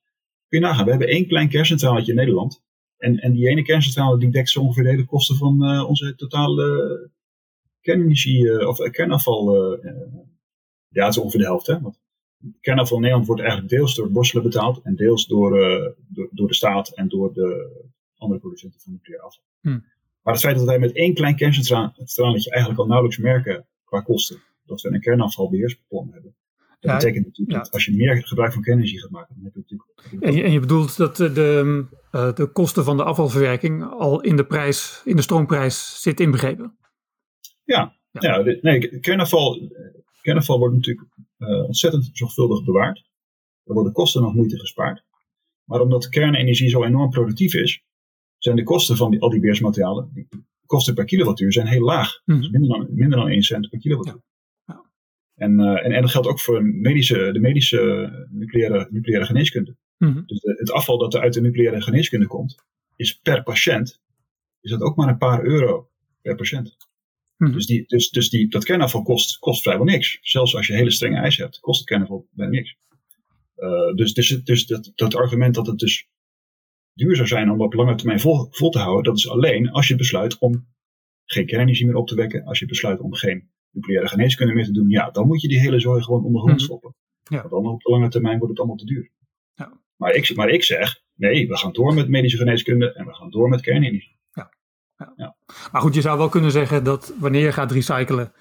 kun 0.48 0.58
je 0.58 0.64
nagaan. 0.64 0.84
We 0.84 0.90
hebben 0.90 1.08
één 1.08 1.26
klein 1.26 1.48
kerncentraletje 1.48 2.12
in 2.12 2.18
Nederland. 2.18 2.64
En, 2.96 3.18
en 3.18 3.32
die 3.32 3.48
ene 3.48 3.62
kerncentrale 3.62 4.18
die 4.18 4.30
dekt 4.30 4.48
zo 4.48 4.60
ongeveer 4.60 4.82
de 4.82 4.90
hele 4.90 5.04
kosten 5.04 5.36
van 5.36 5.72
uh, 5.72 5.88
onze 5.88 6.14
totale 6.14 7.10
kernenergie 7.80 8.44
uh, 8.44 8.68
of 8.68 8.90
kernafval. 8.90 9.54
ja, 10.88 11.04
het 11.04 11.14
is 11.14 11.18
ongeveer 11.18 11.40
de 11.40 11.46
helft. 11.46 11.66
Hè? 11.66 11.80
Want 11.80 12.00
kernafval 12.60 12.96
in 12.96 13.02
Nederland 13.02 13.26
wordt 13.26 13.42
eigenlijk 13.42 13.72
deels 13.72 13.94
door 13.94 14.10
Borselen 14.10 14.42
betaald 14.42 14.80
en 14.82 14.96
deels 14.96 15.26
door, 15.26 15.50
door, 16.08 16.28
door, 16.30 16.48
de 16.48 16.54
staat 16.54 16.88
en 16.88 17.08
door 17.08 17.32
de 17.32 17.70
andere 18.16 18.40
producenten 18.40 18.80
van 18.80 18.92
nucleair 18.92 19.22
afval. 19.22 19.44
Hm. 19.60 19.78
Maar 20.22 20.34
het 20.34 20.42
feit 20.42 20.56
dat 20.56 20.66
wij 20.66 20.78
met 20.78 20.92
één 20.92 21.14
klein 21.14 21.36
kerncentraletje 21.36 22.50
eigenlijk 22.50 22.80
al 22.80 22.86
nauwelijks 22.86 23.18
merken 23.18 23.66
qua 23.84 24.00
kosten 24.00 24.42
dat 24.64 24.80
we 24.80 24.92
een 24.92 25.00
kernafvalbeheersplan 25.00 26.10
hebben. 26.12 26.34
Dat 26.80 26.94
betekent 26.94 27.24
natuurlijk 27.26 27.58
dat 27.58 27.72
als 27.72 27.84
je 27.84 27.96
meer 27.96 28.26
gebruik 28.26 28.52
van 28.52 28.62
kernenergie 28.62 29.00
gaat 29.00 29.10
maken, 29.10 29.34
dan 29.34 29.44
heb 29.44 29.54
je 29.54 29.60
natuurlijk. 29.60 30.24
En 30.24 30.34
je, 30.34 30.42
en 30.42 30.52
je 30.52 30.60
bedoelt 30.60 30.96
dat 30.96 31.16
de, 31.16 31.84
uh, 32.12 32.34
de 32.34 32.46
kosten 32.46 32.84
van 32.84 32.96
de 32.96 33.04
afvalverwerking 33.04 33.84
al 33.84 34.20
in 34.20 34.36
de 34.36 34.46
prijs, 34.46 35.02
in 35.04 35.16
de 35.16 35.22
stroomprijs 35.22 36.02
zit 36.02 36.20
inbegrepen? 36.20 36.76
Ja, 37.64 37.96
ja. 38.10 38.38
ja 38.38 38.58
nee, 38.60 39.00
kernafval, 39.00 39.70
kernafval 40.20 40.58
wordt 40.58 40.74
natuurlijk 40.74 41.08
uh, 41.38 41.64
ontzettend 41.64 42.10
zorgvuldig 42.12 42.64
bewaard. 42.64 43.04
Er 43.64 43.74
worden 43.74 43.92
kosten 43.92 44.22
nog 44.22 44.34
moeite 44.34 44.58
gespaard. 44.58 45.04
Maar 45.64 45.80
omdat 45.80 46.08
kernenergie 46.08 46.68
zo 46.68 46.84
enorm 46.84 47.10
productief 47.10 47.54
is, 47.54 47.82
zijn 48.38 48.56
de 48.56 48.62
kosten 48.62 48.96
van 48.96 49.10
die, 49.10 49.20
al 49.20 49.30
die 49.30 49.40
beersmaterialen, 49.40 50.10
de 50.14 50.26
kosten 50.66 50.94
per 50.94 51.04
kilowattuur, 51.04 51.52
zijn 51.52 51.66
heel 51.66 51.84
laag. 51.84 52.20
Mhm. 52.24 52.40
dus 52.40 52.50
minder, 52.50 52.68
dan, 52.70 52.86
minder 52.90 53.18
dan 53.18 53.28
1 53.28 53.42
cent 53.42 53.68
per 53.68 53.78
kilowattuur. 53.78 54.22
En, 55.36 55.60
uh, 55.60 55.84
en, 55.84 55.92
en 55.92 56.00
dat 56.00 56.10
geldt 56.10 56.28
ook 56.28 56.40
voor 56.40 56.64
medische, 56.64 57.32
de 57.32 57.40
medische 57.40 58.10
nucleaire, 58.30 58.88
nucleaire 58.90 59.26
geneeskunde. 59.26 59.76
Mhm. 59.98 60.22
Dus 60.26 60.42
het 60.42 60.70
afval 60.70 60.98
dat 60.98 61.14
er 61.14 61.20
uit 61.20 61.32
de 61.32 61.40
nucleaire 61.40 61.82
geneeskunde 61.82 62.26
komt, 62.26 62.64
is 62.96 63.18
per 63.18 63.42
patiënt, 63.42 64.00
is 64.60 64.70
dat 64.70 64.80
ook 64.80 64.96
maar 64.96 65.08
een 65.08 65.18
paar 65.18 65.44
euro 65.44 65.90
per 66.22 66.34
patiënt. 66.34 66.76
Mhm. 67.36 67.52
Dus, 67.52 67.66
die, 67.66 67.84
dus, 67.86 68.10
dus 68.10 68.30
die, 68.30 68.48
dat 68.48 68.64
kernafval 68.64 69.02
kost, 69.02 69.38
kost 69.38 69.62
vrijwel 69.62 69.84
niks. 69.84 70.18
Zelfs 70.20 70.56
als 70.56 70.66
je 70.66 70.74
hele 70.74 70.90
strenge 70.90 71.16
eisen 71.16 71.44
hebt, 71.44 71.60
kost 71.60 71.78
het 71.78 71.88
kernafval 71.88 72.26
bijna 72.30 72.52
niks. 72.52 72.76
Uh, 73.56 73.94
dus 73.94 74.14
dus, 74.14 74.28
dus 74.44 74.66
dat, 74.66 74.92
dat 74.94 75.14
argument 75.14 75.54
dat 75.54 75.66
het 75.66 75.78
dus 75.78 76.08
duur 76.94 77.16
zou 77.16 77.28
zijn 77.28 77.50
om 77.50 77.60
op 77.60 77.74
lange 77.74 77.94
termijn 77.94 78.20
vol, 78.20 78.48
vol 78.50 78.70
te 78.70 78.78
houden, 78.78 79.04
dat 79.04 79.16
is 79.16 79.28
alleen 79.28 79.70
als 79.70 79.88
je 79.88 79.96
besluit 79.96 80.38
om 80.38 80.66
geen 81.24 81.46
kernenergie 81.46 81.86
meer 81.86 81.94
op 81.94 82.06
te 82.08 82.14
wekken, 82.14 82.44
als 82.44 82.58
je 82.58 82.66
besluit 82.66 83.00
om 83.00 83.14
geen 83.14 83.50
nucleaire 83.76 84.08
geneeskunde 84.08 84.54
meer 84.54 84.64
te 84.64 84.72
doen, 84.72 84.88
ja, 84.88 85.10
dan 85.10 85.26
moet 85.26 85.40
je 85.40 85.48
die 85.48 85.60
hele 85.60 85.80
zooi 85.80 86.02
gewoon 86.02 86.24
onder 86.24 86.40
grond 86.40 86.56
mhm. 86.56 86.64
stoppen. 86.64 86.94
Ja. 87.22 87.38
Want 87.38 87.50
dan 87.50 87.72
op 87.72 87.82
de 87.82 87.90
lange 87.90 88.08
termijn 88.08 88.36
wordt 88.36 88.50
het 88.50 88.58
allemaal 88.58 88.76
te 88.76 88.84
duur. 88.84 89.10
Ja. 89.54 89.80
Maar, 89.96 90.14
ik, 90.14 90.36
maar 90.36 90.48
ik 90.48 90.64
zeg, 90.64 91.00
nee, 91.14 91.48
we 91.48 91.56
gaan 91.56 91.72
door 91.72 91.94
met 91.94 92.08
medische 92.08 92.38
geneeskunde 92.38 92.92
en 92.92 93.06
we 93.06 93.14
gaan 93.14 93.30
door 93.30 93.48
met 93.48 93.60
kernenergie. 93.60 94.18
Ja. 94.32 94.52
Ja. 94.96 95.12
ja. 95.16 95.36
Maar 95.72 95.80
goed, 95.80 95.94
je 95.94 96.00
zou 96.00 96.18
wel 96.18 96.28
kunnen 96.28 96.50
zeggen 96.50 96.84
dat 96.84 97.14
wanneer 97.18 97.44
je 97.44 97.52
gaat 97.52 97.72
recyclen, 97.72 98.32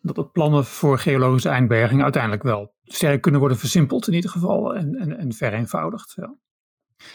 dat 0.00 0.14
de 0.14 0.26
plannen 0.26 0.64
voor 0.64 0.98
geologische 0.98 1.48
eindberging 1.48 2.02
uiteindelijk 2.02 2.42
wel 2.42 2.74
sterk 2.82 3.20
kunnen 3.20 3.40
worden 3.40 3.58
versimpeld 3.58 4.08
in 4.08 4.14
ieder 4.14 4.30
geval 4.30 4.74
en, 4.74 4.94
en, 4.94 5.18
en 5.18 5.32
vereenvoudigd. 5.32 6.12
Ja. 6.16 6.36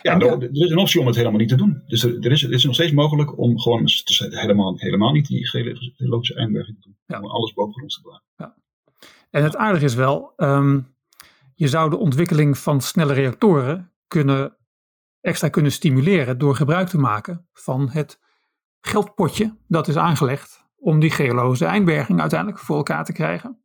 Ja, 0.01 0.19
er, 0.19 0.41
er, 0.41 0.49
is 0.51 0.69
een 0.69 0.77
optie 0.77 0.99
om 0.99 1.07
het 1.07 1.15
helemaal 1.15 1.39
niet 1.39 1.49
te 1.49 1.55
doen. 1.55 1.83
Dus 1.87 2.03
er, 2.03 2.19
er 2.19 2.31
is, 2.31 2.41
het 2.41 2.51
is 2.51 2.65
nog 2.65 2.73
steeds 2.73 2.91
mogelijk 2.91 3.37
om 3.37 3.59
gewoon 3.59 3.87
helemaal, 4.17 4.73
helemaal 4.77 5.11
niet 5.11 5.27
die 5.27 5.47
geologische 5.47 6.35
eindberging 6.35 6.77
te 6.77 6.83
doen. 6.83 6.97
Ja. 7.05 7.19
Om 7.19 7.29
alles 7.29 7.53
bovengronds 7.53 7.95
te 7.95 8.01
plaatsen. 8.01 8.31
Ja. 8.35 8.55
En 9.29 9.43
het 9.43 9.55
aardige 9.55 9.85
is 9.85 9.95
wel, 9.95 10.33
um, 10.37 10.95
je 11.55 11.67
zou 11.67 11.89
de 11.89 11.97
ontwikkeling 11.97 12.57
van 12.57 12.81
snelle 12.81 13.13
reactoren 13.13 13.91
kunnen, 14.07 14.57
extra 15.21 15.49
kunnen 15.49 15.71
stimuleren 15.71 16.37
door 16.37 16.55
gebruik 16.55 16.87
te 16.87 16.97
maken 16.97 17.47
van 17.53 17.89
het 17.89 18.19
geldpotje 18.81 19.57
dat 19.67 19.87
is 19.87 19.95
aangelegd 19.95 20.65
om 20.75 20.99
die 20.99 21.11
geologische 21.11 21.65
eindberging 21.65 22.19
uiteindelijk 22.19 22.59
voor 22.59 22.77
elkaar 22.77 23.05
te 23.05 23.13
krijgen. 23.13 23.61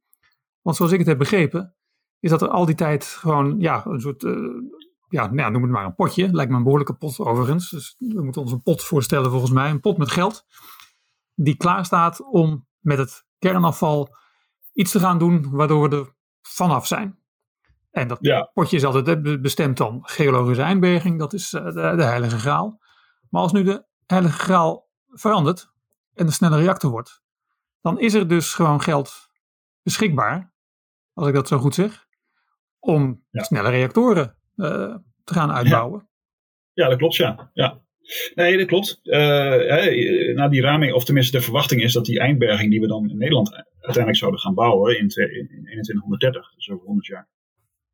Want 0.63 0.77
zoals 0.77 0.93
ik 0.93 0.99
het 0.99 1.07
heb 1.07 1.19
begrepen, 1.19 1.75
is 2.21 2.31
dat 2.31 2.43
er 2.43 2.49
al 2.49 2.67
die 2.67 2.75
tijd 2.75 3.05
gewoon 3.05 3.61
ja, 3.61 3.87
een 3.87 4.01
soort, 4.01 4.23
uh, 4.23 4.33
ja, 5.13 5.31
nou, 5.31 5.51
noem 5.51 5.63
het 5.63 5.71
maar 5.71 5.85
een 5.85 5.95
potje, 5.95 6.33
lijkt 6.33 6.51
me 6.51 6.57
een 6.57 6.63
behoorlijke 6.63 6.95
pot 6.95 7.19
overigens. 7.19 7.71
Dus 7.71 7.97
we 7.99 8.23
moeten 8.23 8.43
ons 8.43 8.53
een 8.53 8.63
pot 8.63 8.83
voorstellen 8.83 9.31
volgens 9.31 9.51
mij, 9.51 9.71
een 9.71 9.81
pot 9.81 9.99
met 9.99 10.11
geld, 10.11 10.47
die 11.35 11.57
klaar 11.57 11.85
staat 11.85 12.25
om 12.25 12.67
met 12.81 12.99
het 12.99 13.25
kernafval 13.39 14.17
iets 14.73 14.91
te 14.91 15.01
gaan 15.01 15.19
doen 15.19 15.51
waardoor 15.51 15.89
we 15.89 15.97
er 15.97 16.15
vanaf 16.43 16.87
zijn. 16.87 17.19
En 17.91 18.09
dat 18.09 18.51
potje 18.53 18.77
is 18.77 18.85
altijd 18.85 19.43
bestemd 19.43 19.77
dan 19.77 20.01
geologische 20.03 20.63
eindberging, 20.63 21.19
dat 21.19 21.33
is 21.33 21.53
eh, 21.53 21.65
de, 21.65 21.73
de 21.73 22.05
heilige 22.05 22.39
graal. 22.39 22.81
Maar 23.31 23.43
als 23.43 23.53
nu 23.53 23.63
de 23.63 23.85
heilige 24.07 24.39
graal 24.39 24.91
verandert 25.09 25.73
en 26.15 26.27
de 26.27 26.33
snelle 26.33 26.57
reactor 26.57 26.91
wordt, 26.91 27.23
dan 27.81 27.99
is 27.99 28.15
er 28.15 28.29
dus 28.29 28.55
gewoon 28.55 28.81
geld 28.81 29.31
beschikbaar, 29.83 30.53
als 31.13 31.27
ik 31.29 31.35
dat 31.35 31.49
zo 31.49 31.59
goed 31.59 31.75
zeg, 31.75 32.07
om 32.79 33.25
snelle 33.31 33.71
reactoren 33.71 34.37
te 34.55 35.01
gaan 35.25 35.51
uitbouwen. 35.51 36.09
Ja. 36.73 36.89
dat 36.89 36.99
klopt, 36.99 37.17
ja. 37.17 37.51
ja. 37.55 37.81
Nee, 38.35 38.59
dat 38.59 38.67
klopt. 38.67 39.01
Uh, 39.03 40.35
na 40.35 40.49
die 40.49 40.61
raming, 40.61 40.93
of 40.93 41.05
tenminste 41.05 41.37
de 41.37 41.43
verwachting 41.43 41.83
is 41.83 41.93
dat 41.93 42.05
die 42.05 42.19
eindberging 42.19 42.71
die 42.71 42.81
we 42.81 42.87
dan 42.87 43.11
in 43.11 43.19
Nederland 43.19 43.53
uiteindelijk 43.79 44.17
zouden 44.17 44.41
gaan 44.41 44.55
bouwen 44.55 44.95
in, 44.95 45.03
in 45.03 45.09
2130, 45.09 46.55
dus 46.55 46.71
over 46.71 46.85
100 46.85 47.07
jaar. 47.07 47.29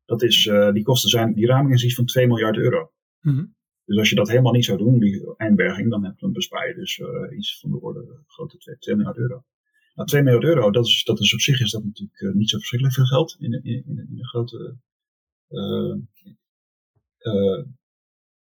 Dat 0.05 0.21
is, 0.21 0.45
uh, 0.45 0.71
die 0.71 0.83
kosten 0.83 1.09
zijn, 1.09 1.33
die 1.33 1.47
raming 1.47 1.73
is 1.73 1.83
iets 1.83 1.95
van 1.95 2.05
2 2.05 2.27
miljard 2.27 2.57
euro. 2.57 2.91
Mm 3.21 3.57
dus 3.89 3.97
als 3.97 4.09
je 4.09 4.15
dat 4.15 4.29
helemaal 4.29 4.51
niet 4.51 4.65
zou 4.65 4.77
doen, 4.77 4.99
die 4.99 5.33
eindberging, 5.37 5.89
dan, 5.89 6.13
dan 6.17 6.31
bespaar 6.31 6.67
je 6.67 6.73
dus 6.75 6.97
uh, 6.97 7.37
iets 7.37 7.59
van 7.59 7.71
de 7.71 7.81
orde 7.81 8.23
grote 8.27 8.57
2, 8.57 8.77
2 8.77 8.95
miljard 8.95 9.17
euro. 9.17 9.43
Nou, 9.95 10.07
2 10.07 10.23
miljard 10.23 10.43
euro, 10.43 10.71
dat 10.71 10.85
is, 10.85 11.03
dat 11.03 11.19
is 11.19 11.33
op 11.33 11.39
zich 11.39 11.61
is 11.61 11.71
dat 11.71 11.83
natuurlijk 11.83 12.35
niet 12.35 12.49
zo 12.49 12.57
verschrikkelijk 12.57 12.97
veel 12.97 13.05
geld 13.05 13.35
in, 13.39 13.53
in, 13.53 13.63
in, 13.63 14.07
in 14.09 14.17
een 14.17 14.25
grote. 14.25 14.77
Uh, 17.21 17.65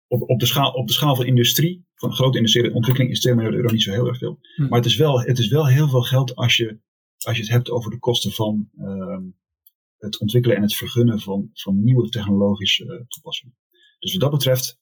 op, 0.06 0.30
op, 0.30 0.40
de 0.40 0.46
schaal, 0.46 0.72
op 0.72 0.86
de 0.86 0.92
schaal 0.92 1.16
van 1.16 1.26
industrie, 1.26 1.86
van 1.94 2.12
grote 2.12 2.36
industriële 2.36 2.74
ontwikkeling, 2.74 3.12
is 3.12 3.20
2 3.20 3.34
miljard 3.34 3.56
euro 3.56 3.72
niet 3.72 3.82
zo 3.82 3.92
heel 3.92 4.06
erg 4.06 4.18
veel. 4.18 4.38
Hm. 4.54 4.68
Maar 4.68 4.78
het 4.78 4.88
is, 4.88 4.96
wel, 4.96 5.20
het 5.20 5.38
is 5.38 5.48
wel 5.48 5.66
heel 5.66 5.88
veel 5.88 6.02
geld 6.02 6.34
als 6.34 6.56
je, 6.56 6.78
als 7.18 7.36
je 7.36 7.42
het 7.42 7.52
hebt 7.52 7.70
over 7.70 7.90
de 7.90 7.98
kosten 7.98 8.32
van 8.32 8.70
ehm, 8.78 9.22
het 9.96 10.18
ontwikkelen 10.18 10.56
en 10.56 10.62
het 10.62 10.74
vergunnen 10.74 11.20
van, 11.20 11.50
van 11.52 11.82
nieuwe 11.82 12.08
technologische 12.08 13.04
toepassingen. 13.08 13.56
Dus 13.98 14.12
wat 14.12 14.20
dat 14.20 14.30
betreft 14.30 14.78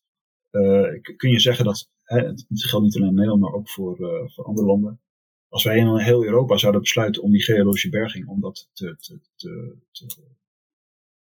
uh, 0.50 1.00
kun 1.16 1.30
je 1.30 1.40
zeggen 1.40 1.64
dat, 1.64 1.90
hè, 2.02 2.18
het 2.18 2.44
geldt 2.48 2.84
niet 2.84 2.96
alleen 2.96 3.08
in 3.08 3.14
Nederland, 3.14 3.40
maar 3.42 3.52
ook 3.52 3.68
voor, 3.68 3.96
voor 4.26 4.44
andere 4.44 4.66
landen. 4.66 5.00
Als 5.48 5.64
wij 5.64 5.78
in 5.78 5.98
heel 5.98 6.24
Europa 6.24 6.56
zouden 6.56 6.80
besluiten 6.80 7.22
om 7.22 7.30
die 7.30 7.42
geologische 7.42 7.88
berging, 7.88 8.28
om 8.28 8.40
dat 8.40 8.68
te, 8.72 8.96
te, 8.96 9.20
te, 9.36 9.76
te 9.90 10.06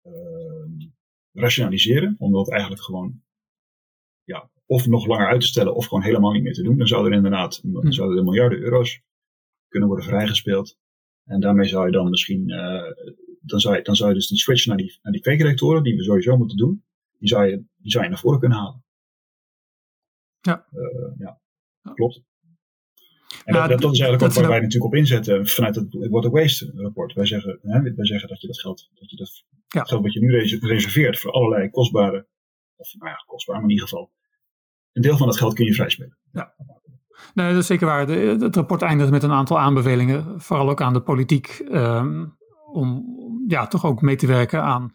uh, 0.05 0.89
rationaliseren, 1.39 2.14
om 2.18 2.32
dat 2.32 2.51
eigenlijk 2.51 2.82
gewoon 2.82 3.22
ja, 4.24 4.51
of 4.66 4.86
nog 4.86 5.07
langer 5.07 5.26
uit 5.26 5.41
te 5.41 5.47
stellen 5.47 5.74
of 5.74 5.86
gewoon 5.86 6.05
helemaal 6.05 6.32
niet 6.32 6.43
meer 6.43 6.53
te 6.53 6.62
doen, 6.62 6.78
dan 6.78 6.86
zouden 6.86 7.11
er 7.11 7.16
inderdaad 7.16 7.61
dan 7.64 7.93
zouden 7.93 8.18
er 8.18 8.24
miljarden 8.24 8.59
euro's 8.59 9.03
kunnen 9.68 9.89
worden 9.89 10.07
vrijgespeeld. 10.07 10.78
En 11.24 11.41
daarmee 11.41 11.68
zou 11.68 11.86
je 11.86 11.93
dan 11.93 12.11
misschien, 12.11 12.49
uh, 12.49 12.93
dan, 13.41 13.61
zou 13.61 13.76
je, 13.76 13.82
dan 13.82 13.97
zou 13.97 14.09
je 14.09 14.14
dus 14.14 14.28
die 14.28 14.39
switch 14.39 14.66
naar 14.66 14.76
die, 14.76 14.99
naar 15.03 15.12
die 15.12 15.22
kweekreactoren, 15.22 15.82
die 15.82 15.97
we 15.97 16.03
sowieso 16.03 16.36
moeten 16.36 16.57
doen, 16.57 16.84
die 17.18 17.28
zou, 17.28 17.47
je, 17.47 17.64
die 17.76 17.91
zou 17.91 18.05
je 18.05 18.11
naar 18.11 18.18
voren 18.18 18.39
kunnen 18.39 18.59
halen. 18.59 18.84
Ja. 20.41 20.66
Uh, 20.72 21.12
ja. 21.18 21.41
klopt. 21.95 22.22
En 23.49 23.69
dat, 23.69 23.81
dat, 23.81 23.93
is 23.93 24.01
eigenlijk 24.01 24.23
ook 24.23 24.39
waar 24.39 24.49
wij 24.51 24.61
natuurlijk 24.61 24.93
op 24.93 24.95
inzetten 24.95 25.47
vanuit 25.47 25.75
het 25.75 26.09
Water 26.11 26.31
Waste 26.31 26.73
rapport. 26.75 27.13
Wij 27.13 27.27
zeggen, 27.27 27.59
hè, 27.63 27.83
wij 27.83 28.07
zeggen 28.07 28.29
dat 28.29 28.41
je 28.41 28.47
dat 28.47 28.61
geld, 28.61 28.91
dat 28.95 29.11
je 29.11 29.17
dat 29.17 29.45
ja. 29.67 29.85
geld 29.85 30.03
wat 30.03 30.13
je 30.13 30.21
nu 30.21 30.59
reserveert 30.61 31.19
voor 31.19 31.33
allerlei 31.33 31.71
kostbare, 31.71 32.27
of 32.77 32.95
nou 32.99 33.11
ja, 33.11 33.25
kostbaar, 33.27 33.55
maar 33.55 33.65
in 33.65 33.71
ieder 33.71 33.89
geval, 33.89 34.13
een 34.93 35.03
deel 35.03 35.17
van 35.17 35.27
dat 35.27 35.37
geld 35.37 35.55
kun 35.55 35.65
je 35.65 35.75
vrijspelen. 35.75 36.19
Ja. 36.33 36.55
Nee, 37.35 37.53
dat 37.53 37.61
is 37.61 37.67
zeker 37.67 37.87
waar. 37.87 38.07
De, 38.07 38.37
het 38.41 38.57
rapport 38.57 38.83
eindigt 38.83 39.11
met 39.11 39.23
een 39.23 39.33
aantal 39.33 39.59
aanbevelingen, 39.59 40.41
vooral 40.41 40.71
ook 40.71 40.81
aan 40.81 40.93
de 40.93 41.03
politiek, 41.03 41.65
um, 41.71 42.37
om 42.73 43.05
ja, 43.47 43.67
toch 43.67 43.85
ook 43.85 44.03
mee 44.03 44.17
te 44.17 44.27
werken 44.27 44.63
aan 44.63 44.93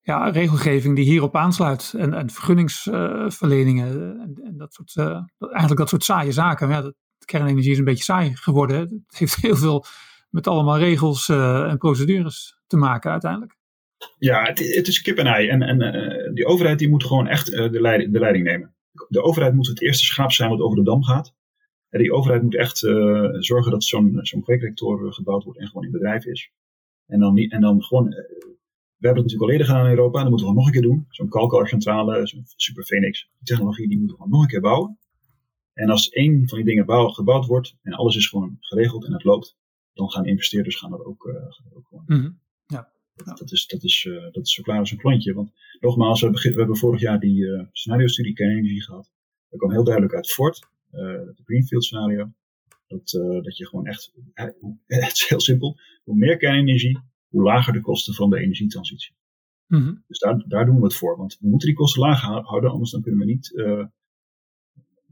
ja, 0.00 0.28
regelgeving 0.28 0.96
die 0.96 1.04
hierop 1.04 1.36
aansluit. 1.36 1.94
En, 1.96 2.14
en 2.14 2.30
vergunningsverleningen 2.30 4.20
en, 4.20 4.40
en, 4.44 4.56
dat 4.56 4.72
soort, 4.72 4.94
uh, 4.96 5.20
eigenlijk 5.38 5.80
dat 5.80 5.88
soort 5.88 6.04
saaie 6.04 6.32
zaken. 6.32 6.68
Ja, 6.68 6.82
de 6.82 6.94
kernenergie 7.28 7.72
is 7.72 7.78
een 7.78 7.84
beetje 7.84 8.04
saai 8.04 8.36
geworden. 8.36 8.80
Het 8.80 9.18
heeft 9.18 9.36
heel 9.36 9.56
veel 9.56 9.84
met 10.30 10.46
allemaal 10.46 10.78
regels 10.78 11.28
uh, 11.28 11.70
en 11.70 11.78
procedures 11.78 12.58
te 12.66 12.76
maken 12.76 13.10
uiteindelijk. 13.10 13.56
Ja, 14.18 14.42
het, 14.42 14.58
het 14.74 14.86
is 14.86 15.00
kip 15.00 15.18
en 15.18 15.26
ei. 15.26 15.48
En, 15.48 15.82
uh, 15.82 16.34
die 16.34 16.46
overheid 16.46 16.78
die 16.78 16.88
moet 16.88 17.04
gewoon 17.04 17.26
echt 17.26 17.46
de, 17.46 17.80
leiding, 17.80 18.12
de 18.12 18.18
leiding 18.18 18.44
nemen. 18.44 18.74
De 19.08 19.22
overheid 19.22 19.54
moet 19.54 19.66
het 19.66 19.82
eerste 19.82 20.04
schaap 20.04 20.32
zijn 20.32 20.50
wat 20.50 20.60
over 20.60 20.76
de 20.76 20.84
dam 20.84 21.02
gaat. 21.02 21.34
En 21.88 21.98
die 21.98 22.12
overheid 22.12 22.42
moet 22.42 22.56
echt 22.56 22.78
zorgen 23.38 23.70
dat 23.70 23.84
zo'n 23.84 24.18
zo'n 24.22 24.42
kweekreactor 24.42 25.12
gebouwd 25.12 25.44
wordt 25.44 25.58
en 25.58 25.66
gewoon 25.66 25.84
in 25.84 25.90
bedrijf 25.90 26.24
is. 26.24 26.50
En 27.06 27.20
dan, 27.20 27.34
niet, 27.34 27.52
en 27.52 27.60
dan 27.60 27.82
gewoon 27.82 28.14
we 28.98 29.06
hebben 29.06 29.22
het 29.22 29.32
natuurlijk 29.32 29.42
al 29.42 29.50
eerder 29.50 29.66
gedaan 29.66 29.84
in 29.84 29.96
Europa, 29.96 30.18
en 30.18 30.22
dat 30.22 30.30
moeten 30.30 30.48
we 30.48 30.54
nog 30.54 30.66
een 30.66 30.72
keer 30.72 30.90
doen. 30.90 31.06
Zo'n 31.08 31.28
kalkalcentrale, 31.28 32.26
zo'n 32.26 32.44
Super 32.56 32.84
Phoenix, 32.84 33.30
technologie, 33.42 33.88
die 33.88 33.98
moeten 33.98 34.16
we 34.16 34.28
nog 34.28 34.42
een 34.42 34.48
keer 34.48 34.60
bouwen. 34.60 34.98
En 35.78 35.90
als 35.90 36.08
één 36.08 36.48
van 36.48 36.58
die 36.58 36.66
dingen 36.66 36.86
bouw, 36.86 37.08
gebouwd 37.08 37.46
wordt 37.46 37.76
en 37.82 37.92
alles 37.92 38.16
is 38.16 38.26
gewoon 38.26 38.56
geregeld 38.60 39.04
en 39.04 39.12
het 39.12 39.24
loopt, 39.24 39.56
dan 39.92 40.10
gaan 40.10 40.26
investeerders 40.26 40.76
gaan 40.76 40.90
dat 40.90 41.04
ook, 41.04 41.24
uh, 41.24 41.76
ook 41.76 41.86
gewoon. 41.86 42.04
Mm 42.06 42.16
-hmm. 42.16 42.40
ja. 42.66 42.92
Dat, 43.14 43.38
dat, 43.38 43.52
is, 43.52 43.66
dat, 43.66 43.82
is, 43.82 44.04
uh, 44.04 44.22
dat 44.22 44.46
is 44.46 44.52
zo 44.54 44.62
klaar 44.62 44.78
als 44.78 44.90
een 44.90 44.98
klontje. 44.98 45.34
Want 45.34 45.52
nogmaals, 45.80 46.20
we, 46.20 46.30
we 46.30 46.52
hebben 46.54 46.76
vorig 46.76 47.00
jaar 47.00 47.20
die 47.20 47.40
uh, 47.40 47.62
scenario-studie 47.72 48.32
kernenergie 48.32 48.82
gehad. 48.82 49.12
Dat 49.48 49.58
kwam 49.58 49.70
heel 49.72 49.84
duidelijk 49.84 50.14
uit 50.14 50.32
voort, 50.32 50.68
het 50.90 51.40
Greenfield 51.44 51.84
scenario. 51.84 52.32
Dat, 52.86 53.10
dat 53.42 53.56
je 53.56 53.66
gewoon 53.66 53.86
echt, 53.86 54.12
het 54.86 55.12
is 55.12 55.26
heel 55.28 55.40
simpel, 55.40 55.78
hoe 56.04 56.16
meer 56.16 56.36
kernenergie, 56.36 56.98
hoe 57.28 57.42
lager 57.42 57.72
de 57.72 57.80
kosten 57.80 58.14
van 58.14 58.30
de 58.30 58.38
energietransitie. 58.38 59.14
Mhm. 59.66 59.94
Dus 60.06 60.18
daar, 60.18 60.44
daar 60.48 60.66
doen 60.66 60.76
we 60.76 60.84
het 60.84 60.94
voor. 60.94 61.16
Want 61.16 61.38
we 61.40 61.48
moeten 61.48 61.68
die 61.68 61.76
kosten 61.76 62.02
laag 62.02 62.20
houden, 62.20 62.70
anders 62.70 62.90
dan 62.90 63.02
kunnen 63.02 63.20
we 63.20 63.26
niet, 63.26 63.52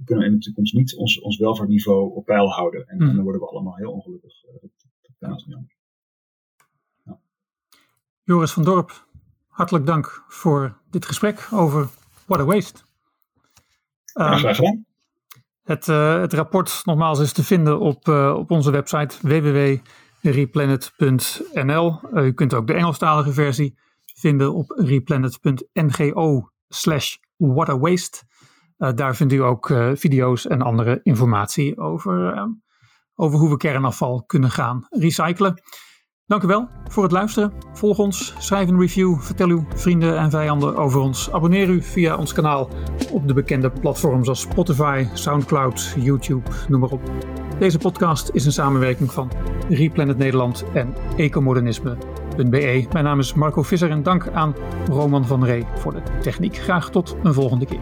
kunnen 0.04 0.24
we 0.24 0.30
in 0.30 0.36
de 0.36 0.44
toekomst 0.44 0.74
niet 0.74 0.96
ons, 0.96 1.20
ons 1.20 1.38
welvaartniveau 1.38 2.14
op 2.14 2.24
peil 2.24 2.50
houden. 2.50 2.86
En, 2.86 2.96
mm 2.96 3.14
dan 3.14 3.24
worden 3.24 3.40
we 3.40 3.48
allemaal 3.48 3.76
heel 3.76 3.92
ongelukkig. 3.92 4.44
Uh, 4.44 4.70
dat. 5.18 5.44
Ja. 7.04 7.18
Joris 8.22 8.52
van 8.52 8.64
Dorp, 8.64 9.06
hartelijk 9.48 9.86
dank 9.86 10.24
voor 10.28 10.80
dit 10.90 11.06
gesprek 11.06 11.48
over 11.52 11.88
water 12.26 12.46
waste. 12.46 12.80
Ja, 14.04 14.36
graag 14.36 14.56
gedaan. 14.56 14.84
Het, 15.62 15.86
uh, 15.86 16.20
het 16.20 16.32
rapport 16.32 16.82
nogmaals 16.84 17.18
is 17.18 17.32
te 17.32 17.44
vinden 17.44 17.80
op, 17.80 18.08
op 18.34 18.50
onze 18.50 18.70
website 18.70 19.16
www 19.22 19.78
replanet.nl. 20.30 22.00
Uh, 22.12 22.24
u 22.24 22.32
kunt 22.32 22.54
ook 22.54 22.66
de 22.66 22.72
Engelstalige 22.72 23.32
versie 23.32 23.78
vinden 24.04 24.54
op 24.54 24.70
replanet.ngo 24.70 26.50
slash 26.68 27.16
waterwaste. 27.36 28.22
Uh, 28.78 28.90
daar 28.94 29.16
vindt 29.16 29.32
u 29.32 29.42
ook 29.42 29.68
uh, 29.68 29.90
video's 29.94 30.46
en 30.46 30.62
andere 30.62 31.00
informatie 31.02 31.78
over, 31.78 32.48
over 33.14 33.38
hoe 33.38 33.50
we 33.50 33.56
kernafval 33.56 34.24
kunnen 34.24 34.50
gaan 34.50 34.86
recyclen. 34.90 35.62
Dank 36.26 36.42
u 36.42 36.46
wel 36.46 36.68
voor 36.88 37.02
het 37.02 37.12
luisteren. 37.12 37.52
Volg 37.72 37.98
ons, 37.98 38.34
schrijf 38.38 38.68
een 38.68 38.80
review, 38.80 39.20
vertel 39.20 39.48
uw 39.48 39.64
vrienden 39.74 40.18
en 40.18 40.30
vijanden 40.30 40.76
over 40.76 41.00
ons. 41.00 41.32
Abonneer 41.32 41.68
u 41.68 41.82
via 41.82 42.16
ons 42.16 42.32
kanaal 42.32 42.68
op 43.12 43.28
de 43.28 43.34
bekende 43.34 43.70
platforms 43.70 44.28
als 44.28 44.40
Spotify, 44.40 45.06
Soundcloud, 45.12 45.94
YouTube, 45.98 46.50
noem 46.68 46.80
maar 46.80 46.90
op. 46.90 47.00
Deze 47.58 47.78
podcast 47.78 48.30
is 48.32 48.46
een 48.46 48.52
samenwerking 48.52 49.12
van 49.12 49.30
Replanet 49.68 50.18
Nederland 50.18 50.64
en 50.74 50.94
ecomodernisme.be. 51.16 52.86
Mijn 52.92 53.04
naam 53.04 53.18
is 53.18 53.34
Marco 53.34 53.62
Visser 53.62 53.90
en 53.90 54.02
dank 54.02 54.28
aan 54.28 54.54
Roman 54.88 55.26
van 55.26 55.44
Ree 55.44 55.66
voor 55.78 55.92
de 55.92 56.02
techniek. 56.20 56.56
Graag 56.56 56.90
tot 56.90 57.16
een 57.22 57.34
volgende 57.34 57.66
keer. 57.66 57.80